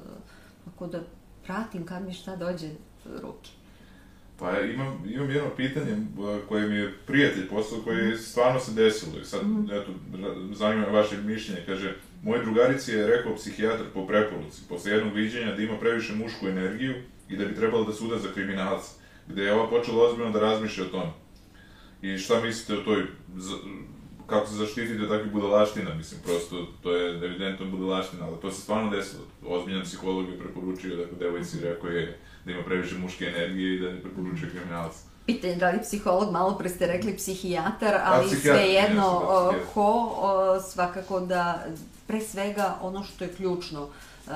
tako 0.65 0.87
da 0.87 1.01
pratim 1.45 1.87
kad 1.87 2.03
mi 2.03 2.13
šta 2.13 2.37
dođe 2.37 2.69
ruke. 3.23 3.51
Pa 4.39 4.61
imam, 4.61 5.05
imam 5.11 5.31
jedno 5.31 5.51
pitanje 5.57 5.97
koje 6.49 6.69
mi 6.69 6.77
je 6.77 6.95
prijatelj 7.07 7.49
poslao, 7.49 7.81
koje 7.81 8.09
je 8.09 8.19
stvarno 8.19 8.61
se 8.61 8.73
desilo 8.73 9.21
i 9.21 9.25
sad, 9.25 9.47
mm. 9.47 9.69
eto, 9.71 9.93
zanima 10.55 10.87
vaše 10.87 11.17
mišljenje, 11.17 11.63
kaže, 11.67 11.95
moj 12.23 12.45
drugarici 12.45 12.93
je 12.93 13.07
rekao 13.07 13.35
psihijatar 13.35 13.87
po 13.95 14.07
preporuci, 14.07 14.63
posle 14.69 14.93
jednog 14.93 15.15
viđenja 15.15 15.55
da 15.55 15.63
ima 15.63 15.79
previše 15.79 16.15
mušku 16.15 16.49
energiju 16.49 16.95
i 17.29 17.37
da 17.37 17.45
bi 17.45 17.55
trebalo 17.55 17.85
da 17.85 17.93
suda 17.93 18.19
za 18.19 18.29
kriminalca, 18.35 18.91
gde 19.29 19.43
je 19.43 19.53
ova 19.53 19.71
počela 19.71 20.05
ozbiljno 20.05 20.31
da 20.31 20.41
razmišlja 20.41 20.85
o 20.85 20.89
tome. 20.89 21.13
I 22.03 22.19
šta 22.19 22.41
mislite 22.41 22.81
o 22.81 22.85
toj, 22.85 23.07
kako 24.27 24.47
se 24.47 24.55
zaštititi 24.55 25.03
od 25.03 25.09
takvih 25.09 25.33
budalaština, 25.33 25.95
mislim, 25.95 26.21
prosto, 26.25 26.67
to 26.83 26.97
je 26.97 27.25
evidentno 27.25 27.67
budalaština, 27.67 28.27
ali 28.27 28.41
to 28.41 28.53
se 28.53 28.61
stvarno 28.61 28.91
desilo. 28.91 29.23
Ozbiljan 29.47 29.83
psiholog 29.83 30.29
je 30.29 30.39
preporučio, 30.39 30.97
dakle, 30.97 31.19
devojci 31.19 31.61
rekao 31.61 31.91
je, 31.91 32.19
da 32.45 32.53
ima 32.53 32.63
previše 32.63 32.99
muške 32.99 33.25
energije 33.25 33.77
i 33.77 33.81
da 33.81 33.93
ne 33.93 34.01
preporučuje 34.01 34.51
kriminalac. 34.51 34.93
Pitanje 35.27 35.57
da 35.57 35.71
li 35.71 35.83
psiholog, 35.83 36.33
malo 36.33 36.59
pre 36.59 36.69
ste 36.69 36.87
rekli 36.87 37.17
psihijatar, 37.17 38.01
ali 38.05 38.31
svejedno 38.31 39.21
da, 39.53 39.59
ko, 39.75 40.15
o, 40.21 40.61
svakako 40.61 41.21
da 41.21 41.65
pre 42.07 42.21
svega 42.21 42.79
ono 42.83 43.05
što 43.05 43.25
je 43.25 43.33
ključno, 43.33 43.89
Uh, 44.27 44.33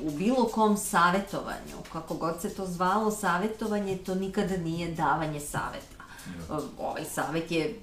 u 0.00 0.10
bilo 0.10 0.44
kom 0.44 0.76
savetovanju, 0.76 1.76
kako 1.92 2.14
god 2.14 2.40
se 2.40 2.54
to 2.54 2.66
zvalo, 2.66 3.10
savetovanje 3.10 3.96
to 3.96 4.14
nikada 4.14 4.56
nije 4.56 4.90
davanje 4.90 5.40
saveta. 5.40 6.04
Uh, 6.50 6.58
ovaj 6.78 7.04
savet 7.04 7.50
je 7.50 7.80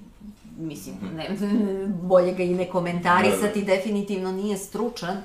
mislim, 0.58 0.96
ne, 1.16 1.30
bolje 2.10 2.34
ga 2.34 2.44
i 2.44 2.54
ne 2.54 2.70
komentarisati, 2.70 3.62
da, 3.62 3.66
da. 3.66 3.76
definitivno 3.76 4.32
nije 4.32 4.58
stručan, 4.58 5.18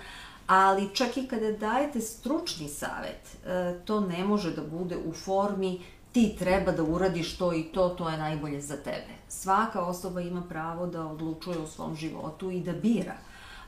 ali 0.46 0.94
čak 0.94 1.16
i 1.16 1.26
kada 1.26 1.52
dajete 1.52 2.00
stručni 2.00 2.68
savet, 2.68 3.36
e, 3.46 3.74
to 3.84 4.00
ne 4.00 4.24
može 4.24 4.50
da 4.50 4.62
bude 4.62 4.96
u 4.96 5.12
formi 5.12 5.80
ti 6.12 6.36
treba 6.38 6.72
da 6.72 6.82
uradiš 6.82 7.36
to 7.36 7.52
i 7.52 7.62
to, 7.62 7.88
to 7.88 8.08
je 8.08 8.18
najbolje 8.18 8.60
za 8.60 8.76
tebe. 8.76 9.12
Svaka 9.28 9.84
osoba 9.84 10.20
ima 10.20 10.42
pravo 10.48 10.86
da 10.86 11.06
odlučuje 11.06 11.58
o 11.58 11.66
svom 11.66 11.96
životu 11.96 12.50
i 12.50 12.60
da 12.60 12.72
bira. 12.72 13.16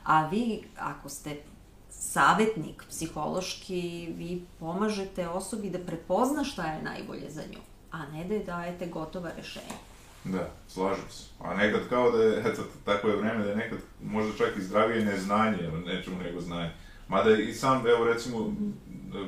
A 0.03 0.27
vi, 0.27 0.63
ako 0.79 1.09
ste 1.09 1.37
savetnik 1.89 2.83
psihološki, 2.89 4.13
vi 4.17 4.45
pomažete 4.59 5.27
osobi 5.27 5.69
da 5.69 5.79
prepozna 5.79 6.43
šta 6.43 6.65
je 6.65 6.83
najbolje 6.83 7.29
za 7.29 7.41
nju, 7.41 7.59
a 7.91 8.05
ne 8.05 8.25
da 8.25 8.33
je 8.33 8.43
dajete 8.43 8.87
gotova 8.87 9.31
rešenja. 9.37 9.77
Da, 10.25 10.49
slažem 10.67 11.05
se. 11.09 11.23
A 11.39 11.53
nekad 11.53 11.81
kao 11.89 12.11
da 12.11 12.23
je, 12.23 12.39
eto, 12.39 12.63
tako 12.85 13.07
je 13.07 13.15
vreme 13.15 13.43
da 13.43 13.49
je 13.49 13.55
nekad 13.55 13.77
možda 14.03 14.37
čak 14.37 14.57
i 14.57 14.61
zdravije 14.61 15.05
neznanje, 15.05 15.71
nečemu 15.85 16.17
nego 16.23 16.41
znanje. 16.41 16.69
Mada 17.07 17.37
i 17.37 17.53
sam, 17.53 17.87
evo 17.87 18.05
recimo, 18.05 18.55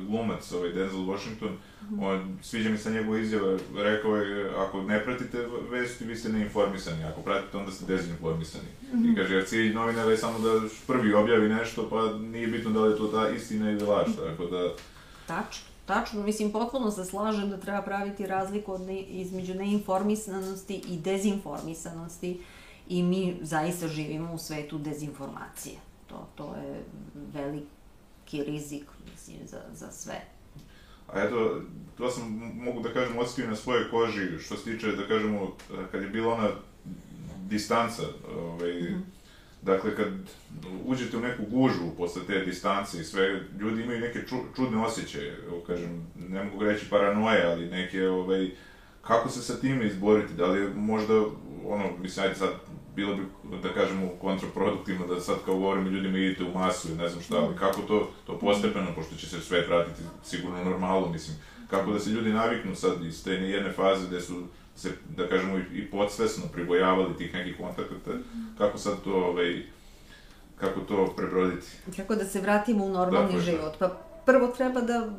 glumac, 0.06 0.52
ovaj 0.52 0.72
Denzel 0.72 1.06
Washington, 1.06 1.56
on, 2.00 2.38
sviđa 2.42 2.70
mi 2.70 2.78
se 2.78 2.90
njegova 2.90 3.18
izjava, 3.18 3.58
rekao 3.76 4.16
je, 4.16 4.50
ako 4.56 4.82
ne 4.82 5.04
pratite 5.04 5.46
vesti, 5.70 6.04
vi 6.04 6.16
ste 6.16 6.28
neinformisani, 6.28 7.04
ako 7.04 7.20
pratite, 7.20 7.56
onda 7.56 7.72
ste 7.72 7.86
dezinformisani. 7.86 8.68
Mm 8.92 8.98
-hmm. 8.98 9.12
I 9.12 9.16
kaže, 9.16 9.34
jer 9.34 9.46
cilj 9.46 9.74
novinara 9.74 10.10
je 10.10 10.16
samo 10.16 10.38
da 10.38 10.68
prvi 10.86 11.14
objavi 11.14 11.48
nešto, 11.48 11.88
pa 11.90 12.18
nije 12.18 12.46
bitno 12.46 12.70
da 12.70 12.80
li 12.80 12.92
je 12.92 12.96
to 12.96 13.06
ta 13.06 13.28
istina 13.28 13.70
ili 13.70 13.82
laž, 13.82 14.08
tako 14.28 14.46
da... 14.46 14.72
Tačno. 15.26 15.67
Tačno, 15.88 16.22
mislim, 16.22 16.52
potpuno 16.52 16.90
se 16.90 17.04
slažem 17.04 17.50
da 17.50 17.56
treba 17.56 17.82
praviti 17.82 18.26
razliku 18.26 18.72
od 18.72 18.80
ne, 18.80 19.00
između 19.00 19.54
neinformisanosti 19.54 20.82
i 20.88 20.98
dezinformisanosti 20.98 22.40
i 22.88 23.02
mi 23.02 23.38
zaista 23.42 23.88
živimo 23.88 24.34
u 24.34 24.38
svetu 24.38 24.78
dezinformacije. 24.78 25.74
To, 26.06 26.28
to 26.34 26.54
je 26.54 26.84
veliki 27.34 28.44
rizik, 28.44 28.84
mislim, 29.12 29.36
za, 29.46 29.60
za 29.74 29.92
sve. 29.92 30.20
A 31.12 31.20
eto, 31.20 31.60
to 31.98 32.10
sam, 32.10 32.52
mogu 32.54 32.80
da 32.80 32.92
kažem, 32.92 33.18
osetio 33.18 33.50
na 33.50 33.56
svojoj 33.56 33.90
koži, 33.90 34.38
što 34.38 34.56
se 34.56 34.64
tiče, 34.64 34.92
da 34.92 35.08
kažemo, 35.08 35.56
kad 35.92 36.02
je 36.02 36.08
bila 36.08 36.34
ona 36.34 36.48
distanca, 37.48 38.02
ovaj, 38.36 38.72
mm 38.72 38.86
-hmm 38.86 39.17
Dakle, 39.62 39.96
kad 39.96 40.08
uđete 40.84 41.16
u 41.16 41.20
neku 41.20 41.42
gužvu 41.50 41.94
posle 41.96 42.22
te 42.26 42.44
distance 42.44 43.00
i 43.00 43.04
sve, 43.04 43.40
ljudi 43.60 43.82
imaju 43.82 44.00
neke 44.00 44.22
ču, 44.28 44.36
čudne 44.56 44.84
osjećaje, 44.84 45.36
kažem, 45.66 46.06
ne 46.28 46.44
mogu 46.44 46.64
reći 46.64 46.90
paranoje, 46.90 47.46
ali 47.46 47.70
neke, 47.70 48.08
ovaj, 48.08 48.50
kako 49.02 49.28
se 49.28 49.42
sa 49.42 49.60
time 49.60 49.86
izboriti, 49.86 50.34
da 50.34 50.46
li 50.46 50.60
je 50.60 50.70
možda, 50.74 51.14
ono, 51.66 51.84
mislim, 51.98 52.24
ajde 52.24 52.34
sad, 52.34 52.50
bilo 52.96 53.14
bi, 53.14 53.22
da 53.62 53.72
kažemo, 53.74 54.08
kontraproduktivno 54.20 55.06
da 55.06 55.20
sad 55.20 55.36
kao 55.44 55.54
govorimo 55.54 55.90
ljudima 55.90 56.18
idite 56.18 56.44
u 56.44 56.58
masu 56.58 56.88
i 56.92 56.96
ne 56.96 57.08
znam 57.08 57.22
šta, 57.22 57.36
ali 57.36 57.56
kako 57.56 57.82
to, 57.82 58.10
to 58.26 58.38
postepeno, 58.38 58.94
pošto 58.94 59.16
će 59.16 59.26
se 59.26 59.40
sve 59.40 59.66
vratiti 59.66 60.02
sigurno 60.24 60.64
normalno, 60.64 61.08
mislim, 61.08 61.36
kako 61.70 61.92
da 61.92 61.98
se 61.98 62.10
ljudi 62.10 62.32
naviknu 62.32 62.74
sad 62.74 63.04
iz 63.04 63.24
te 63.24 63.32
jedne 63.32 63.72
faze 63.72 64.06
gde 64.06 64.20
su 64.20 64.42
se, 64.78 64.92
da 65.16 65.28
kažemo, 65.28 65.58
i 65.58 65.90
podsvesno 65.90 66.44
pribojavali 66.52 67.16
tih 67.16 67.34
nekih 67.34 67.56
kontakata, 67.56 68.10
kako 68.58 68.78
sad 68.78 68.94
to, 69.04 69.12
ovaj, 69.12 69.62
kako 70.56 70.80
to 70.80 71.14
prebroditi? 71.16 71.66
Kako 71.96 72.14
da 72.14 72.24
se 72.24 72.40
vratimo 72.40 72.84
u 72.84 72.88
normalni 72.88 73.36
dakle, 73.36 73.40
život? 73.40 73.78
Pa 73.78 73.88
prvo 74.26 74.46
treba 74.46 74.80
da 74.80 75.10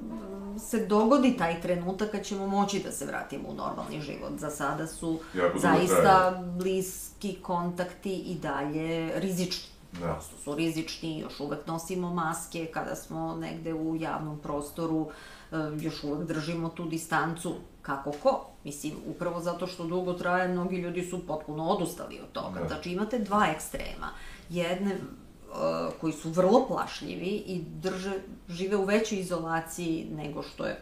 se 0.59 0.85
dogodi 0.85 1.37
taj 1.37 1.61
trenutak 1.61 2.11
kad 2.11 2.23
ćemo 2.23 2.47
moći 2.47 2.79
da 2.79 2.91
se 2.91 3.05
vratimo 3.05 3.49
u 3.49 3.53
normalni 3.53 4.01
život. 4.01 4.31
Za 4.37 4.49
sada 4.49 4.87
su 4.87 5.19
jako 5.33 5.59
zaista 5.59 6.43
bliski 6.57 7.35
kontakti 7.41 8.15
i 8.15 8.35
dalje 8.35 9.11
rizični. 9.19 9.69
Da. 9.91 10.13
Prosto 10.13 10.35
su 10.43 10.55
rizični, 10.55 11.19
još 11.19 11.39
uvek 11.39 11.67
nosimo 11.67 12.13
maske 12.13 12.65
kada 12.65 12.95
smo 12.95 13.35
negde 13.35 13.73
u 13.73 13.95
javnom 13.95 14.39
prostoru, 14.39 15.07
eh, 15.51 15.55
još 15.79 16.03
uvek 16.03 16.27
držimo 16.27 16.69
tu 16.69 16.85
distancu 16.85 17.55
kako 17.81 18.11
ko. 18.23 18.47
Mislim, 18.63 18.93
upravo 19.07 19.39
zato 19.39 19.67
što 19.67 19.83
dugo 19.83 20.13
traje, 20.13 20.47
mnogi 20.47 20.77
ljudi 20.77 21.03
su 21.03 21.27
potpuno 21.27 21.63
odustali 21.63 22.19
od 22.19 22.31
toga. 22.31 22.59
Da. 22.59 22.67
Znači, 22.67 22.91
imate 22.91 23.19
dva 23.19 23.47
ekstrema. 23.55 24.09
Jedne 24.49 24.95
uh, 24.95 25.93
koji 26.01 26.13
su 26.13 26.29
vrlo 26.29 26.67
plašljivi 26.67 27.43
i 27.47 27.61
drže, 27.61 28.13
žive 28.49 28.77
u 28.77 28.85
većoj 28.85 29.19
izolaciji 29.19 30.07
nego 30.11 30.43
što 30.43 30.65
je 30.65 30.81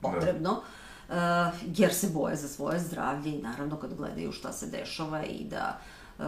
potrebno. 0.00 0.50
Da. 0.50 1.52
Uh, 1.52 1.78
jer 1.78 1.94
se 1.94 2.08
boje 2.08 2.36
za 2.36 2.48
svoje 2.48 2.80
zdravlje 2.80 3.30
i 3.30 3.42
naravno 3.42 3.76
kad 3.76 3.94
gledaju 3.94 4.32
šta 4.32 4.52
se 4.52 4.66
dešava 4.66 5.24
i 5.24 5.44
da 5.44 5.78
uh, 6.18 6.24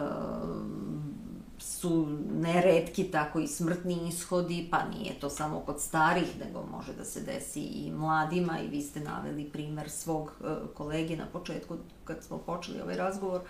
su 1.64 2.06
neretki 2.34 3.04
tako 3.04 3.40
i 3.40 3.48
smrtni 3.48 4.08
ishodi, 4.08 4.68
pa 4.70 4.84
nije 4.84 5.20
to 5.20 5.30
samo 5.30 5.60
kod 5.60 5.80
starih, 5.80 6.38
nego 6.44 6.66
može 6.70 6.92
da 6.92 7.04
se 7.04 7.20
desi 7.20 7.60
i 7.60 7.90
mladima 7.90 8.58
i 8.60 8.68
vi 8.68 8.82
ste 8.82 9.00
naveli 9.00 9.44
primer 9.44 9.90
svog 9.90 10.32
uh, 10.40 10.46
kolege 10.74 11.16
na 11.16 11.26
početku 11.26 11.76
kad 12.04 12.22
smo 12.22 12.38
počeli 12.38 12.80
ovaj 12.80 12.96
razgovor, 12.96 13.40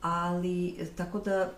ali 0.00 0.88
tako 0.96 1.18
da 1.18 1.52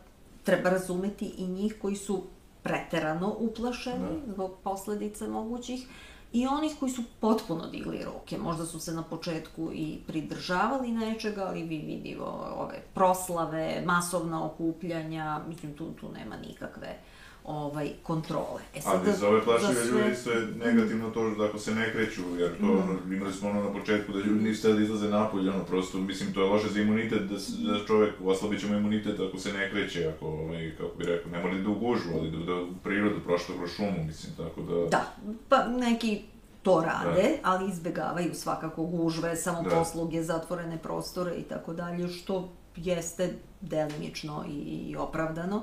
treba 0.44 0.70
razumeti 0.70 1.34
i 1.38 1.46
njih 1.46 1.76
koji 1.82 1.96
su 1.96 2.22
preterano 2.62 3.36
uplašeni 3.38 4.20
da. 4.26 4.32
zbog 4.32 4.52
posledica 4.64 5.28
mogućih, 5.28 5.86
i 6.32 6.46
onih 6.46 6.72
koji 6.80 6.92
su 6.92 7.02
potpuno 7.20 7.66
digli 7.66 8.04
ruke. 8.04 8.38
Možda 8.38 8.66
su 8.66 8.80
se 8.80 8.92
na 8.92 9.02
početku 9.02 9.70
i 9.72 9.98
pridržavali 10.06 10.92
nečega, 10.92 11.44
ali 11.44 11.62
vi 11.62 11.78
vidimo 11.78 12.24
ove 12.56 12.82
proslave, 12.94 13.82
masovna 13.86 14.46
okupljanja, 14.46 15.40
mislim, 15.48 15.74
tu, 15.74 15.92
tu 16.00 16.12
nema 16.12 16.36
nikakve 16.36 16.98
ovaj, 17.44 17.90
kontrole. 18.02 18.62
E 18.74 18.80
sad, 18.80 19.00
Ali 19.00 19.16
za 19.16 19.28
ove 19.28 19.44
plašive 19.44 19.74
sve... 19.74 19.90
ljudi 19.90 20.12
isto 20.12 20.30
je 20.30 20.46
negativno 20.64 21.10
to 21.10 21.30
da 21.30 21.44
ako 21.44 21.58
se 21.58 21.74
ne 21.74 21.92
kreću, 21.92 22.22
jer 22.38 22.50
to, 22.60 22.66
mm. 22.66 23.12
imali 23.12 23.32
smo 23.32 23.50
ono 23.50 23.62
na 23.62 23.72
početku 23.72 24.12
da 24.12 24.18
ljudi 24.18 24.44
nisu 24.44 24.72
da 24.72 24.82
izlaze 24.82 25.08
napolje, 25.08 25.50
ono, 25.50 25.64
prosto, 25.64 25.98
mislim, 25.98 26.32
to 26.32 26.42
je 26.42 26.50
loše 26.50 26.68
za 26.68 26.80
imunitet, 26.80 27.22
da, 27.22 27.34
da 27.72 27.86
čovek, 27.86 28.14
oslabit 28.24 28.60
ćemo 28.60 28.76
imunitet 28.76 29.20
ako 29.28 29.38
se 29.38 29.52
ne 29.52 29.70
kreće, 29.70 30.12
ako, 30.16 30.26
ovaj, 30.26 30.72
kako 30.78 30.96
bi 30.98 31.04
rekao, 31.04 31.32
ne 31.32 31.42
mora 31.42 31.58
da 31.58 31.70
u 31.70 31.74
gužu, 31.74 32.08
ali 32.18 32.30
da, 32.30 32.38
da 32.38 32.54
u 32.54 32.74
prirodu, 32.84 33.20
prošlo 33.24 33.54
kroz 33.58 33.70
šumu, 33.70 34.04
mislim, 34.06 34.32
tako 34.36 34.62
da... 34.62 34.88
Da, 34.88 35.04
pa 35.48 35.66
neki 35.68 36.22
to 36.62 36.84
rade, 36.86 37.22
da. 37.22 37.50
ali 37.50 37.70
izbegavaju 37.70 38.34
svakako 38.34 38.84
gužve, 38.84 39.36
samoposluge, 39.36 40.16
da. 40.16 40.24
zatvorene 40.24 40.78
prostore 40.78 41.34
i 41.34 41.42
tako 41.42 41.72
dalje, 41.72 42.08
što 42.08 42.52
jeste 42.76 43.34
delimično 43.60 44.44
i, 44.48 44.54
i 44.54 44.96
opravdano. 44.96 45.56
Uh, 45.56 45.62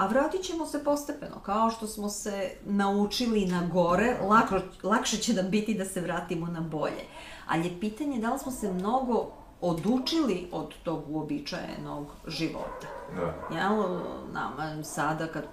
a 0.00 0.06
vratit 0.06 0.42
ćemo 0.42 0.66
se 0.66 0.84
postepeno. 0.84 1.40
Kao 1.42 1.70
što 1.70 1.86
smo 1.86 2.08
se 2.08 2.50
naučili 2.64 3.46
na 3.46 3.66
gore, 3.72 4.16
lako, 4.28 4.60
lakše 4.82 5.16
će 5.16 5.34
nam 5.34 5.50
biti 5.50 5.74
da 5.74 5.84
se 5.84 6.00
vratimo 6.00 6.46
na 6.46 6.60
bolje. 6.60 7.04
Ali 7.48 7.66
je 7.66 7.80
pitanje 7.80 8.20
da 8.20 8.32
li 8.32 8.38
smo 8.38 8.52
se 8.52 8.72
mnogo 8.72 9.32
odučili 9.60 10.48
od 10.52 10.74
tog 10.82 11.04
uobičajenog 11.08 12.06
života. 12.26 12.86
Da. 13.16 13.56
Jel, 13.56 14.00
nama 14.32 14.84
sada 14.84 15.26
kad 15.26 15.44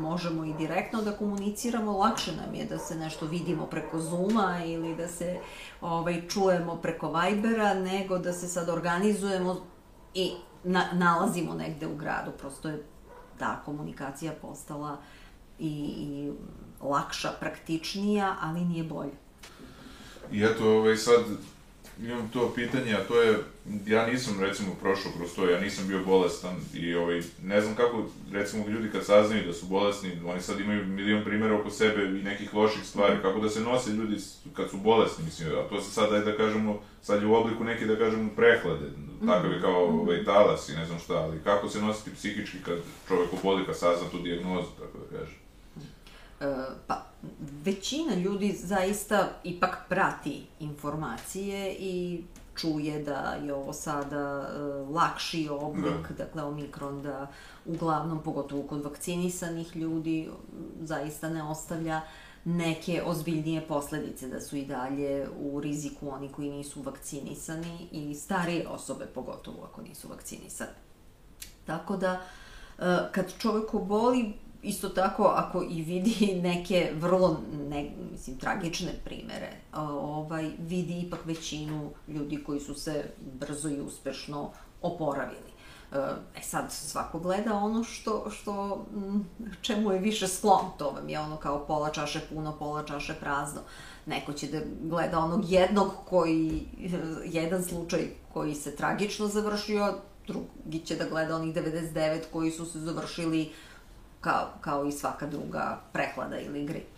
možemo 0.00 0.44
i 0.44 0.54
direktno 0.54 1.02
da 1.02 1.12
komuniciramo, 1.12 1.98
lakše 1.98 2.32
nam 2.36 2.54
je 2.54 2.64
da 2.64 2.78
se 2.78 2.94
nešto 2.94 3.26
vidimo 3.26 3.66
preko 3.66 3.98
Zuma 3.98 4.64
ili 4.64 4.96
da 4.96 5.08
se 5.08 5.38
ovaj, 5.80 6.28
čujemo 6.28 6.76
preko 6.76 7.12
Vibera, 7.12 7.74
nego 7.74 8.18
da 8.18 8.32
se 8.32 8.48
sad 8.48 8.68
organizujemo 8.68 9.56
i 10.14 10.32
na, 10.64 10.84
nalazimo 10.92 11.54
negde 11.54 11.86
u 11.86 11.96
gradu. 11.96 12.30
Prosto 12.38 12.68
je 12.68 12.84
ta 13.38 13.62
komunikacija 13.64 14.32
postala 14.42 14.98
i, 15.58 15.94
i 15.98 16.32
lakša, 16.82 17.32
praktičnija, 17.40 18.36
ali 18.40 18.64
nije 18.64 18.84
bolja. 18.84 19.18
I 20.32 20.44
eto, 20.44 20.70
ovaj, 20.70 20.96
sad 20.96 21.24
imam 22.02 22.30
to 22.32 22.52
pitanje, 22.54 22.94
a 22.94 23.04
to 23.08 23.22
je, 23.22 23.38
ja 23.86 24.06
nisam 24.06 24.40
recimo 24.40 24.74
prošao 24.80 25.12
kroz 25.16 25.34
to, 25.34 25.50
ja 25.50 25.60
nisam 25.60 25.88
bio 25.88 26.04
bolestan 26.04 26.56
i 26.74 26.94
ovaj, 26.94 27.22
ne 27.42 27.60
znam 27.60 27.74
kako, 27.74 28.06
recimo 28.32 28.68
ljudi 28.68 28.90
kad 28.90 29.04
saznaju 29.04 29.46
da 29.46 29.52
su 29.52 29.66
bolesni, 29.66 30.20
oni 30.26 30.40
sad 30.40 30.60
imaju 30.60 30.86
milion 30.86 31.24
primjera 31.24 31.60
oko 31.60 31.70
sebe 31.70 32.04
i 32.04 32.22
nekih 32.22 32.54
loših 32.54 32.84
stvari, 32.84 33.22
kako 33.22 33.40
da 33.40 33.48
se 33.48 33.60
nose 33.60 33.90
ljudi 33.90 34.16
kad 34.54 34.70
su 34.70 34.76
bolesni, 34.76 35.24
mislim, 35.24 35.48
a 35.58 35.68
to 35.68 35.80
se 35.80 35.90
sad, 35.90 36.24
da 36.24 36.36
kažemo, 36.36 36.80
sad 37.02 37.22
je 37.22 37.28
u 37.28 37.34
obliku 37.34 37.64
neke, 37.64 37.86
da 37.86 37.96
kažemo, 37.96 38.30
prehlade, 38.36 38.90
takav 39.26 39.52
je 39.52 39.60
kao 39.60 39.86
mhm. 39.88 39.98
ovaj, 39.98 40.24
talas 40.24 40.68
i 40.68 40.76
ne 40.76 40.86
znam 40.86 40.98
šta, 40.98 41.14
ali 41.14 41.40
kako 41.44 41.68
se 41.68 41.80
nositi 41.80 42.14
psihički 42.14 42.58
kad 42.64 42.78
čovek 43.08 43.28
oboli, 43.32 43.66
kad 43.66 43.78
sazna 43.78 44.08
tu 44.10 44.18
dijagnozu, 44.18 44.68
tako 44.78 44.98
da 44.98 45.18
kažem. 45.18 45.36
E, 46.40 46.76
pa, 46.86 47.07
većina 47.68 48.14
ljudi 48.14 48.52
zaista 48.52 49.28
ipak 49.44 49.78
prati 49.88 50.46
informacije 50.60 51.76
i 51.78 52.22
čuje 52.56 53.02
da 53.02 53.36
je 53.44 53.54
ovo 53.54 53.72
sada 53.72 54.40
uh, 54.40 54.90
lakši 54.94 55.48
oblik, 55.50 56.08
da. 56.08 56.24
dakle 56.24 56.42
omikron 56.42 57.02
da 57.02 57.26
uglavnom, 57.66 58.22
pogotovo 58.22 58.62
kod 58.62 58.84
vakcinisanih 58.84 59.76
ljudi, 59.76 60.28
zaista 60.80 61.28
ne 61.28 61.42
ostavlja 61.42 62.00
neke 62.44 63.02
ozbiljnije 63.06 63.66
posledice, 63.68 64.28
da 64.28 64.40
su 64.40 64.56
i 64.56 64.64
dalje 64.64 65.28
u 65.40 65.60
riziku 65.60 66.10
oni 66.10 66.28
koji 66.28 66.50
nisu 66.50 66.82
vakcinisani 66.82 67.88
i 67.92 68.14
starije 68.14 68.68
osobe, 68.68 69.06
pogotovo 69.14 69.68
ako 69.72 69.82
nisu 69.82 70.08
vakcinisani. 70.08 70.78
Tako 71.66 71.96
da, 71.96 72.20
uh, 72.78 72.84
kad 73.12 73.38
čovek 73.38 73.74
oboli, 73.74 74.32
isto 74.62 74.88
tako 74.88 75.24
ako 75.24 75.62
i 75.70 75.82
vidi 75.82 76.40
neke 76.42 76.92
vrlo 76.94 77.40
ne, 77.68 77.90
mislim 78.12 78.38
tragične 78.38 78.92
primere 79.04 79.52
ovaj 79.72 80.50
vidi 80.58 81.00
ipak 81.00 81.20
većinu 81.24 81.90
ljudi 82.08 82.44
koji 82.44 82.60
su 82.60 82.74
se 82.74 83.04
brzo 83.40 83.68
i 83.68 83.80
uspešno 83.80 84.50
oporavili. 84.82 85.48
E 86.36 86.42
sad 86.42 86.72
svako 86.72 87.18
gleda 87.18 87.54
ono 87.54 87.84
što 87.84 88.30
što 88.30 88.84
čemu 89.60 89.92
je 89.92 89.98
više 89.98 90.28
sklon 90.28 90.66
to 90.78 90.90
vam 90.90 91.08
je 91.08 91.20
ono 91.20 91.36
kao 91.36 91.66
pola 91.66 91.90
čaše 91.90 92.20
puno 92.28 92.56
pola 92.58 92.84
čaše 92.84 93.14
prazno. 93.14 93.60
Neko 94.06 94.32
će 94.32 94.46
da 94.46 94.58
gleda 94.82 95.18
onog 95.18 95.50
jednog 95.50 95.92
koji 96.08 96.66
jedan 97.24 97.64
slučaj 97.64 98.08
koji 98.32 98.54
se 98.54 98.76
tragično 98.76 99.26
završio 99.26 99.94
drugi 100.26 100.86
će 100.86 100.96
da 100.96 101.08
gleda 101.08 101.36
onih 101.36 101.54
99 101.54 102.20
koji 102.32 102.50
su 102.50 102.66
se 102.66 102.78
završili 102.78 103.42
uh, 103.42 103.67
kao, 104.20 104.52
kao 104.60 104.86
i 104.86 104.92
svaka 104.92 105.26
druga 105.26 105.80
prehlada 105.92 106.40
ili 106.40 106.64
grip. 106.66 106.88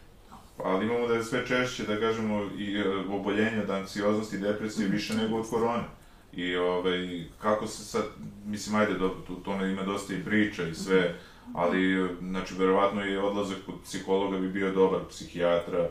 Ali 0.65 0.87
imamo 0.87 1.07
da 1.07 1.15
je 1.15 1.25
sve 1.25 1.47
češće, 1.47 1.85
da 1.85 2.01
kažemo, 2.01 2.51
i 2.59 2.77
e, 2.77 2.89
oboljenja 3.11 3.63
od 3.63 3.71
anksioznosti 3.71 4.37
i 4.37 4.41
depresije 4.41 4.89
mm. 4.89 4.93
više 4.93 5.15
nego 5.15 5.37
od 5.37 5.51
korone. 5.51 5.85
I 6.33 6.57
ovaj, 6.57 7.25
kako 7.43 7.67
se 7.67 7.85
sad, 7.85 8.05
mislim, 8.45 8.77
ajde, 8.77 8.95
dobro, 8.95 9.21
tu 9.27 9.35
tome 9.35 9.71
ima 9.71 9.83
dosta 9.83 10.15
i 10.15 10.25
priča 10.25 10.63
i 10.63 10.75
sve, 10.75 11.01
mm. 11.47 11.57
ali, 11.57 12.09
znači, 12.21 12.55
verovatno 12.55 13.07
i 13.07 13.17
odlazak 13.17 13.59
kod 13.67 13.75
psihologa 13.85 14.39
bi 14.39 14.53
bio 14.53 14.73
dobar, 14.73 15.01
psihijatra. 15.09 15.89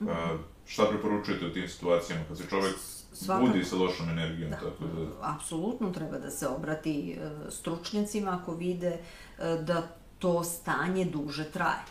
Mm. 0.00 0.08
A, 0.08 0.38
šta 0.66 0.86
preporučujete 0.88 1.46
u 1.46 1.52
tim 1.52 1.68
situacijama, 1.68 2.24
kad 2.28 2.38
se 2.38 2.44
čovek 2.50 2.74
Svakako. 3.12 3.46
budi 3.46 3.64
sa 3.64 3.76
lošom 3.76 4.08
energijom? 4.08 4.50
Da, 4.50 4.56
tako 4.56 4.84
da... 4.84 5.34
apsolutno 5.34 5.90
treba 5.90 6.18
da 6.18 6.30
se 6.30 6.48
obrati 6.48 7.12
e, 7.12 7.30
stručnjacima 7.50 8.38
ako 8.42 8.54
vide 8.54 8.98
e, 9.38 9.56
da 9.66 9.88
to 10.22 10.44
stanje 10.44 11.04
duže 11.04 11.44
traje. 11.44 11.82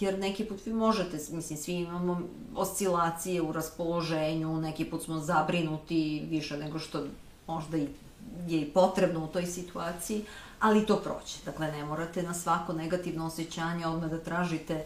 Jer 0.00 0.18
neki 0.18 0.44
put 0.44 0.66
vi 0.66 0.72
možete, 0.72 1.16
mislim, 1.32 1.58
svi 1.58 1.72
imamo 1.72 2.20
oscilacije 2.54 3.42
u 3.42 3.52
raspoloženju, 3.52 4.60
neki 4.60 4.84
put 4.84 5.02
smo 5.02 5.18
zabrinuti 5.18 6.26
više 6.30 6.56
nego 6.56 6.78
što 6.78 7.04
možda 7.46 7.76
i 7.76 7.88
je 8.48 8.60
i 8.60 8.70
potrebno 8.70 9.24
u 9.24 9.26
toj 9.26 9.46
situaciji, 9.46 10.24
ali 10.60 10.86
to 10.86 10.96
proće. 10.96 11.38
Dakle, 11.44 11.72
ne 11.72 11.84
morate 11.84 12.22
na 12.22 12.34
svako 12.34 12.72
negativno 12.72 13.26
osjećanje 13.26 13.86
odmah 13.86 14.10
da 14.10 14.18
tražite 14.18 14.74
e, 14.74 14.84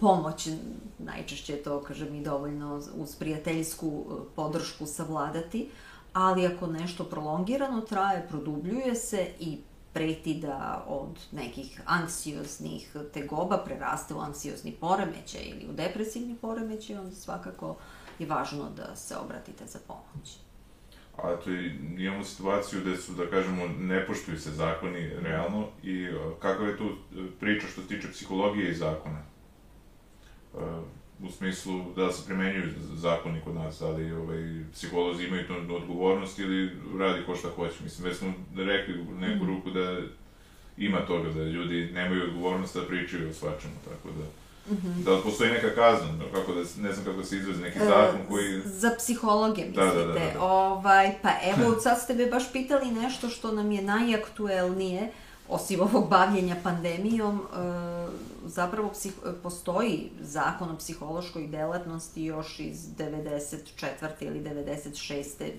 pomoć, 0.00 0.48
najčešće 0.98 1.56
to, 1.56 1.80
kažem, 1.80 2.14
i 2.14 2.24
dovoljno 2.24 2.82
uz 2.96 3.16
prijateljsku 3.16 3.86
e, 3.86 4.14
podršku 4.36 4.86
savladati, 4.86 5.68
ali 6.12 6.46
ako 6.46 6.66
nešto 6.66 7.04
prolongirano 7.04 7.80
traje, 7.80 8.26
produbljuje 8.28 8.94
se 8.94 9.28
i 9.40 9.58
preti 9.92 10.34
da 10.34 10.84
od 10.88 11.18
nekih 11.32 11.80
anksioznih 11.86 12.96
tegoba 13.12 13.58
preraste 13.64 14.14
u 14.14 14.20
anksiozni 14.20 14.72
poremećaj 14.72 15.42
ili 15.44 15.66
u 15.70 15.72
depresivni 15.72 16.36
poremećaj, 16.40 16.96
onda 16.96 17.14
svakako 17.14 17.76
je 18.18 18.26
važno 18.26 18.70
da 18.76 18.96
se 18.96 19.16
obratite 19.16 19.66
za 19.66 19.78
pomoć. 19.86 20.38
A 21.16 21.36
to 21.36 21.50
i 21.50 21.66
imamo 21.98 22.24
situaciju 22.24 22.80
gde 22.80 22.96
su, 22.96 23.12
da 23.12 23.30
kažemo, 23.30 23.68
ne 23.68 24.06
poštuju 24.06 24.40
se 24.40 24.50
zakoni 24.50 25.08
realno 25.08 25.66
i 25.82 26.08
kakva 26.38 26.66
je 26.66 26.78
tu 26.78 26.96
priča 27.40 27.66
što 27.66 27.82
se 27.82 27.88
tiče 27.88 28.10
psihologije 28.10 28.70
i 28.70 28.74
zakona? 28.74 29.22
U 31.22 31.30
smislu 31.30 31.84
da 31.96 32.12
se 32.12 32.26
primenjuju 32.26 32.70
zakoni 32.94 33.40
kod 33.44 33.54
nas, 33.54 33.82
ali 33.82 34.12
ovaj, 34.12 34.64
psiholozi 34.72 35.24
imaju 35.24 35.46
tu 35.46 35.74
odgovornost 35.74 36.38
ili 36.38 36.70
radi 36.98 37.22
ko 37.26 37.36
šta 37.36 37.48
hoće. 37.56 37.74
Mislim, 37.84 38.08
već 38.08 38.18
smo 38.18 38.32
rekli 38.56 39.00
u 39.00 39.20
neku 39.20 39.44
mhm. 39.44 39.54
ruku 39.54 39.70
da 39.70 39.98
ima 40.76 41.06
toga, 41.06 41.30
da 41.30 41.42
ljudi 41.42 41.90
nemaju 41.94 42.22
odgovornost 42.22 42.76
da 42.76 42.86
pričaju 42.86 43.30
o 43.30 43.34
svačemu, 43.34 43.74
tako 43.88 44.08
da... 44.18 44.24
Mm 44.72 44.76
-hmm. 44.76 45.04
Da 45.04 45.14
li 45.14 45.22
postoji 45.22 45.50
neka 45.50 45.74
kazna, 45.74 46.08
kako 46.32 46.52
da, 46.52 46.60
ne 46.60 46.92
znam 46.92 47.04
kako 47.04 47.16
da 47.16 47.24
se 47.24 47.36
izrazi, 47.36 47.62
neki 47.62 47.78
zakon 47.78 48.20
koji... 48.28 48.60
Za 48.64 48.90
psihologe, 48.98 49.64
mislite? 49.64 49.84
Da, 49.84 49.94
da, 49.94 50.06
da, 50.06 50.12
da, 50.12 50.18
da. 50.34 50.40
Ovaj, 50.40 51.14
pa 51.22 51.28
evo, 51.44 51.74
sad 51.84 52.02
ste 52.02 52.14
me 52.14 52.26
baš 52.26 52.52
pitali 52.52 52.90
nešto 52.90 53.28
što 53.28 53.52
nam 53.52 53.72
je 53.72 53.82
najaktuelnije, 53.82 55.12
osim 55.48 55.80
ovog 55.80 56.08
bavljenja 56.08 56.56
pandemijom, 56.62 57.40
e, 57.40 57.42
zapravo 58.46 58.90
psih, 58.90 59.12
postoji 59.42 60.10
zakon 60.20 60.70
o 60.70 60.76
psihološkoj 60.76 61.46
delatnosti 61.46 62.24
još 62.24 62.60
iz 62.60 62.78
94. 62.98 64.08
ili 64.20 64.40
96. 64.40 65.50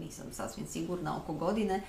nisam 0.00 0.26
sasvim 0.32 0.66
sigurna 0.66 1.16
oko 1.16 1.32
godine, 1.32 1.82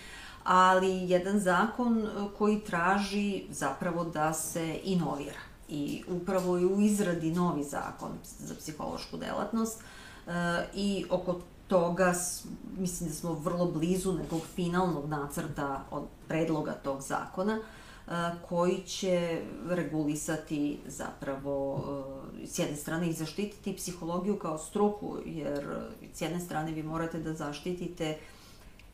ali 0.43 1.09
jedan 1.09 1.39
zakon 1.39 2.07
koji 2.37 2.59
traži 2.59 3.43
zapravo 3.49 4.03
da 4.03 4.33
se 4.33 4.79
inovira. 4.83 5.39
I 5.69 6.03
upravo 6.07 6.57
je 6.57 6.65
u 6.65 6.81
izradi 6.81 7.31
novi 7.31 7.63
zakon 7.63 8.11
za 8.39 8.55
psihološku 8.55 9.17
delatnost 9.17 9.81
e, 9.81 10.31
i 10.73 11.05
oko 11.09 11.39
toga, 11.67 12.13
mislim 12.77 13.09
da 13.09 13.15
smo 13.15 13.33
vrlo 13.33 13.65
blizu 13.65 14.13
nekog 14.13 14.41
finalnog 14.55 15.09
nacrta 15.09 15.83
od 15.91 16.03
predloga 16.27 16.71
tog 16.71 17.01
zakona, 17.01 17.59
koji 18.49 18.83
će 18.85 19.41
regulisati 19.69 20.79
zapravo 20.87 21.83
s 22.45 22.59
jedne 22.59 22.75
strane 22.75 23.09
i 23.09 23.13
zaštititi 23.13 23.75
psihologiju 23.75 24.39
kao 24.39 24.57
struku, 24.57 25.17
jer 25.25 25.67
s 26.13 26.21
jedne 26.21 26.39
strane 26.39 26.71
vi 26.71 26.83
morate 26.83 27.19
da 27.19 27.33
zaštitite 27.33 28.17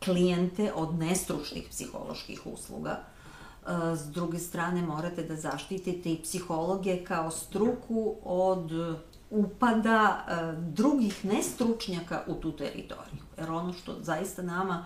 klijente 0.03 0.71
od 0.75 0.95
nestručnih 0.95 1.67
psiholoških 1.69 2.41
usluga, 2.45 2.99
s 3.95 4.11
druge 4.11 4.39
strane 4.39 4.81
morate 4.81 5.23
da 5.23 5.35
zaštitite 5.35 6.11
i 6.11 6.21
psihologe 6.21 7.03
kao 7.03 7.31
struku 7.31 8.15
od 8.23 8.71
upada 9.33 10.25
drugih 10.57 11.25
nestručnjaka 11.25 12.23
u 12.27 12.33
tu 12.33 12.51
teritoriju. 12.51 13.23
Jer 13.37 13.51
ono 13.51 13.73
što 13.73 13.95
zaista 14.01 14.41
nama 14.41 14.85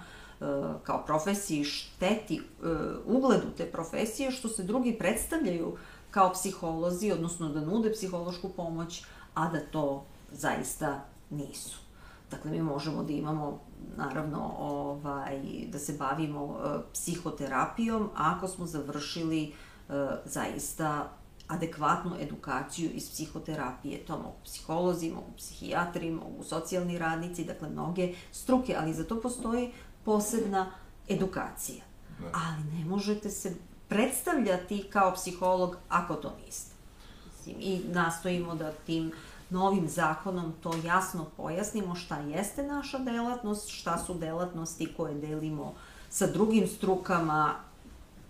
kao 0.83 1.03
profesiji 1.05 1.63
šteti 1.63 2.41
ugledu 3.05 3.47
te 3.57 3.65
profesije, 3.65 4.31
što 4.31 4.49
se 4.49 4.63
drugi 4.63 4.97
predstavljaju 4.99 5.77
kao 6.11 6.33
psiholozi, 6.33 7.11
odnosno 7.11 7.49
da 7.49 7.61
nude 7.61 7.91
psihološku 7.91 8.49
pomoć, 8.49 9.03
a 9.33 9.49
da 9.49 9.59
to 9.59 10.05
zaista 10.31 11.01
nisu. 11.29 11.77
Dakle, 12.31 12.51
mi 12.51 12.61
možemo 12.61 13.03
da 13.03 13.13
imamo, 13.13 13.59
naravno, 13.97 14.53
ovaj, 14.59 15.41
da 15.67 15.79
se 15.79 15.93
bavimo 15.93 16.59
psihoterapijom 16.93 18.09
ako 18.15 18.47
smo 18.47 18.65
završili 18.65 19.53
zaista 20.25 21.09
adekvatnu 21.47 22.15
edukaciju 22.19 22.91
iz 22.93 23.11
psihoterapije. 23.11 24.05
To 24.05 24.17
mogu 24.17 24.35
psiholozi, 24.43 25.09
mogu 25.09 25.31
psihijatri, 25.37 26.11
mogu 26.11 26.43
socijalni 26.43 26.97
radnici, 26.97 27.43
dakle 27.43 27.69
mnoge 27.69 28.13
struke, 28.31 28.75
ali 28.79 28.93
za 28.93 29.03
to 29.03 29.21
postoji 29.21 29.71
posebna 30.05 30.71
edukacija. 31.09 31.83
Da. 32.19 32.25
Ali 32.33 32.79
ne 32.79 32.85
možete 32.85 33.29
se 33.29 33.55
predstavljati 33.87 34.83
kao 34.89 35.13
psiholog 35.13 35.77
ako 35.89 36.15
to 36.15 36.37
niste. 36.45 36.75
I 37.59 37.81
nastojimo 37.93 38.55
da 38.55 38.71
tim 38.71 39.11
novim 39.49 39.87
zakonom 39.87 40.53
to 40.63 40.73
jasno 40.83 41.25
pojasnimo 41.37 41.95
šta 41.95 42.19
jeste 42.19 42.63
naša 42.63 42.97
delatnost, 42.99 43.69
šta 43.69 43.97
su 43.97 44.13
delatnosti 44.13 44.93
koje 44.97 45.15
delimo 45.15 45.73
sa 46.09 46.27
drugim 46.27 46.67
strukama 46.67 47.55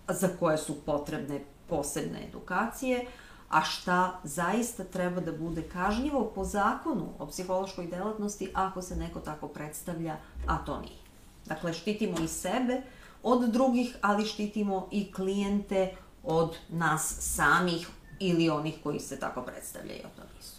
za 0.08 0.28
koje 0.40 0.58
su 0.58 0.74
potrebne 0.86 1.44
posebne 1.68 2.28
edukacije, 2.28 3.06
a 3.48 3.62
šta 3.64 4.20
zaista 4.24 4.84
treba 4.84 5.20
da 5.20 5.32
bude 5.32 5.62
kažnjivo 5.62 6.32
po 6.34 6.44
zakonu 6.44 7.08
o 7.18 7.26
psihološkoj 7.26 7.86
delatnosti 7.86 8.50
ako 8.54 8.82
se 8.82 8.96
neko 8.96 9.20
tako 9.20 9.48
predstavlja, 9.48 10.16
a 10.46 10.58
to 10.58 10.80
nije. 10.80 10.98
Dakle, 11.46 11.72
štitimo 11.72 12.20
i 12.24 12.28
sebe 12.28 12.82
od 13.22 13.50
drugih, 13.50 13.96
ali 14.00 14.26
štitimo 14.26 14.88
i 14.90 15.12
klijente 15.12 15.94
od 16.22 16.56
nas 16.68 17.16
samih 17.20 17.88
ili 18.18 18.50
onih 18.50 18.74
koji 18.82 19.00
se 19.00 19.20
tako 19.20 19.42
predstavljaju, 19.42 20.00
a 20.04 20.16
to 20.16 20.22
nisu. 20.36 20.58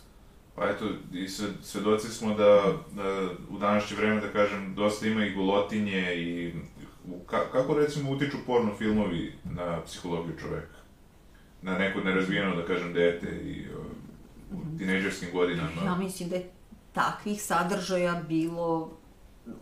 Pa 0.56 0.70
eto, 0.70 0.86
i 1.14 1.28
svedoci 1.64 2.08
smo 2.08 2.34
da, 2.34 2.74
da 2.92 3.30
u 3.50 3.58
današnje 3.58 3.98
vreme, 3.98 4.22
da 4.22 4.34
kažem, 4.34 4.76
dosta 4.76 5.08
ima 5.08 5.26
i 5.26 5.34
golotinje 5.34 6.16
i 6.16 6.54
ka, 7.26 7.52
kako 7.52 7.74
recimo 7.74 8.12
utiču 8.12 8.38
porno 8.46 8.76
filmovi 8.78 9.34
na 9.44 9.82
psihologiju 9.86 10.40
čoveka? 10.40 10.79
Na 11.62 11.78
neko 11.78 12.00
nerazvijeno, 12.00 12.56
da 12.56 12.66
kažem, 12.66 12.94
dete 12.94 13.28
i 13.28 13.66
u 14.52 14.58
mhm. 14.58 14.78
tinejdžerskim 14.78 15.30
godinama? 15.34 15.82
Ja 15.86 15.96
mislim 15.96 16.30
da 16.30 16.36
je 16.36 16.50
takvih 16.94 17.42
sadržaja 17.42 18.22
bilo 18.28 19.00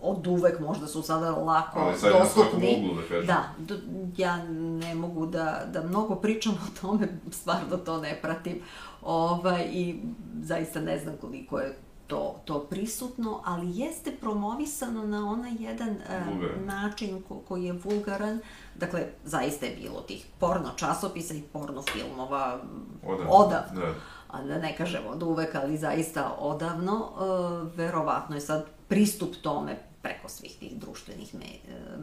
od 0.02 0.28
uvek 0.28 0.60
možda 0.60 0.88
su 0.88 1.02
sada 1.02 1.32
lako 1.32 1.80
Ali 1.80 1.98
sad 1.98 2.14
dostupni. 2.14 2.78
Uglu, 2.80 3.02
da, 3.02 3.08
kažem. 3.08 3.26
da, 3.26 3.54
do, 3.58 3.76
ja 4.18 4.38
ne 4.82 4.96
mogu 4.96 5.26
da, 5.26 5.66
da 5.74 5.84
mnogo 5.84 6.16
pričam 6.16 6.54
o 6.54 6.82
tome, 6.82 7.08
stvarno 7.40 7.78
to 7.78 8.02
ne 8.02 8.20
pratim. 8.22 8.60
Ovaj, 9.02 9.68
I 9.72 10.00
zaista 10.42 10.80
ne 10.80 11.00
znam 11.00 11.18
koliko 11.22 11.60
je 11.60 11.78
to, 12.08 12.42
to 12.46 12.60
prisutno, 12.60 13.42
ali 13.46 13.78
jeste 13.78 14.12
promovisano 14.12 15.08
na 15.08 15.30
onaj 15.30 15.52
jedan 15.60 15.90
uh, 15.90 16.66
način 16.66 17.22
ko, 17.28 17.36
koji 17.48 17.64
je 17.64 17.74
vulgaran. 17.74 18.40
Dakle, 18.80 19.08
zaista 19.24 19.66
je 19.66 19.76
bilo 19.76 20.02
tih 20.02 20.26
porno 20.40 20.72
časopisa 20.76 21.34
i 21.34 21.42
porno 21.54 21.82
filmova 21.82 22.60
odavno. 23.06 23.32
odavno. 23.32 23.82
Da. 23.82 23.94
A 24.28 24.44
da 24.44 24.58
ne 24.58 24.76
kažem 24.78 25.02
od 25.08 25.24
uvek, 25.24 25.56
ali 25.56 25.78
zaista 25.78 26.36
odavno. 26.40 26.94
Uh, 26.96 27.78
verovatno 27.78 28.36
je 28.36 28.42
sad 28.42 28.66
pristup 28.88 29.36
tome 29.42 29.78
preko 30.02 30.30
svih 30.30 30.56
tih 30.60 30.80
društvenih 30.80 31.36
me, 31.36 31.46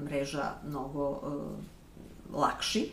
mreža 0.05 0.53
mnogo 0.67 1.11
uh, 1.11 1.19
lakši. 2.41 2.91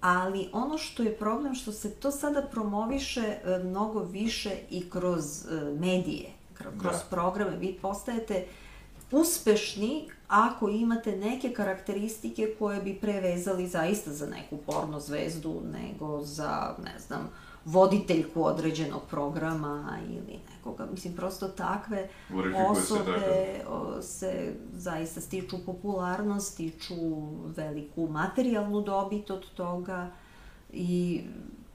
Ali 0.00 0.48
ono 0.52 0.78
što 0.78 1.02
je 1.02 1.16
problem, 1.16 1.54
što 1.54 1.72
se 1.72 1.94
to 1.94 2.10
sada 2.10 2.42
promoviše 2.42 3.36
uh, 3.44 3.64
mnogo 3.64 4.00
više 4.00 4.50
i 4.70 4.90
kroz 4.90 5.24
uh, 5.44 5.80
medije, 5.80 6.30
kroz 6.54 6.96
da. 6.96 7.04
programe. 7.10 7.56
Vi 7.56 7.78
postajete 7.82 8.46
uspešni 9.10 10.08
ako 10.30 10.68
imate 10.68 11.16
neke 11.16 11.52
karakteristike 11.52 12.54
koje 12.58 12.82
bi 12.82 12.94
prevezali 13.00 13.68
zaista 13.68 14.12
za 14.12 14.26
neku 14.26 14.56
porno 14.56 15.00
zvezdu 15.00 15.62
nego 15.72 16.22
za, 16.22 16.74
ne 16.84 16.98
znam, 16.98 17.30
voditeljku 17.64 18.44
određenog 18.44 19.02
programa 19.10 19.98
ili 20.08 20.38
nekoga. 20.54 20.86
Mislim, 20.92 21.14
prosto 21.14 21.48
takve 21.48 22.08
osobe 22.70 23.20
se, 24.00 24.18
se 24.18 24.54
zaista 24.72 25.20
stiču 25.20 25.56
popularnost, 25.66 26.52
stiču 26.52 26.94
veliku 27.56 28.08
materijalnu 28.08 28.80
dobit 28.80 29.30
od 29.30 29.50
toga 29.50 30.10
i 30.72 31.22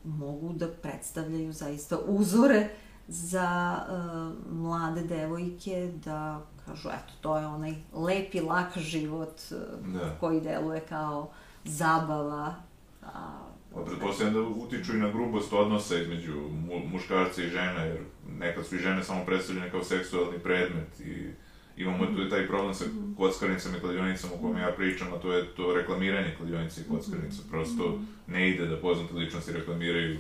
mogu 0.03 0.53
da 0.53 0.67
predstavljaju 0.67 1.53
zaista 1.53 1.97
uzore 2.07 2.69
za 3.07 3.77
uh, 3.89 4.53
mlade 4.53 5.01
devojke 5.01 5.91
da 6.05 6.45
kažu, 6.65 6.89
eto, 6.89 7.13
to 7.21 7.37
je 7.37 7.45
onaj 7.45 7.73
lepi, 7.93 8.41
lak 8.41 8.77
život 8.77 9.41
uh, 9.51 9.93
da. 9.93 10.15
koji 10.19 10.41
deluje 10.41 10.81
kao 10.89 11.29
zabava, 11.63 12.55
a 13.03 13.45
Pa 13.75 13.81
pretpostavljam 13.81 14.33
da 14.33 14.41
utiču 14.41 14.95
i 14.95 14.99
na 14.99 15.11
grubost 15.11 15.53
odnosa 15.53 15.97
između 15.97 16.33
mu, 16.33 16.79
muškarca 16.91 17.43
i 17.43 17.49
žene, 17.49 17.87
jer 17.87 17.99
nekad 18.39 18.65
su 18.65 18.75
i 18.75 18.79
žene 18.79 19.03
samo 19.03 19.25
predstavljene 19.25 19.71
kao 19.71 19.83
seksualni 19.83 20.39
predmet 20.39 20.99
i 20.99 21.31
imamo 21.77 22.05
tu 22.05 22.29
taj 22.29 22.47
problem 22.47 22.73
sa 22.73 22.85
kockarnicama 23.17 23.77
i 23.77 23.79
kladionicama 23.79 24.33
o 24.33 24.37
kome 24.37 24.61
ja 24.61 24.71
pričam, 24.77 25.13
a 25.13 25.17
to 25.17 25.33
je 25.33 25.45
to 25.55 25.73
reklamiranje 25.73 26.35
kladionica 26.37 26.81
i 26.81 26.89
kockarnica. 26.89 27.41
Prosto 27.49 27.99
ne 28.27 28.49
ide 28.49 28.65
da 28.65 28.77
poznate 28.77 29.13
ličnosti 29.13 29.51
reklamiraju 29.51 30.19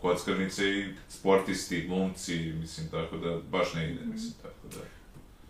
kockarnice 0.00 0.70
i 0.70 0.84
sportisti, 1.08 1.86
glumci, 1.88 2.52
mislim, 2.60 2.88
tako 2.88 3.16
da 3.16 3.38
baš 3.50 3.74
ne 3.74 3.90
ide, 3.92 4.04
mislim, 4.04 4.32
tako 4.42 4.53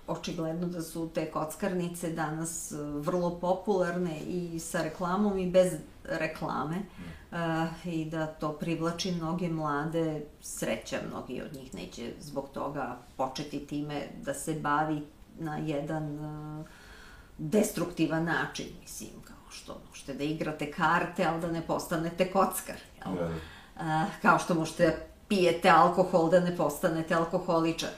očigledno 0.07 0.67
da 0.67 0.83
su 0.83 1.11
te 1.15 1.31
kockarnice 1.31 2.11
danas 2.11 2.73
e, 2.73 2.77
vrlo 2.79 3.39
popularne 3.41 4.21
i 4.21 4.59
sa 4.61 4.83
reklamom 4.83 5.39
i 5.39 5.51
bez 5.51 5.73
reklame 6.05 6.77
mm. 6.77 7.37
uh, 7.37 7.95
i 7.95 8.05
da 8.05 8.27
to 8.27 8.53
privlači 8.53 9.13
mnoge 9.13 9.49
mlade, 9.49 10.23
sreća 10.41 10.97
mnogi 11.09 11.43
od 11.43 11.53
njih 11.55 11.75
neće 11.75 12.13
zbog 12.21 12.49
toga 12.55 12.99
početi 13.17 13.67
time 13.67 14.03
da 14.23 14.35
se 14.35 14.55
bavi 14.55 15.03
na 15.39 15.57
jedan 15.57 16.19
uh, 16.19 16.67
destruktivan 17.39 18.25
način, 18.25 18.67
mislim, 18.81 19.11
kao 19.25 19.51
što 19.51 19.81
možete 19.89 20.15
da 20.15 20.25
igrate 20.25 20.71
karte, 20.71 21.25
ali 21.25 21.41
da 21.41 21.51
ne 21.51 21.63
postanete 21.63 22.33
kockar, 22.33 22.77
jel? 23.05 23.15
Yeah. 23.15 23.35
Uh, 23.77 24.13
kao 24.23 24.39
što 24.39 24.55
možete 24.55 25.07
pijete 25.29 25.69
alkohol, 25.69 26.31
da 26.31 26.41
ne 26.41 26.57
postanete 26.57 27.15
alkoholičar 27.15 27.91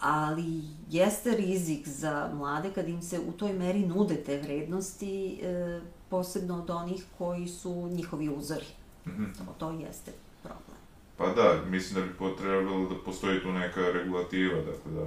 ali 0.00 0.62
jeste 0.90 1.30
rizik 1.30 1.88
za 1.88 2.30
mlade 2.34 2.70
kad 2.74 2.88
im 2.88 3.02
se 3.02 3.20
u 3.20 3.32
toj 3.32 3.52
meri 3.52 3.86
nude 3.86 4.16
te 4.16 4.40
vrednosti, 4.40 5.40
e, 5.42 5.80
posebno 6.08 6.58
od 6.62 6.70
onih 6.70 7.04
koji 7.18 7.48
su 7.48 7.88
njihovi 7.92 8.28
uzori. 8.28 8.66
Mm 9.06 9.10
-hmm. 9.10 9.38
to, 9.38 9.54
to 9.58 9.70
jeste 9.70 10.12
problem. 10.42 10.78
Pa 11.16 11.26
da, 11.26 11.62
mislim 11.68 12.00
da 12.00 12.06
bi 12.06 12.18
potrebalo 12.18 12.88
da 12.88 12.94
postoji 13.04 13.40
tu 13.40 13.52
neka 13.52 13.80
regulativa, 13.80 14.56
dakle 14.56 14.92
da, 14.92 15.06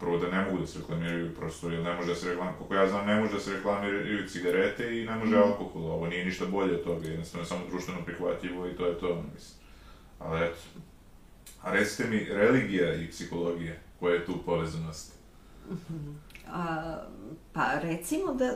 prvo 0.00 0.18
da 0.18 0.30
ne 0.30 0.44
mogu 0.44 0.58
da 0.58 0.66
se 0.66 0.78
reklamiraju 0.78 1.34
prosto, 1.34 1.70
jer 1.70 1.82
ne 1.82 1.94
može 1.94 2.08
da 2.08 2.14
se 2.14 2.28
reklamiraju, 2.28 2.58
koliko 2.58 2.74
ja 2.74 2.88
znam, 2.88 3.06
ne 3.06 3.20
može 3.20 3.32
da 3.32 3.40
se 3.40 3.52
reklamiraju 3.52 4.28
cigarete 4.28 5.00
i 5.00 5.04
ne 5.06 5.16
može 5.16 5.36
mm 5.36 5.42
alkohol, 5.42 5.84
ovo 5.84 6.06
nije 6.06 6.24
ništa 6.24 6.46
bolje 6.46 6.74
od 6.74 6.84
toga, 6.84 7.08
jednostavno 7.08 7.42
je 7.42 7.48
samo 7.48 7.60
društveno 7.70 8.00
prihvatljivo 8.04 8.66
i 8.66 8.76
to 8.76 8.86
je 8.86 8.98
to, 8.98 9.22
mislim. 9.34 9.62
Ali 10.18 10.44
eto, 10.44 10.58
a 11.62 11.72
recite 11.72 12.10
mi, 12.10 12.24
religija 12.24 12.94
i 12.94 13.10
psihologija, 13.10 13.74
koja 14.02 14.14
je 14.14 14.26
tu 14.26 14.34
povezanost? 14.46 15.12
A, 16.52 16.96
pa 17.52 17.78
recimo 17.82 18.34
da 18.34 18.54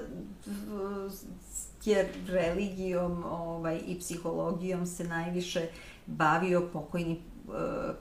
je 1.84 2.12
religijom 2.28 3.24
ovaj, 3.24 3.80
i 3.86 3.99
psihologijom 3.99 4.86
se 4.86 5.05
najviše 5.05 5.68
bavio 6.07 6.68
pokojni 6.72 7.20
uh, 7.49 7.55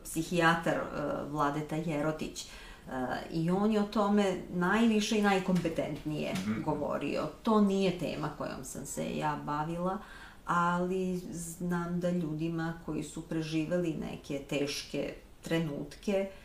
psihijatar 0.04 0.78
uh, 0.78 1.32
Vladeta 1.32 1.76
Jerotić. 1.76 2.46
Uh, 2.46 2.92
I 3.32 3.50
on 3.50 3.72
je 3.72 3.80
o 3.80 3.84
tome 3.84 4.42
najviše 4.54 5.18
i 5.18 5.22
najkompetentnije 5.22 6.34
mm 6.34 6.50
-hmm. 6.50 6.64
govorio. 6.64 7.28
To 7.44 7.62
nije 7.62 8.00
tema 8.00 8.30
kojom 8.38 8.64
sam 8.64 8.86
se 8.86 9.18
ja 9.18 9.40
bavila, 9.46 9.98
ali 10.46 11.18
znam 11.32 12.00
da 12.00 12.10
ljudima 12.10 12.74
koji 12.86 13.04
su 13.04 13.22
preživeli 13.22 13.94
neke 13.94 14.40
teške 14.50 15.14
trenutke, 15.42 16.30
uh, 16.30 16.45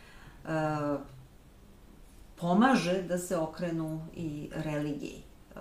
pomaže 2.35 3.01
da 3.01 3.17
se 3.17 3.37
okrenu 3.37 4.07
i 4.13 4.49
religiji. 4.55 5.23
E, 5.55 5.59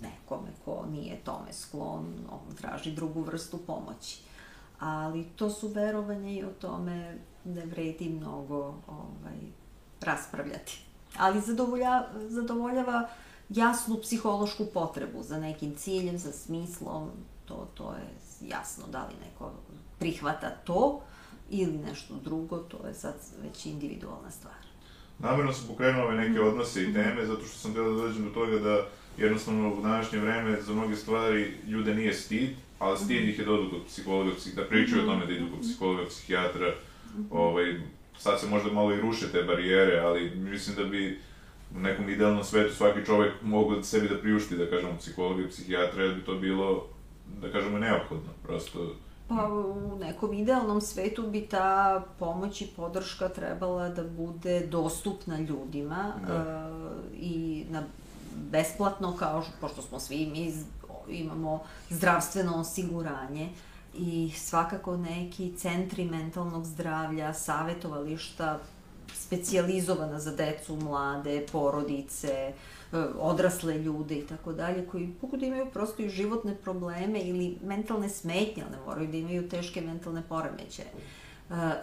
nekome 0.00 0.48
ko 0.64 0.84
nije 0.90 1.16
tome 1.24 1.52
sklon, 1.52 2.14
on 2.30 2.56
traži 2.56 2.92
drugu 2.92 3.22
vrstu 3.22 3.58
pomoći. 3.58 4.22
Ali 4.78 5.24
to 5.24 5.50
su 5.50 5.68
verovanje 5.68 6.34
i 6.34 6.44
o 6.44 6.50
tome 6.60 7.18
ne 7.44 7.66
vredi 7.66 8.08
mnogo 8.08 8.74
ovaj, 8.88 9.38
raspravljati. 10.00 10.84
Ali 11.18 11.40
zadovolja, 11.40 12.06
zadovoljava 12.28 13.08
jasnu 13.48 13.96
psihološku 14.02 14.66
potrebu 14.74 15.22
za 15.22 15.38
nekim 15.38 15.74
ciljem, 15.74 16.18
za 16.18 16.32
smislom, 16.32 17.10
to, 17.44 17.68
to 17.74 17.92
je 17.92 18.08
jasno 18.50 18.86
da 18.86 19.06
li 19.06 19.14
neko 19.24 19.52
prihvata 19.98 20.50
to 20.50 21.00
ili 21.50 21.78
nešto 21.78 22.14
drugo, 22.24 22.58
to 22.58 22.86
je 22.86 22.94
sad 22.94 23.14
već 23.42 23.66
individualna 23.66 24.30
stvar. 24.30 24.54
Namerno 25.18 25.52
sam 25.52 25.68
pokrenuo 25.68 26.04
ove 26.04 26.16
neke 26.16 26.40
odnose 26.40 26.82
i 26.82 26.92
teme, 26.92 27.26
zato 27.26 27.44
što 27.44 27.58
sam 27.58 27.70
htio 27.70 27.90
da 27.90 28.02
dođem 28.02 28.24
do 28.24 28.30
toga 28.30 28.58
da 28.58 28.86
jednostavno 29.18 29.74
u 29.74 29.82
današnje 29.82 30.18
vreme 30.18 30.62
za 30.62 30.72
mnoge 30.72 30.96
stvari 30.96 31.54
ljude 31.66 31.94
nije 31.94 32.14
stid, 32.14 32.50
ali 32.78 32.98
stid 32.98 33.28
ih 33.28 33.38
je 33.38 33.44
da 33.44 33.52
odu 33.52 33.70
kod 33.70 33.84
psihologa, 33.86 34.30
da 34.56 34.64
pričaju 34.64 35.02
o 35.02 35.06
tome 35.06 35.26
da 35.26 35.32
idu 35.32 35.46
kod 35.50 35.60
psihologa, 35.60 36.06
psihijatra, 36.06 36.74
ovaj, 37.30 37.80
sad 38.18 38.40
se 38.40 38.46
možda 38.46 38.72
malo 38.72 38.94
i 38.94 39.00
ruše 39.00 39.32
te 39.32 39.42
barijere, 39.42 40.00
ali 40.00 40.30
mislim 40.34 40.76
da 40.76 40.84
bi 40.84 41.18
u 41.76 41.80
nekom 41.80 42.08
idealnom 42.08 42.44
svetu 42.44 42.74
svaki 42.74 43.06
čovek 43.06 43.32
mogu 43.42 43.74
da 43.74 43.82
sebi 43.82 44.08
da 44.08 44.18
priušti, 44.18 44.56
da 44.56 44.70
kažemo, 44.70 44.96
psihologa 44.98 45.42
i 45.42 45.48
psihijatra, 45.48 46.04
jer 46.04 46.14
bi 46.14 46.24
to 46.24 46.34
bilo, 46.34 46.86
da 47.40 47.52
kažemo, 47.52 47.78
neophodno, 47.78 48.30
prosto... 48.42 48.96
Pa 49.30 49.48
u 49.48 49.98
nekom 49.98 50.32
idealnom 50.34 50.80
svetu 50.80 51.22
bi 51.22 51.46
ta 51.46 52.02
pomoć 52.18 52.62
i 52.62 52.66
podrška 52.76 53.28
trebala 53.28 53.88
da 53.88 54.02
bude 54.04 54.66
dostupna 54.66 55.38
ljudima 55.38 56.12
da. 56.26 56.34
uh, 56.34 57.02
i 57.20 57.64
na 57.70 57.82
besplatno, 58.50 59.16
kao 59.16 59.42
što, 59.42 59.52
pošto 59.60 59.82
smo 59.82 60.00
svi 60.00 60.26
mi 60.26 60.52
imamo 61.08 61.62
zdravstveno 61.90 62.60
osiguranje 62.60 63.48
i 63.94 64.32
svakako 64.36 64.96
neki 64.96 65.52
centri 65.56 66.04
mentalnog 66.04 66.64
zdravlja, 66.64 67.34
savetovališta, 67.34 68.58
specijalizovana 69.14 70.20
za 70.20 70.36
decu, 70.36 70.76
mlade, 70.76 71.46
porodice, 71.52 72.28
e, 72.28 72.52
odrasle 73.18 73.78
ljude 73.78 74.14
i 74.14 74.26
tako 74.26 74.52
dalje, 74.52 74.86
koji 74.86 75.14
mogu 75.22 75.36
da 75.36 75.46
imaju 75.46 75.66
prosto 75.72 76.02
i 76.02 76.08
životne 76.08 76.54
probleme 76.54 77.20
ili 77.20 77.58
mentalne 77.62 78.08
smetnje, 78.08 78.62
ali 78.62 78.72
ne 78.72 78.82
moraju 78.86 79.08
da 79.08 79.16
imaju 79.16 79.48
teške 79.48 79.80
mentalne 79.80 80.22
poremeće, 80.28 80.82
e, 80.82 80.90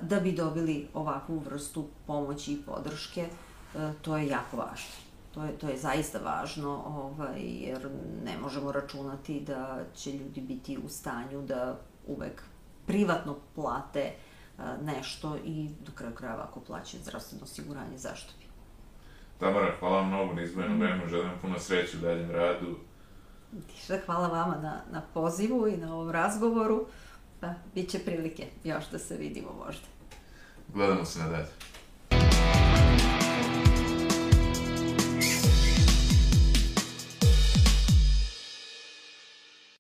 da 0.01 0.19
bi 0.19 0.31
dobili 0.31 0.87
ovakvu 0.93 1.39
vrstu 1.39 1.87
pomoći 2.07 2.53
i 2.53 2.61
podrške, 2.65 3.21
e, 3.21 3.91
to 4.01 4.17
je 4.17 4.27
jako 4.27 4.57
važno. 4.57 4.91
To 5.33 5.43
je, 5.43 5.57
to 5.57 5.69
je 5.69 5.77
zaista 5.77 6.19
važno, 6.19 6.83
ovaj, 6.85 7.41
jer 7.41 7.89
ne 8.25 8.37
možemo 8.41 8.71
računati 8.71 9.39
da 9.39 9.79
će 9.95 10.11
ljudi 10.11 10.41
biti 10.41 10.77
u 10.77 10.89
stanju 10.89 11.41
da 11.41 11.79
uvek 12.07 12.43
privatno 12.85 13.35
plate 13.55 14.11
nešto 14.81 15.37
i 15.45 15.69
do 15.85 15.91
kraja 15.95 16.15
krajeva 16.15 16.43
ako 16.43 16.59
plaćaju 16.59 17.03
zdravstveno 17.03 17.43
osiguranje, 17.43 17.97
zašto 17.97 18.33
bi? 18.39 18.46
Tamara, 19.39 19.73
hvala 19.79 19.97
vam 19.97 20.07
mnogo 20.07 20.33
na 20.33 20.41
izbojeno 20.41 20.75
mm. 20.75 20.79
vreme, 20.79 21.07
želim 21.07 21.31
puno 21.41 21.59
sreće 21.59 21.97
u 21.97 21.99
daljem 21.99 22.31
radu. 22.31 22.75
Tiša, 23.67 23.97
hvala 24.05 24.27
vama 24.27 24.55
na, 24.61 24.81
na 24.91 25.01
pozivu 25.13 25.67
i 25.67 25.77
na 25.77 25.95
ovom 25.95 26.11
razgovoru. 26.11 26.85
Pa, 27.39 27.47
bit 27.75 27.89
će 27.89 27.99
prilike 27.99 28.47
još 28.63 28.89
da 28.91 28.99
se 28.99 29.17
vidimo 29.17 29.49
možda. 29.65 29.85
Gledamo 30.73 31.05
se 31.05 31.19
na 31.19 31.29
dalje. 31.29 32.86